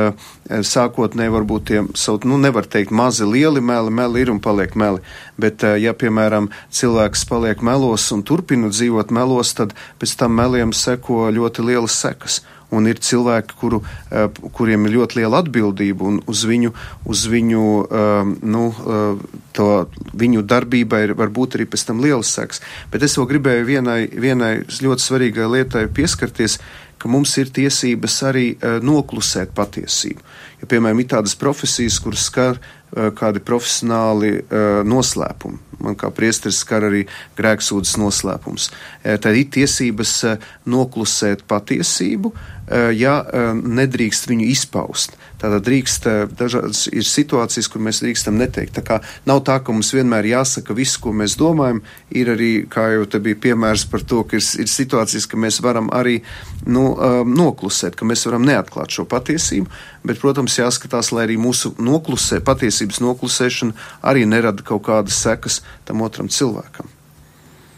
sākotnēji 0.46 1.32
varbūt 1.34 1.64
tie, 1.66 1.80
nu, 2.22 2.36
nevar 2.38 2.68
teikt 2.70 2.92
mazi, 2.94 3.26
lieli 3.26 3.58
meli, 3.58 3.90
meli 3.90 4.20
ir 4.22 4.30
un 4.30 4.38
paliek 4.38 4.76
meli, 4.78 5.00
bet, 5.34 5.64
ja, 5.82 5.90
piemēram, 5.90 6.52
cilvēks 6.70 7.24
paliek 7.26 7.64
melos 7.66 8.04
un 8.14 8.22
turpina 8.22 8.70
dzīvot 8.70 9.10
melos, 9.10 9.56
tad 9.58 9.74
pēc 9.98 10.14
tam 10.20 10.38
meliem 10.38 10.70
seko 10.70 11.32
ļoti 11.34 11.66
lielas 11.66 11.98
sekas 11.98 12.44
un 12.74 12.86
ir 12.90 13.00
cilvēki, 13.02 13.56
kuru, 13.60 13.82
eh, 14.10 14.28
kuriem 14.56 14.86
ir 14.86 14.96
ļoti 14.98 15.20
liela 15.20 15.42
atbildība, 15.42 16.02
un 16.02 16.20
uz 16.26 16.44
viņu, 16.44 16.72
uz 17.06 17.26
viņu, 17.30 17.66
um, 17.90 18.38
nu, 18.42 18.64
eh, 18.70 19.26
to, 19.52 19.88
viņu 20.14 20.42
darbībai 20.42 21.04
ir 21.04 21.14
varbūt 21.14 21.56
arī 21.56 21.66
pēc 21.66 21.86
tam 21.86 22.00
liels 22.00 22.32
seks. 22.32 22.60
Bet 22.90 23.02
es 23.02 23.16
vēl 23.16 23.28
gribēju 23.30 23.66
vienai, 23.66 24.00
vienai 24.10 24.64
ļoti 24.66 25.02
svarīgai 25.02 25.46
lietai 25.50 25.86
pieskarties, 25.86 26.58
ka 26.98 27.08
mums 27.08 27.36
ir 27.36 27.46
tiesības 27.52 28.22
arī 28.24 28.56
noklusēt 28.80 29.52
patiesību. 29.52 30.20
Ja, 30.62 30.66
piemēram, 30.66 31.00
ir 31.00 31.06
tādas 31.06 31.36
profesijas, 31.36 32.00
kuras 32.00 32.24
skar 32.24 32.56
kādi 32.90 33.38
profesionāli 33.44 34.40
noslēpumi. 34.82 35.58
Man 35.78 35.94
kā 35.94 36.08
priesteris 36.10 36.62
skar 36.64 36.88
arī 36.88 37.06
grēksūdzes 37.36 37.98
noslēpums. 38.00 38.70
Tad 39.04 39.36
ir 39.36 39.44
tiesības 39.44 40.38
noklusēt 40.64 41.44
patiesību, 41.44 42.32
uh, 42.32 42.55
Eh, 42.55 42.55
ja 42.74 43.20
eh, 43.22 43.52
nedrīkst 43.54 44.26
viņu 44.26 44.46
izpaust. 44.50 45.14
Tātad 45.38 45.62
drīkst, 45.66 46.06
eh, 46.10 46.22
dažādas 46.26 46.86
ir 46.90 47.06
situācijas, 47.06 47.68
kur 47.70 47.84
mēs 47.86 48.00
drīkstam 48.02 48.38
neteikt. 48.40 48.74
Tā 48.78 48.82
kā 48.82 48.98
nav 49.28 49.44
tā, 49.46 49.60
ka 49.62 49.74
mums 49.74 49.92
vienmēr 49.94 50.26
jāsaka 50.32 50.74
viss, 50.74 50.98
ko 50.98 51.12
mēs 51.14 51.36
domājam. 51.38 51.82
Ir 52.10 52.32
arī, 52.34 52.50
kā 52.66 52.88
jau 52.96 53.06
te 53.06 53.20
bija 53.22 53.38
piemērs 53.46 53.86
par 53.90 54.02
to, 54.02 54.24
ka 54.24 54.40
ir, 54.40 54.42
ir 54.64 54.70
situācijas, 54.72 55.28
ka 55.30 55.38
mēs 55.38 55.60
varam 55.62 55.92
arī 55.94 56.18
nu, 56.66 56.88
noklusēt, 57.26 57.94
ka 57.94 58.08
mēs 58.08 58.26
varam 58.26 58.46
neatklāt 58.48 58.90
šo 58.90 59.06
patiesību, 59.06 59.70
bet, 60.06 60.18
protams, 60.22 60.58
jāskatās, 60.58 61.12
lai 61.12 61.28
arī 61.28 61.38
mūsu 61.38 61.76
noklusē, 61.78 62.40
patiesības 62.42 63.02
noklusēšana 63.04 63.88
arī 64.02 64.26
nerada 64.26 64.66
kaut 64.66 64.86
kādas 64.90 65.22
sekas 65.22 65.62
tam 65.86 66.02
otram 66.02 66.32
cilvēkam. 66.32 66.95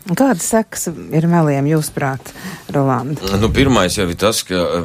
Kādas 0.09 0.47
sekas 0.49 0.87
ir 0.89 1.27
meliem, 1.29 1.67
jūsuprāt, 1.69 2.31
Rolanda? 2.73 3.37
Nu, 3.41 3.51
pirmais 3.53 3.99
jau 3.99 4.07
ir 4.09 4.17
tas, 4.17 4.41
ka, 4.47 4.81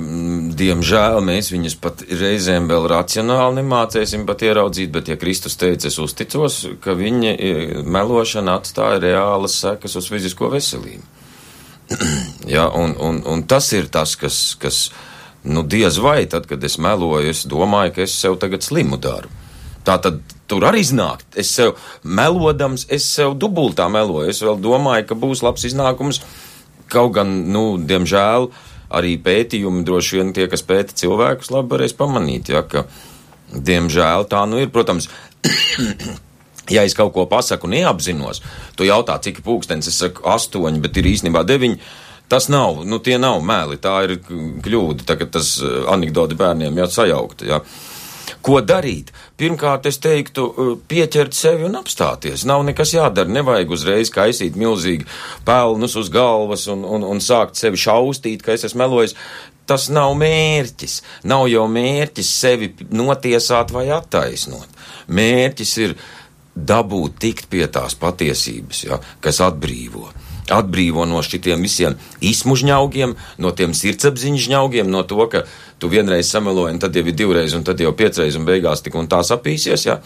diemžēl, 0.59 1.21
mēs 1.24 1.51
viņus 1.53 1.78
pat 1.80 2.03
reizēm 2.09 2.67
vēl 2.67 2.89
racionāli 2.91 3.61
nemācēsim 3.61 4.26
pat 4.28 4.43
ieraudzīt, 4.43 4.91
bet, 4.91 5.13
ja 5.13 5.19
Kristus 5.19 5.55
teica, 5.59 5.88
es 5.88 5.99
uzticos, 6.03 6.59
ka 6.84 6.97
viņa 6.99 7.34
e, 7.38 7.53
melošana 7.88 8.57
atstāja 8.59 8.99
reālas 9.05 9.55
sekas 9.63 9.95
uz 10.01 10.11
fizisko 10.11 10.51
veselību. 10.51 11.07
ja, 12.55 12.67
un, 12.67 12.97
un, 12.99 13.24
un 13.24 13.47
tas 13.47 13.71
ir 13.78 13.88
tas, 13.93 14.17
kas, 14.19 14.43
kas, 14.59 14.84
nu, 15.47 15.63
diez 15.63 16.01
vai, 16.03 16.26
tad, 16.28 16.51
kad 16.51 16.63
es 16.67 16.76
meloju, 16.76 17.32
es 17.32 17.45
domāju, 17.47 17.95
ka 17.95 18.03
es 18.09 18.19
sev 18.19 18.36
tagad 18.43 18.65
slimu 18.65 18.99
daru. 18.99 19.32
Tā 19.88 19.97
tad 20.03 20.19
tur 20.54 20.68
arī 20.70 20.84
iznāk. 20.86 21.26
Es 21.36 21.51
sev 21.56 21.74
melodams, 22.06 22.86
es 22.93 23.08
sev 23.10 23.34
dubultā 23.41 23.89
meloju. 23.91 24.30
Es 24.30 24.43
vēl 24.45 24.60
domāju, 24.62 25.08
ka 25.10 25.18
būs 25.18 25.41
labs 25.45 25.66
iznākums, 25.70 26.22
kaut 26.93 27.16
gan, 27.18 27.32
nu, 27.54 27.66
diemžēl, 27.82 28.51
arī 28.93 29.16
pētījumi 29.26 29.82
droši 29.88 30.20
vien 30.20 30.34
tie, 30.36 30.45
kas 30.51 30.66
pēta 30.68 30.93
cilvēkus, 30.99 31.49
labi 31.54 31.74
varēs 31.74 31.97
pamanīt, 31.97 32.54
ja, 32.54 32.62
ka, 32.68 32.86
diemžēl, 33.54 34.28
tā 34.30 34.43
nu 34.49 34.62
ir, 34.62 34.70
protams, 34.74 35.10
ja 36.76 36.86
es 36.86 36.93
kaut 36.97 37.16
ko 37.16 37.26
pasaku 37.30 37.72
neapzinos, 37.72 38.43
tu 38.78 38.86
jautā, 38.86 39.18
cik 39.24 39.41
pūkstens, 39.45 39.89
es 39.89 39.97
saku 40.04 40.28
astoņi, 40.36 40.84
bet 40.84 41.01
ir 41.01 41.10
īstenībā 41.16 41.45
deviņi. 41.49 41.82
Tas 42.32 42.47
nav, 42.49 42.80
nu 42.88 43.01
tie 43.04 43.18
nav 43.22 43.41
mēli, 43.45 43.78
tā 43.84 43.97
ir 44.08 44.16
kļūda, 44.64 45.04
tagad 45.10 45.34
tas 45.36 45.58
eh, 45.62 45.82
anekdoti 45.91 46.38
bērniem 46.39 46.80
jau 46.82 46.88
sajaukt, 47.01 47.43
jā. 47.49 47.60
Ko 48.43 48.62
darīt? 48.64 49.12
Pirmkārt, 49.43 49.87
es 49.89 49.97
teiktu, 49.99 50.43
eh, 50.55 50.67
pieķert 50.87 51.35
sevi 51.35 51.65
un 51.67 51.75
apstāties. 51.75 52.45
Nav 52.47 52.61
nekas 52.63 52.93
jādara, 52.95 53.27
nevajag 53.27 53.73
uzreiz 53.75 54.11
kaisīt 54.13 54.55
milzīgi 54.55 55.03
pelnus 55.43 55.97
uz 55.99 56.07
galvas 56.13 56.63
un, 56.71 56.85
un, 56.87 57.03
un 57.03 57.19
sākt 57.19 57.59
sevi 57.59 57.81
šaustīt, 57.81 58.39
ka 58.45 58.55
es 58.55 58.63
esmu 58.69 58.85
melojis. 58.85 59.17
Tas 59.67 59.89
nav 59.91 60.13
mērķis. 60.15 61.01
Nav 61.27 61.49
jau 61.51 61.65
mērķis 61.67 62.29
sevi 62.39 62.71
notiesāt 62.95 63.75
vai 63.75 63.89
attaisnot. 63.91 64.79
Mērķis 65.11 65.75
ir 65.83 65.97
dabūt 66.55 67.19
tikt 67.19 67.51
pie 67.51 67.67
tās 67.67 67.99
patiesības, 67.99 68.83
ja, 68.87 69.01
kas 69.19 69.43
atbrīvo. 69.43 70.07
Atbrīvo 70.51 71.03
no 71.07 71.19
šitiem 71.23 71.67
visiem 71.67 71.99
izmužņaugiem, 72.23 73.17
no 73.43 73.51
tiem 73.51 73.75
sirdsapziņas 73.75 74.47
žņaugiem, 74.47 74.87
no 74.91 75.03
to, 75.07 75.27
ka 75.31 75.43
tu 75.84 75.89
vienreiz 75.91 76.29
sameloji, 76.31 76.77
un 76.77 76.79
tad 76.79 76.95
jau 76.95 77.03
ir 77.03 77.17
divreiz, 77.17 77.53
un 77.57 77.65
tad 77.67 77.81
jau 77.84 77.91
piecreiz, 77.97 78.38
un 78.39 78.47
beigās 78.47 78.86
tik 78.86 78.95
un 78.95 79.09
tā 79.11 79.19
sapīsies. 79.27 79.84
Ja? 79.89 79.97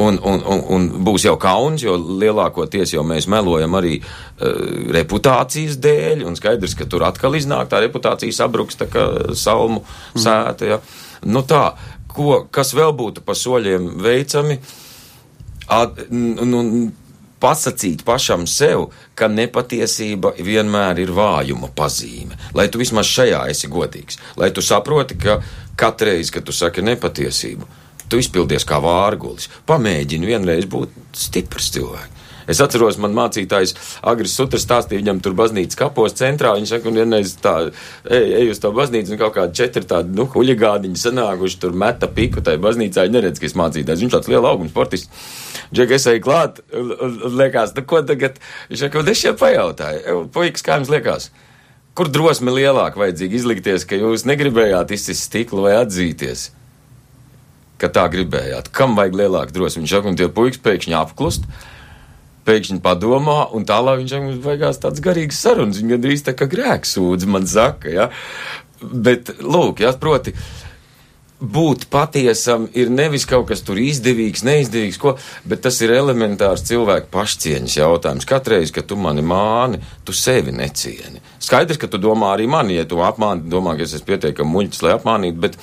Un, 0.00 0.16
un, 0.22 0.40
un, 0.46 0.62
un 0.72 0.86
būs 1.04 1.26
jau 1.26 1.34
kauns, 1.40 1.82
jo 1.84 1.96
lielākoties 1.98 2.94
jau 2.94 3.02
mēs 3.04 3.26
melojam 3.28 3.74
arī 3.76 3.98
uh, 4.00 4.86
reputācijas 4.96 5.76
dēļ, 5.82 6.24
un 6.30 6.38
skaidrs, 6.38 6.76
ka 6.78 6.86
tur 6.88 7.04
atkal 7.08 7.36
iznāk 7.36 7.68
tā 7.72 7.82
reputācija 7.84 8.38
sabruks, 8.38 8.78
tā 8.80 8.88
kā 8.88 9.06
salmu 9.36 9.82
mm. 9.82 10.22
sēta. 10.24 10.70
Ja? 10.70 10.80
Nu 11.28 11.42
tā, 11.44 11.64
ko, 12.08 12.46
kas 12.54 12.72
vēl 12.78 12.94
būtu 12.96 13.26
pa 13.26 13.36
soļiem 13.36 13.92
veicami? 14.00 14.56
At, 15.70 16.00
nu, 16.10 16.64
pasakīt 17.40 18.04
pašam 18.06 18.46
sev, 18.50 18.90
ka 19.14 19.28
nepatiesība 19.32 20.34
vienmēr 20.38 21.00
ir 21.02 21.12
vājuma 21.16 21.72
pazīme. 21.76 22.38
Lai 22.54 22.68
tu 22.68 22.80
vismaz 22.82 23.08
šajā 23.10 23.42
esi 23.52 23.70
godīgs, 23.72 24.20
lai 24.40 24.50
tu 24.54 24.64
saproti, 24.64 25.18
ka 25.20 25.40
katru 25.80 26.10
reizi, 26.10 26.34
kad 26.36 26.46
tu 26.46 26.54
saki 26.56 26.84
nepatiesību, 26.84 27.68
tu 28.08 28.20
izpildies 28.20 28.66
kā 28.68 28.80
vārgulis. 28.84 29.48
Pamēģini 29.68 30.32
vienreiz 30.34 30.68
būt 30.70 30.96
stiprs 31.16 31.72
cilvēks. 31.76 32.19
Es 32.50 32.58
atceros, 32.62 32.98
man 32.98 33.14
mācītājs 33.14 33.76
Agris 34.10 34.32
Sutras 34.34 34.64
stāstīja, 34.66 35.04
viņam 35.04 35.20
tur 35.22 35.36
baznīcas 35.38 35.78
kapos 35.78 36.16
centrā. 36.18 36.56
Viņš 36.58 36.72
saka, 36.74 36.90
un 36.90 36.98
vienreiz 36.98 37.36
tā, 37.42 37.54
ej, 38.10 38.32
ej 38.40 38.50
uz 38.54 38.62
to 38.62 38.72
baznīcu, 38.74 39.14
un 39.14 39.20
kaut 39.20 39.36
kādi 39.36 39.60
četri 39.60 39.86
tādi, 39.86 40.14
nu, 40.18 40.26
huļigādiņi 40.32 40.98
sanākuši 40.98 41.60
tur 41.62 41.76
meta 41.78 42.10
piku 42.10 42.42
tai 42.46 42.56
baznīcā. 42.62 43.06
Viņi 43.06 43.16
neredz, 43.18 43.42
ka 43.42 43.46
es 43.46 43.56
mācītājs. 43.60 44.02
Viņš 44.02 44.16
tāds 44.16 44.32
liela 44.32 44.50
augums 44.50 44.74
sportists. 44.74 45.30
Džek, 45.70 45.94
es 45.94 46.08
eju 46.10 46.24
klāt, 46.26 46.58
un, 46.74 46.90
un, 46.96 47.16
un 47.28 47.38
liekas, 47.38 47.76
nu, 47.76 47.86
ko 47.86 48.02
tagad? 48.06 48.42
Viņš 48.72 48.84
saka, 48.86 48.98
un 48.98 49.14
es 49.14 49.22
šeit 49.22 49.38
pajautāju, 49.38 50.26
puikas, 50.34 50.66
kā 50.66 50.80
jums 50.80 50.90
liekas? 50.90 51.30
Kur 51.94 52.10
drosme 52.10 52.50
lielāka 52.54 52.98
vajadzīga 52.98 53.36
izlikties, 53.38 53.86
ka 53.86 53.98
jūs 53.98 54.26
negribējāt 54.26 54.94
izsist 54.96 55.28
stiklu 55.28 55.68
vai 55.68 55.76
atzīties? 55.78 56.48
Ka 57.78 57.90
tā 57.94 58.08
gribējāt. 58.10 58.70
Kam 58.74 58.98
vajag 58.98 59.18
lielāku 59.22 59.54
drosmi? 59.54 59.84
Viņš 59.84 59.94
saka, 59.94 60.10
un 60.10 60.18
tie 60.18 60.26
puikas 60.32 60.62
pēkšņi 60.64 60.96
apklust 60.98 61.46
pēkšņi 62.46 62.80
padomā, 62.84 63.42
un 63.56 63.66
tālāk 63.68 64.00
viņš 64.02 64.16
mums 64.20 64.40
beigās 64.44 64.80
tāds 64.82 65.02
garīgs 65.04 65.40
sarunas. 65.42 65.80
Viņa 65.80 65.96
gandrīz 65.96 66.24
tā 66.26 66.34
kā 66.36 66.48
grēks 66.50 66.96
sūdz, 66.96 67.28
man 67.30 67.46
saka, 67.50 67.92
ja. 67.92 68.08
Bet, 68.80 69.34
lūk, 69.44 69.82
jā, 69.84 69.92
proti, 70.00 70.32
būt 71.40 71.86
patiesam 71.92 72.66
ir 72.76 72.90
nevis 72.92 73.24
kaut 73.28 73.48
kas 73.48 73.62
tur 73.64 73.80
izdevīgs, 73.80 74.44
neizdevīgs, 74.44 74.98
ko, 75.00 75.14
bet 75.48 75.62
tas 75.64 75.80
ir 75.84 75.94
elementārs 75.96 76.64
cilvēku 76.68 77.08
pašcieņas 77.12 77.76
jautājums. 77.80 78.28
Katreiz, 78.28 78.72
kad 78.76 78.88
tu 78.88 78.98
mani 79.00 79.24
māni, 79.24 79.80
tu 80.04 80.16
sevi 80.16 80.52
necieni. 80.56 81.22
Skaidrs, 81.40 81.80
ka 81.80 81.88
tu 81.92 82.00
domā 82.00 82.34
arī 82.34 82.48
mani, 82.50 82.76
ja 82.76 82.88
tu 82.88 83.00
apmāni, 83.04 83.48
domā, 83.52 83.76
ka 83.76 83.88
es 83.88 83.96
esmu 83.96 84.12
pietiekami 84.12 84.56
muļķis, 84.56 84.82
lai 84.84 84.96
apmānītu, 84.98 85.44
bet 85.44 85.60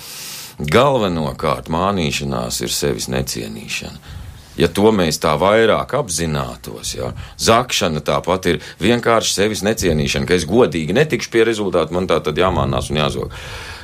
galvenokārt 0.74 1.70
mānīšanās 1.74 2.64
ir 2.66 2.74
sevis 2.74 3.12
necienīšana 3.14 4.17
ja 4.58 4.68
to 4.68 4.92
mēs 4.96 5.22
tā 5.22 5.36
vairāk 5.40 5.96
apzinātos. 6.00 6.96
Ja? 6.98 7.14
Zakšana 7.40 8.02
tāpat 8.06 8.52
ir 8.52 8.62
vienkārši 8.82 9.40
sevis 9.42 9.64
necienīšana, 9.68 10.28
ka 10.28 10.38
es 10.38 10.48
godīgi 10.50 10.96
netikšu 10.98 11.34
pie 11.34 11.48
rezultātu, 11.48 11.96
man 11.98 12.10
tā 12.10 12.20
tad 12.24 12.40
jāmānās 12.40 12.92
un 12.92 13.02
jāzog. 13.04 13.36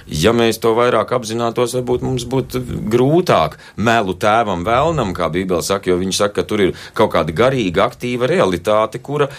Ja 0.03 0.33
mēs 0.35 0.57
to 0.59 0.73
vairāk 0.75 1.13
apzinātos, 1.15 1.77
varbūt 1.77 2.01
mums 2.03 2.25
būtu 2.27 2.59
grūtāk 2.91 3.55
melu 3.79 4.17
tēvam 4.19 4.65
vēlnam, 4.67 5.13
kā 5.15 5.29
Bībele 5.31 5.63
saka, 5.63 5.93
jo 5.93 5.97
viņš 6.01 6.19
saka, 6.19 6.41
ka 6.41 6.47
tur 6.49 6.65
ir 6.65 6.75
kaut 6.97 7.13
kāda 7.13 7.31
garīga, 7.31 7.85
aktīva 7.87 8.27
realitāte, 8.27 8.99
kura, 8.99 9.29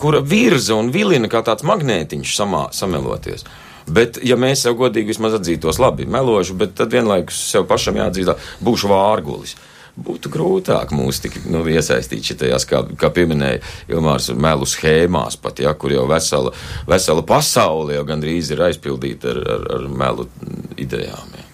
kura 0.00 0.24
virza 0.24 0.78
un 0.78 0.88
vilina 0.94 1.28
kā 1.28 1.44
tāds 1.44 1.66
magnētiņš 1.68 2.32
samā, 2.38 2.64
sameloties. 2.72 3.44
Bet, 3.86 4.16
ja 4.24 4.40
mēs 4.40 4.64
sev 4.64 4.74
godīgi 4.80 5.12
vismaz 5.12 5.36
atzītos, 5.36 5.76
labi, 5.78 6.08
melošu, 6.10 6.56
bet 6.58 6.72
tad 6.80 6.96
vienlaikus 6.96 7.36
sev 7.52 7.68
pašam 7.68 8.00
jāatzīst, 8.00 8.48
būšu 8.64 8.88
vārgulis 8.90 9.54
būtu 9.96 10.30
grūtāk 10.32 10.92
mūs 10.94 11.22
tik 11.24 11.38
nu, 11.48 11.62
iesaistīt 11.70 12.32
šitajās, 12.32 12.68
kā, 12.68 12.82
kā 13.00 13.10
pieminēja 13.14 13.62
Ilmārs, 13.92 14.28
melu 14.36 14.68
schēmās 14.68 15.38
pat, 15.40 15.62
ja, 15.64 15.72
kur 15.74 15.94
jau 15.94 16.04
vesela, 16.10 16.52
vesela 16.88 17.24
pasaule 17.26 17.96
jau 17.96 18.04
gandrīz 18.08 18.52
ir 18.52 18.64
aizpildīta 18.68 19.32
ar, 19.32 19.42
ar, 19.56 19.68
ar 19.78 19.90
melu 20.04 20.28
idejām. 20.76 21.36
Ja. 21.38 21.46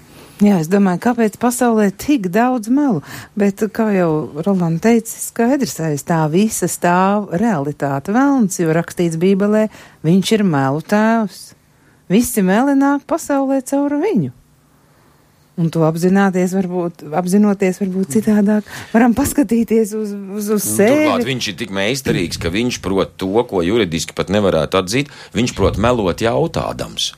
Jā, 0.42 0.56
es 0.58 0.66
domāju, 0.66 0.98
kāpēc 1.04 1.36
pasaulē 1.38 1.92
tik 2.02 2.26
daudz 2.34 2.66
melu, 2.72 2.98
bet, 3.38 3.62
kā 3.70 3.92
jau 3.94 4.10
Rolanda 4.42 4.88
teica, 4.88 5.12
skaidrs 5.12 5.76
aiz 5.86 6.02
tā 6.08 6.24
visa 6.32 6.66
stāv 6.66 7.28
realitāte 7.38 8.10
vēlns, 8.16 8.58
jo 8.58 8.74
rakstīts 8.74 9.20
Bībelē, 9.22 9.68
viņš 10.02 10.32
ir 10.34 10.42
melu 10.48 10.82
tēvs. 10.82 11.52
Visi 12.10 12.42
meli 12.42 12.74
nāk 12.74 13.06
pasaulē 13.06 13.60
caur 13.70 13.94
viņu. 14.02 14.32
Un 15.60 15.68
to 15.68 15.82
apzināties, 15.84 16.54
varbūt, 16.56 17.02
apzinoties, 17.12 17.82
varbūt 17.82 18.14
citādāk, 18.14 18.68
varam 18.94 19.12
paskatīties 19.12 19.90
uz, 19.98 20.14
uz, 20.16 20.46
uz 20.46 20.52
nu, 20.54 20.60
sevi. 20.64 21.02
Turklāt 21.02 21.26
viņš 21.28 21.48
ir 21.52 21.58
tik 21.60 21.74
meistarīgs, 21.76 22.40
ka 22.40 22.52
viņš 22.54 22.78
prot 22.84 23.12
to, 23.20 23.34
ko 23.50 23.60
juridiski 23.60 24.16
pat 24.16 24.32
nevarētu 24.32 24.80
atzīt, 24.80 25.12
viņš 25.36 25.52
prot 25.58 25.76
melot 25.76 26.24
jautādams. 26.24 27.10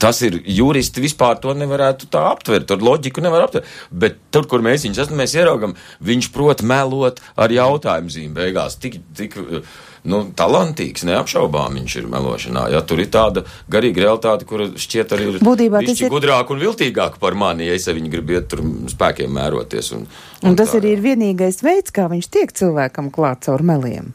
Tas 0.00 0.18
ir 0.24 0.38
juristi 0.44 1.00
vispār 1.00 1.38
to 1.40 1.54
nevarētu 1.56 2.08
tā 2.12 2.20
aptvert, 2.32 2.66
tur 2.68 2.82
loģiku 2.84 3.22
nevar 3.24 3.46
aptvert. 3.46 3.68
Bet 3.88 4.18
tur, 4.32 4.44
kur 4.48 4.64
mēs 4.64 4.84
viņus 4.84 5.06
esam, 5.06 5.16
mēs 5.20 5.36
ieraugam, 5.36 5.72
viņš 6.04 6.30
prot 6.34 6.64
melot 6.64 7.22
ar 7.36 7.52
jautājumu 7.52 8.12
zīmēm 8.12 8.36
beigās. 8.36 8.76
Tik, 8.80 8.98
tik, 9.16 9.38
uh, 9.40 9.78
nu, 10.06 10.22
talantīgs, 10.36 11.04
neapšaubām 11.08 11.76
viņš 11.80 11.96
ir 12.00 12.08
melošanā. 12.10 12.66
Ja 12.72 12.82
tur 12.86 13.02
ir 13.02 13.10
tāda 13.12 13.42
garīga 13.72 14.04
realitāte, 14.06 14.46
kur 14.48 14.64
šķiet 14.78 15.14
arī 15.16 15.28
ir 15.30 15.40
Būtībā 15.46 15.82
tas 15.86 16.02
ir 16.02 16.12
gudrāk 16.12 16.52
un 16.54 16.62
viltīgāk 16.62 17.18
par 17.22 17.36
mani, 17.38 17.66
ja 17.68 17.76
es 17.76 17.88
viņu 17.88 18.12
gribu 18.12 18.36
iet 18.36 18.48
tur 18.52 18.62
spēkiem 18.92 19.32
mēroties. 19.36 19.92
Un, 19.96 20.06
un, 20.06 20.50
un 20.50 20.58
tas 20.58 20.72
tā, 20.72 20.80
arī 20.80 20.96
ir 20.96 21.04
vienīgais 21.04 21.62
veids, 21.66 21.94
kā 21.94 22.08
viņš 22.12 22.30
tiek 22.32 22.54
cilvēkam 22.56 23.10
klāt 23.14 23.46
caur 23.48 23.64
meliem. 23.66 24.14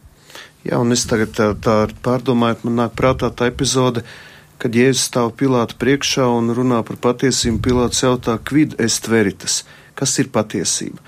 Jā, 0.65 0.77
un 0.77 0.93
es 0.93 1.07
tagad 1.09 1.33
tā, 1.33 1.51
tā 1.57 1.77
pārdomāju, 2.05 2.61
man 2.67 2.83
nāk 2.83 2.93
prātā 2.97 3.31
tā 3.33 3.49
epizode, 3.49 4.03
kad 4.61 4.75
Jēzus 4.77 5.07
stāv 5.09 5.31
Pilāta 5.39 5.73
priekšā 5.81 6.27
un 6.29 6.53
runā 6.53 6.83
par 6.85 6.99
patiesību. 7.01 7.63
Pilāts 7.65 8.03
jautā, 8.05 8.37
kvid 8.37 8.77
est 8.81 9.09
veritas, 9.09 9.63
kas 9.97 10.13
ir 10.21 10.29
patiesība? 10.33 11.01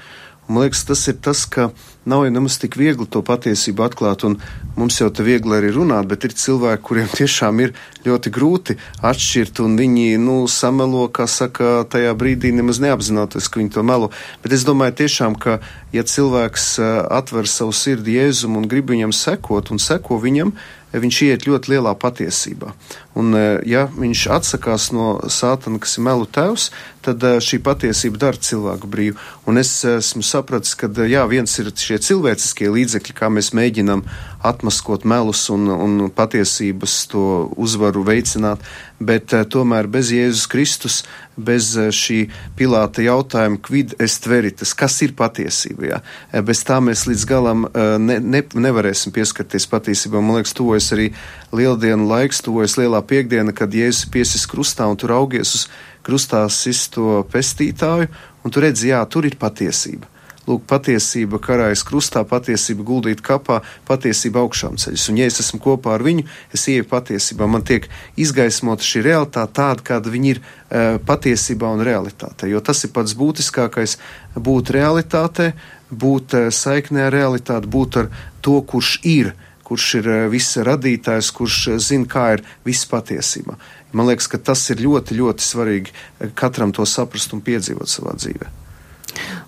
Man 0.54 0.68
liekas, 0.68 0.84
tas 0.86 1.02
ir 1.10 1.16
tas, 1.18 1.48
ka 1.50 1.72
nav 2.06 2.28
jau 2.28 2.34
nemaz 2.34 2.60
tik 2.62 2.76
viegli 2.78 3.08
to 3.10 3.24
patiesību 3.26 3.88
atklāt, 3.88 4.22
un 4.28 4.36
mums 4.78 5.00
jau 5.00 5.08
te 5.10 5.26
viegli 5.26 5.56
arī 5.58 5.72
runāt, 5.74 6.06
bet 6.12 6.28
ir 6.28 6.36
cilvēki, 6.38 6.84
kuriem 6.86 7.10
tiešām 7.20 7.62
ir 7.64 7.74
ļoti 8.06 8.34
grūti 8.36 8.76
atšķirt, 9.02 9.64
un 9.66 9.80
viņi, 9.80 10.20
nu, 10.22 10.36
samelo, 10.46 11.08
kā 11.10 11.26
saka, 11.26 11.88
tajā 11.90 12.14
brīdī 12.20 12.54
nemaz 12.54 12.84
neapzinoties, 12.84 13.50
ka 13.50 13.64
viņi 13.64 13.74
to 13.74 13.86
melo. 13.88 14.12
Bet 14.46 14.54
es 14.54 14.68
domāju 14.68 15.00
tiešām, 15.02 15.40
ka, 15.42 15.58
ja 15.96 16.06
cilvēks 16.06 16.70
eh, 16.84 16.94
atver 17.18 17.50
savu 17.50 17.74
sirdi 17.74 18.20
Jēzum 18.20 18.62
un 18.62 18.70
grib 18.70 18.94
viņam 18.94 19.16
sekot 19.16 19.74
un 19.74 19.82
seko 19.82 20.22
viņam, 20.22 20.54
viņš 20.94 21.22
iet 21.26 21.48
ļoti 21.50 21.74
lielā 21.74 21.96
patiesībā. 21.98 22.76
Un, 23.14 23.34
e, 23.38 23.62
ja 23.70 23.86
viņš 23.94 24.26
atsakās 24.34 24.90
no 24.96 25.20
sātana, 25.30 25.78
kas 25.82 26.00
ir 26.00 26.06
melu 26.08 26.26
tēvs, 26.26 26.70
tad 27.06 27.22
e, 27.22 27.36
šī 27.44 27.60
patiesība 27.62 28.22
dara 28.26 28.42
cilvēku 28.42 28.90
brīvu. 28.90 29.20
Un 29.50 29.62
es 29.62 29.72
esmu 29.86 30.24
sapratis, 30.26 30.74
ka 30.80 30.90
jā, 30.90 31.22
viens 31.30 31.54
ir 31.62 31.70
šie 31.70 32.00
cilvēciskie 32.02 32.72
līdzekļi, 32.74 33.18
kā 33.18 33.30
mēs 33.30 33.52
mēģinam 33.54 34.02
atmaskot 34.44 35.06
melus 35.08 35.46
un, 35.54 35.70
un 35.70 36.10
patiesības 36.16 36.96
to 37.12 37.26
uzvaru 37.60 38.02
veicināt, 38.08 38.64
bet 39.04 39.36
tomēr 39.52 39.88
bez 39.92 40.10
Jēzus 40.16 40.50
Kristus, 40.50 40.98
bez 41.38 41.72
šī 41.76 42.20
Pilāta 42.58 43.04
jautājuma, 43.06 43.60
kvid 43.64 43.96
est 44.04 44.28
veritas, 44.30 44.74
kas 44.78 45.00
ir 45.06 45.16
patiesība, 45.18 45.88
jā. 45.90 46.00
bez 46.46 46.64
tā 46.68 46.80
mēs 46.84 47.06
līdz 47.10 47.26
galam 47.30 47.66
ne, 47.74 48.20
ne, 48.20 48.44
nevarēsim 48.54 49.14
pieskarties 49.16 49.68
patiesībā. 49.72 50.22
Man 50.22 50.40
liekas, 50.40 50.56
tuvojas 50.58 50.92
arī 50.96 51.10
lieldienu 51.56 52.08
laiks, 52.10 52.44
tuvojas 52.46 52.78
lielā 52.80 53.03
piekdiena, 53.06 53.54
kad 53.56 53.74
Jēzus 53.74 54.10
piesis 54.12 54.48
krustā 54.50 54.88
un 54.90 54.98
tur 55.00 55.14
augies 55.16 55.54
uz 55.58 55.68
krustā 56.04 56.44
sisto 56.52 57.22
pestītāju, 57.32 58.10
un 58.44 58.52
tu 58.52 58.64
redzi, 58.64 58.92
jā, 58.92 59.04
tur 59.08 59.28
ir 59.30 59.38
patiesība. 59.40 60.10
Lūk, 60.44 60.66
patiesība 60.68 61.40
karājas 61.40 61.86
krustā, 61.88 62.26
patiesība 62.28 62.84
guldīt 62.84 63.22
kapā, 63.24 63.62
patiesība 63.88 64.42
augšām 64.42 64.76
ceļas. 64.82 65.06
Un, 65.14 65.22
ja 65.22 65.28
es 65.32 65.40
esmu 65.40 65.62
kopā 65.64 65.94
ar 65.96 66.04
viņu, 66.04 66.26
es 66.52 66.66
ieju 66.68 66.84
patiesībā. 66.90 67.48
Man 67.48 67.64
tiek 67.64 67.88
izgaismota 68.20 68.84
šī 68.84 69.06
realitāte 69.06 69.56
tāda, 69.62 69.86
kāda 69.88 70.12
viņa 70.12 70.34
ir 70.34 70.42
uh, 70.44 71.00
patiesībā 71.08 71.70
un 71.78 71.86
realitātē. 71.88 72.52
Jo 72.52 72.60
tas 72.60 72.84
ir 72.84 72.92
pats 72.92 73.16
būtiskākais- 73.16 73.96
būt 74.50 74.74
realitātē, 74.76 75.54
būt 75.88 76.36
uh, 76.36 76.52
saiknē 76.52 77.08
ar 77.08 77.16
realitāti, 77.16 77.72
būt 77.72 78.02
ar 78.04 78.12
to, 78.44 78.60
kurš 78.68 79.00
ir, 79.08 79.32
kurš 79.74 79.92
ir 80.00 80.10
uh, 80.10 80.24
viss 80.30 80.62
radītājs, 80.62 81.34
kurš 81.34 81.62
uh, 81.74 81.80
zina, 81.82 82.06
kā 82.10 82.30
ir 82.38 82.48
viss 82.68 82.86
patiesība. 82.90 83.58
Man 83.94 84.10
liekas, 84.10 84.30
ka 84.30 84.38
tas 84.42 84.62
ir 84.74 84.82
ļoti, 84.86 85.18
ļoti 85.18 85.46
svarīgi 85.46 86.34
katram 86.38 86.74
to 86.74 86.86
saprast 86.90 87.34
un 87.34 87.42
piedzīvot 87.46 87.90
savā 87.90 88.14
dzīvē. 88.18 88.60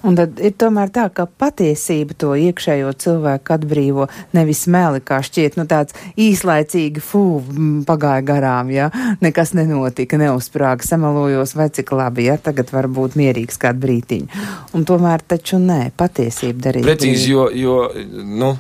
Un 0.05 0.13
tad 0.17 0.38
ir 0.38 0.53
tomēr 0.53 0.91
tā, 0.93 1.07
ka 1.09 1.26
patiesība 1.26 2.13
to 2.21 2.36
iekšējo 2.38 2.91
cilvēku 3.01 3.55
atbrīvo 3.55 4.05
nevis 4.38 4.65
meli, 4.69 5.01
kā 5.01 5.17
šķiet, 5.26 5.57
nu 5.57 5.65
tāds 5.69 5.95
īslaicīgi, 6.21 7.01
fū, 7.01 7.23
pagāja 7.88 8.21
garām, 8.28 8.69
ja, 8.73 8.91
nekas 9.26 9.55
nenotika, 9.57 10.19
neuzsprāga, 10.21 10.86
samalojos, 10.86 11.55
vai 11.57 11.71
cik 11.73 11.95
labi, 11.97 12.28
ja, 12.30 12.38
tagad 12.38 12.69
var 12.76 12.89
būt 12.91 13.17
mierīgs 13.17 13.57
kādu 13.61 13.82
brītiņu. 13.88 14.45
Un 14.78 14.86
tomēr 14.86 15.26
taču 15.26 15.57
nē, 15.63 15.89
patiesība 15.97 16.69
darīt. 16.69 16.86
Precīzi, 16.86 17.34
jo, 17.34 17.49
jo, 17.49 17.80
nu, 18.21 18.53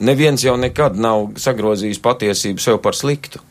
neviens 0.00 0.44
jau 0.44 0.56
nekad 0.56 0.98
nav 0.98 1.34
sagrozījis 1.40 2.02
patiesību 2.04 2.62
sev 2.62 2.82
par 2.82 2.96
sliktu 2.98 3.42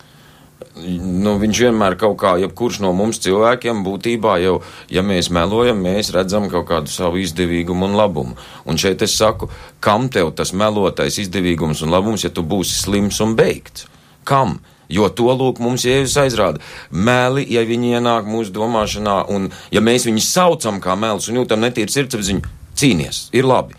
nu, 0.77 1.35
viņš 1.41 1.61
vienmēr 1.67 1.97
kaut 1.99 2.17
kā, 2.21 2.33
jebkurš 2.41 2.79
no 2.83 2.91
mums 2.95 3.19
cilvēkiem 3.23 3.83
būtībā 3.85 4.37
jau, 4.43 4.57
ja 4.93 5.03
mēs 5.05 5.29
melojam, 5.33 5.79
mēs 5.83 6.11
redzam 6.15 6.47
kaut 6.51 6.67
kādu 6.69 6.91
savu 6.91 7.21
izdevīgumu 7.21 7.89
un 7.89 7.97
labumu. 7.97 8.37
Un 8.67 8.79
šeit 8.81 9.03
es 9.05 9.15
saku, 9.17 9.49
kam 9.83 10.09
tev 10.13 10.33
tas 10.37 10.53
melotais 10.53 11.19
izdevīgums 11.23 11.83
un 11.85 11.93
labums, 11.93 12.25
ja 12.25 12.33
tu 12.33 12.45
būsi 12.45 12.77
slims 12.81 13.21
un 13.23 13.37
beigts? 13.39 13.87
Kam? 14.27 14.59
Jo 14.91 15.09
to 15.11 15.27
lūk 15.35 15.57
mums 15.59 15.83
Jēzus 15.83 16.15
aizrāda. 16.21 16.61
Meli, 16.91 17.43
ja 17.51 17.65
viņi 17.67 17.97
ienāk 17.97 18.27
mūsu 18.29 18.53
domāšanā, 18.55 19.17
un 19.33 19.49
ja 19.73 19.83
mēs 19.83 20.07
viņus 20.07 20.29
saucam 20.31 20.79
kā 20.83 20.95
melus 20.99 21.27
un 21.27 21.41
jūtam 21.41 21.59
netīru 21.63 21.91
sirdsapziņu, 21.91 22.53
cīnies, 22.77 23.27
ir 23.35 23.49
labi. 23.49 23.75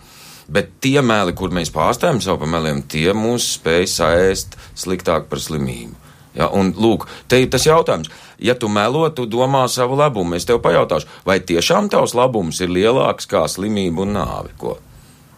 Bet 0.48 0.78
tie 0.80 1.02
meli, 1.04 1.34
kur 1.36 1.52
mēs 1.52 1.72
pārstāvjam 1.74 2.22
savu 2.24 2.42
pa 2.44 2.50
meliem, 2.56 2.80
tie 2.88 3.12
mūs 3.16 3.50
spēj 3.58 3.84
saēst 3.98 4.56
sliktāk 4.78 5.28
par 5.28 5.42
slimību. 5.44 6.08
Ja, 6.38 6.46
un, 6.54 6.70
lūk, 6.76 7.08
te 7.28 7.40
ir 7.42 7.48
tas 7.52 7.66
jautājums. 7.66 8.10
Ja 8.38 8.54
tu 8.54 8.70
melo, 8.70 9.02
tu 9.10 9.26
domā 9.26 9.64
savu 9.68 9.98
labumu. 9.98 10.36
Es 10.38 10.46
tev 10.48 10.60
pajautāšu, 10.64 11.08
vai 11.26 11.40
tiešām 11.44 11.90
tavs 11.92 12.14
labums 12.14 12.60
ir 12.62 12.70
lielāks 12.72 13.26
kā 13.28 13.42
slimība 13.50 14.04
un 14.04 14.14
nāve? 14.14 14.54
Ko? 14.60 14.76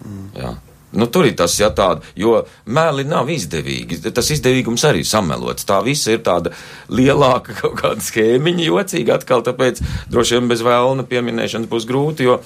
Mm. 0.04 0.26
Ja. 0.36 0.56
Nu, 0.92 1.06
tur 1.06 1.28
ir 1.28 1.36
tas, 1.38 1.54
ja 1.60 1.68
tāda, 1.70 2.02
jo 2.18 2.40
meli 2.66 3.04
nav 3.06 3.30
izdevīgi. 3.30 4.00
Tas 4.10 4.30
izdevīgums 4.34 4.82
arī 4.88 5.04
samelots. 5.06 5.66
Tā 5.68 5.78
visa 5.86 6.16
ir 6.16 6.24
tāda 6.26 6.50
lielāka 6.90 7.54
kaut 7.60 7.78
kāda 7.78 8.02
schēmiņa, 8.02 8.66
jocīga 8.66 9.20
atkal, 9.20 9.44
tāpēc 9.46 9.78
droši 10.10 10.38
vien 10.38 10.50
bez 10.50 10.64
vēlna 10.66 11.06
pieminēšanas 11.10 11.70
būs 11.70 11.86
grūti, 11.88 12.26
jo 12.26 12.40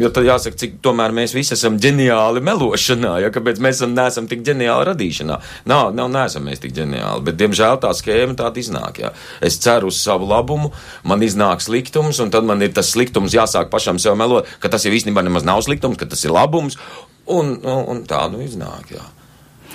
Jo 0.00 0.08
tad 0.08 0.24
jāsaka, 0.24 0.56
cik 0.56 0.78
tomēr 0.84 1.12
mēs 1.12 1.34
visi 1.36 1.52
esam 1.52 1.74
ģeniāli 1.80 2.40
melošanā, 2.44 3.10
ja 3.20 3.28
kāpēc 3.32 3.58
mēs 3.60 3.76
esam, 3.76 3.92
neesam 3.92 4.28
tik 4.30 4.40
ģeniāli 4.46 4.86
radīšanā. 4.88 5.36
Nav, 5.68 5.90
nav, 5.96 6.08
neesam 6.14 6.46
mēs 6.48 6.62
tik 6.62 6.72
ģeniāli, 6.78 7.20
bet 7.26 7.36
diemžēl 7.40 7.76
tā 7.82 7.92
schēma 7.98 8.38
tāda 8.38 8.62
iznāk. 8.62 9.02
Ja. 9.04 9.12
Es 9.44 9.60
ceru 9.60 9.92
uz 9.92 10.00
savu 10.00 10.30
labumu, 10.30 10.72
man 11.04 11.24
iznāk 11.24 11.60
sliktums, 11.60 12.22
un 12.24 12.32
tad 12.32 12.48
man 12.48 12.64
ir 12.64 12.72
tas 12.72 12.94
sliktums 12.94 13.36
jāsāk 13.36 13.68
pašam 13.72 14.00
sev 14.00 14.16
melot, 14.16 14.48
ka 14.64 14.72
tas 14.72 14.88
jau 14.88 14.94
īstenībā 14.96 15.24
nemaz 15.26 15.44
nav 15.44 15.60
sliktums, 15.66 16.00
ka 16.00 16.08
tas 16.08 16.24
ir 16.24 16.32
labums, 16.32 16.80
un, 17.28 17.58
un, 17.60 17.84
un 17.92 18.06
tā 18.08 18.24
nu 18.32 18.40
iznāk. 18.46 18.96
Jā. 18.96 19.04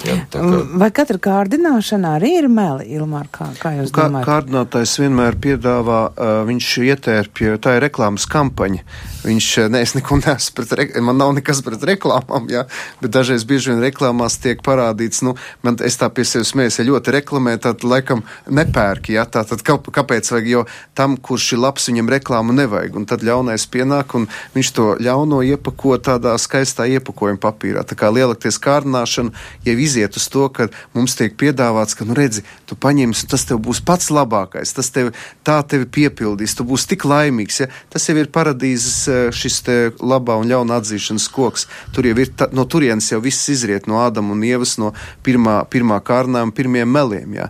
Ja, 0.06 0.18
ka... 0.30 0.44
Vai 0.78 0.90
katra 0.94 1.18
kārdināšana 1.22 2.16
arī 2.20 2.34
ir 2.42 2.48
meli, 2.52 2.86
Ilmār, 2.98 3.30
kā, 3.34 3.50
kā 3.58 3.74
jūs 3.80 3.92
kā, 3.96 4.08
domājat? 4.08 4.28
Kārdinātājs 4.28 4.96
vienmēr 5.02 5.38
piedāvā, 5.42 6.02
uh, 6.12 6.34
viņš 6.48 6.72
ietērpja, 6.86 7.58
tā 7.64 7.78
ir 7.78 7.88
reklāmas 7.88 8.28
kampaņa. 8.30 8.84
Viņš, 9.28 9.48
ne, 9.74 9.82
es 9.84 9.96
neko 9.98 10.20
neesmu 10.22 10.56
pret, 10.56 10.74
re, 10.78 10.88
man 11.04 11.18
nav 11.20 11.34
nekas 11.36 11.60
pret 11.66 11.82
reklāmām, 11.90 12.46
jā, 12.52 12.64
bet 13.02 13.12
dažreiz 13.16 13.44
bieži 13.48 13.74
vien 13.74 13.82
reklāmās 13.84 14.38
tiek 14.44 14.62
parādīts, 14.64 15.24
nu, 15.26 15.34
man 15.66 15.80
es 15.84 15.98
tā 16.00 16.08
pie 16.14 16.24
sevis 16.28 16.54
smējas, 16.54 16.80
ja 16.80 16.88
ļoti 16.88 17.16
reklamē, 17.18 17.58
tad 17.64 17.84
laikam 17.84 18.24
nepērki, 18.48 19.18
jā, 19.18 19.26
tā 19.28 19.44
tad 19.50 19.66
kā, 19.68 19.76
kāpēc 19.82 20.32
vajag, 20.32 20.48
jo 20.52 20.64
tam, 20.98 21.18
kurš 21.18 21.50
ir 21.58 21.64
labs, 21.66 21.90
viņam 21.90 22.14
reklāmu 22.14 22.56
nevajag, 22.56 22.96
un 23.02 23.10
tad 23.10 23.26
ļaunais 23.28 23.68
pienāk, 23.74 24.16
un 24.16 24.30
viņš 24.56 24.72
to 24.78 24.88
ļauno 25.04 25.42
iepako 25.50 25.98
tādā 26.04 26.38
skaistā 26.40 26.88
iepakojuma 26.96 27.42
papīrā. 27.42 27.84
Tā 27.88 27.98
kā 28.00 28.14
lielākties 28.14 28.62
kārdināšana, 28.64 29.36
ja 29.68 29.76
iziet 29.88 30.18
uz 30.20 30.28
to, 30.32 30.48
ka 30.54 30.68
mums 30.96 31.16
tiek 31.18 31.36
piedāvāts, 31.40 31.98
ka, 31.98 32.08
nu, 32.08 32.16
redzi, 32.18 32.44
tu 32.70 32.78
paņemsi, 32.80 33.28
tas 33.32 33.48
tev 33.48 33.62
būs 33.66 33.82
pats 33.88 34.12
labākais, 34.14 34.76
tas 34.78 34.92
tev 34.94 35.14
tā 35.48 35.58
tevi 35.68 35.88
piepildīs, 36.00 36.56
tu 36.58 36.68
būsi 36.68 36.92
tik 36.94 37.08
laimīgs, 37.08 37.62
ja? 37.64 37.70
tas 37.94 38.08
jau 38.10 38.18
ir 38.20 38.32
paradīzes 38.34 39.08
šis 39.36 39.62
te 39.66 39.78
labā 40.02 40.38
un 40.42 40.52
ļauna 40.52 40.82
atzīšanas 40.82 41.30
koks. 41.34 41.68
Tur 41.96 42.10
jau 42.10 42.18
ir, 42.20 42.34
ta, 42.38 42.50
no 42.54 42.68
turienes 42.70 43.10
jau 43.12 43.22
viss 43.24 43.50
izriet 43.54 43.90
no 43.90 44.02
Ādama 44.04 44.36
un 44.36 44.46
Ievas, 44.46 44.78
no 44.82 44.94
pirmā, 45.26 45.62
pirmā 45.72 46.00
kārnām, 46.06 46.54
pirmiem 46.56 46.92
meliem, 46.92 47.42
jā 47.42 47.50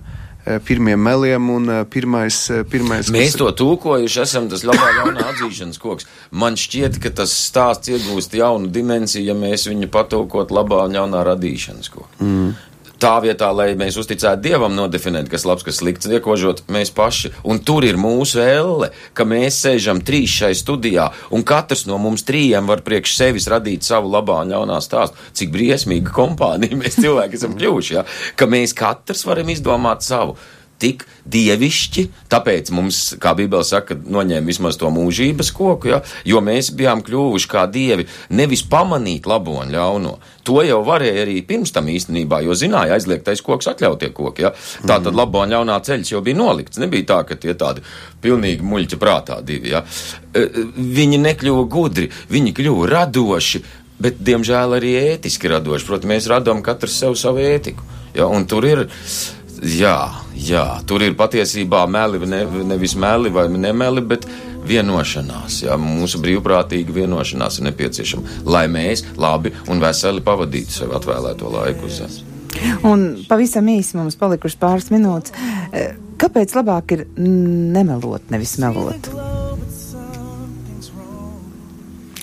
pirmiem 0.68 1.02
meliem 1.02 1.50
un 1.54 1.72
pirmais. 1.92 2.40
pirmais 2.72 3.12
Mēs 3.14 3.34
kas... 3.34 3.40
to 3.42 3.50
tūkojuši 3.62 4.22
esam, 4.24 4.48
tas 4.52 4.64
labā 4.68 4.92
jaunā 5.00 5.26
atzīšanas 5.34 5.82
koks. 5.82 6.08
Man 6.32 6.60
šķiet, 6.60 7.02
ka 7.04 7.12
tas 7.22 7.34
stāsts 7.48 7.92
iegūst 7.94 8.38
jaunu 8.38 8.72
dimensiju, 8.74 9.26
ja 9.28 9.36
mēs 9.38 9.68
viņu 9.70 9.92
patūkot 9.94 10.54
labā 10.56 10.86
un 10.88 10.98
jaunā 11.00 11.26
radīšanas 11.32 11.94
koku. 11.94 12.10
Mm 12.22 12.56
tā 13.02 13.14
vietā, 13.24 13.50
lai 13.56 13.72
mēs 13.80 13.98
uzticētu 14.02 14.44
Dievam 14.44 14.76
nodefinēt, 14.78 15.30
kas 15.32 15.46
labs, 15.48 15.66
kas 15.68 15.80
slikts, 15.82 16.10
iekožot 16.10 16.64
mēs 16.74 16.92
paši. 16.96 17.34
Un 17.48 17.62
tur 17.66 17.86
ir 17.88 18.00
mūsu 18.02 18.42
elle, 18.44 18.92
ka 19.18 19.26
mēs 19.28 19.62
sēžam 19.64 20.02
trīs 20.06 20.34
šai 20.42 20.54
studijā, 20.58 21.10
un 21.34 21.46
katrs 21.48 21.86
no 21.90 22.00
mums 22.02 22.26
trījiem 22.28 22.70
var 22.70 22.84
priekš 22.86 23.18
sevis 23.20 23.50
radīt 23.52 23.88
savu 23.88 24.12
labā 24.14 24.42
un 24.44 24.54
ļaunā 24.54 24.82
stāstu. 24.84 25.18
Cik 25.38 25.54
briesmīga 25.56 26.14
kompānija 26.16 26.78
mēs 26.82 27.00
cilvēki 27.02 27.40
esam 27.40 27.58
kļuvuši, 27.58 27.98
ja? 27.98 28.06
ka 28.38 28.50
mēs 28.50 28.76
katrs 28.78 29.26
varam 29.28 29.54
izdomāt 29.54 30.06
savu 30.06 30.38
tik 30.82 31.06
dievišķi, 31.28 32.06
tāpēc 32.32 32.72
mums, 32.76 33.02
kā 33.22 33.34
Bībele 33.38 33.66
saka, 33.68 33.98
noņēma 33.98 34.48
vismaz 34.48 34.78
to 34.80 34.92
mūžības 34.94 35.52
koku, 35.56 35.92
ja? 35.92 36.02
jo 36.28 36.42
mēs 36.44 36.72
bijām 36.78 37.04
kļuvuši 37.06 37.52
kā 37.52 37.66
dievi, 37.72 38.08
nevis 38.30 38.64
pamanīt 38.68 39.28
labo 39.30 39.58
un 39.64 39.74
ļauno. 39.74 40.18
To 40.48 40.62
jau 40.64 40.80
varēja 40.88 41.26
arī 41.26 41.42
pirms 41.48 41.74
tam 41.76 41.90
īstenībā, 41.92 42.40
jo 42.46 42.56
zināja 42.56 42.96
aizliegtais 42.96 43.42
koks, 43.44 43.68
atļautie 43.74 44.14
koki. 44.16 44.46
Ja? 44.46 44.54
Tā 44.86 44.96
tad 44.96 45.12
mhm. 45.12 45.18
labo 45.20 45.42
un 45.44 45.52
ļaunā 45.56 45.80
ceļš 45.84 46.14
jau 46.14 46.22
bija 46.24 46.40
nolikts. 46.40 46.80
Nebija 46.80 47.10
tā, 47.12 47.18
ka 47.28 47.36
tie 47.40 47.58
tādi 47.58 47.84
pilnīgi 48.24 48.64
muļķi 48.64 49.02
prātā 49.02 49.42
divi. 49.44 49.74
Ja? 49.74 49.84
E, 50.32 50.46
e, 50.46 50.66
viņi 50.78 51.20
nekļuva 51.26 51.68
gudri, 51.72 52.08
viņi 52.32 52.56
kļuva 52.62 52.88
radoši. 52.94 53.64
Bet, 53.98 54.20
diemžēl, 54.22 54.78
arī 54.78 54.94
ētiski 55.16 55.50
radoši. 55.50 55.88
Protams, 55.88 56.12
mēs 56.12 56.30
radām 56.30 56.62
katrs 56.64 57.00
sev 57.02 57.18
savu 57.18 57.42
ētiku. 57.42 57.84
Ja? 58.16 58.30
Un 58.30 58.46
tur 58.48 58.68
ir 58.70 58.86
Jā, 59.58 59.98
jā, 60.38 60.66
tur 60.86 61.02
ir 61.02 61.16
patiesībā 61.18 61.86
meli, 61.90 62.20
ne, 62.30 62.44
nevis 62.70 62.94
meli 63.00 63.32
vai 63.34 63.48
nemeli, 63.50 64.04
bet 64.06 64.28
vienošanās. 64.68 65.62
Jā, 65.66 65.78
mūsu 65.82 66.22
brīvprātīga 66.22 66.94
vienošanās 66.94 67.60
ir 67.60 67.70
nepieciešama, 67.72 68.42
lai 68.46 68.68
mēs 68.72 69.06
labi 69.18 69.54
un 69.72 69.82
veseli 69.82 70.24
pavadītu 70.26 70.82
sev 70.82 70.94
atvēlēto 70.98 71.52
laiku 71.54 71.88
uz 71.90 72.02
zemes. 72.02 72.20
Un 72.88 73.08
pavisam 73.30 73.68
īsi 73.70 73.98
mums 73.98 74.18
palikuši 74.20 74.60
pāris 74.62 74.90
minūtes. 74.94 75.34
E, 75.72 75.88
kāpēc 76.22 76.56
labāk 76.58 76.94
ir 76.96 77.06
nemelot, 77.18 78.30
nevis 78.34 78.58
melot? 78.62 79.10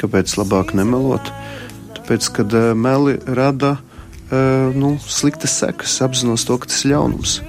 Kāpēc 0.01 0.37
labāk 0.41 0.75
nemelot? 0.77 1.31
Tāpēc, 1.97 2.27
kad 2.37 2.53
uh, 2.53 2.73
meli 2.77 3.17
rada 3.25 3.79
nu, 4.31 4.95
sliktas 5.09 5.59
sekas, 5.61 5.99
apzinos 6.05 6.47
to, 6.49 6.57
ka 6.61 6.71
tas 6.71 6.85
ir 6.85 6.95
ļaunums. 6.95 7.41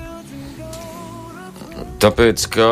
Tāpēc, 2.03 2.49
ka 2.51 2.69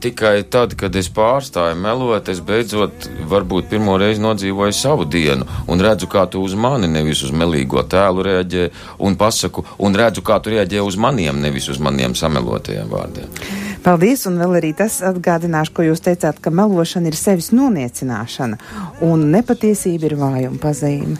tikai 0.00 0.42
tad, 0.50 0.74
kad 0.78 0.94
es 0.96 1.08
pārstāju 1.10 1.78
melot, 1.80 2.28
es 2.30 2.40
beidzot 2.44 3.08
varbūt 3.30 3.70
pirmo 3.70 3.96
reizi 3.98 4.22
nodzīvoju 4.22 4.76
savu 4.76 5.06
dienu 5.10 5.46
un 5.66 5.82
redzu, 5.82 6.06
kā 6.10 6.26
tu 6.30 6.42
uz 6.44 6.54
mani, 6.54 6.90
nevis 6.90 7.24
uz 7.26 7.32
melīgo 7.34 7.82
tēlu 7.82 8.26
reaģē 8.26 8.68
un 9.04 9.18
pasaku, 9.18 9.64
un 9.82 9.98
redzu, 9.98 10.22
kā 10.26 10.38
tu 10.42 10.54
reaģē 10.54 10.84
uz 10.86 10.98
maniem, 11.00 11.40
nevis 11.42 11.68
uz 11.72 11.82
maniem 11.82 12.14
samelotajiem 12.18 12.92
vārdiem. 12.92 13.42
Paldies, 13.84 14.26
un 14.28 14.38
vēl 14.40 14.58
arī 14.58 14.72
tas 14.76 14.98
atgādināšu, 15.06 15.72
ko 15.74 15.86
jūs 15.86 16.02
teicāt, 16.04 16.40
ka 16.42 16.50
melošana 16.54 17.10
ir 17.10 17.16
sevis 17.18 17.52
noniecināšana, 17.54 18.58
un 19.06 19.28
nepatiesība 19.32 20.10
ir 20.10 20.16
vājuma 20.18 20.60
pazīme. 20.62 21.16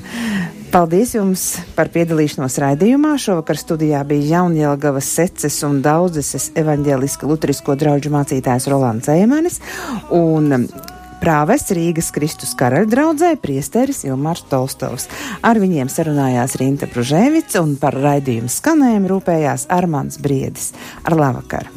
Paldies 0.69 1.15
jums 1.15 1.43
par 1.79 1.89
piedalīšanos 1.95 2.59
raidījumā. 2.61 3.15
Šovakar 3.17 3.57
studijā 3.57 4.03
bija 4.09 4.35
Jaunjēlgavas 4.35 5.09
seces 5.17 5.57
un 5.65 5.81
daudzes 5.85 6.51
evaņģēliska 6.61 7.31
lutrisko 7.31 7.79
draugu 7.81 8.13
mācītājs 8.13 8.69
Rolands 8.69 9.09
Eimanis 9.09 9.63
un 10.13 10.69
prāvests 11.23 11.73
Rīgas 11.73 12.13
Kristus 12.13 12.53
karaļa 12.59 12.91
draudzē 12.93 13.33
priesteris 13.41 14.05
Ilmārs 14.05 14.45
Tolstovs. 14.51 15.09
Ar 15.41 15.57
viņiem 15.63 15.89
sarunājās 15.93 16.59
Rinta 16.61 16.91
Pružēvica 16.91 17.65
un 17.65 17.79
par 17.81 17.97
raidījumu 17.97 18.53
skanējumu 18.53 19.15
rūpējās 19.15 19.71
Armāns 19.73 20.21
Briedis. 20.21 20.75
Ar 21.09 21.17
labvakar! 21.17 21.73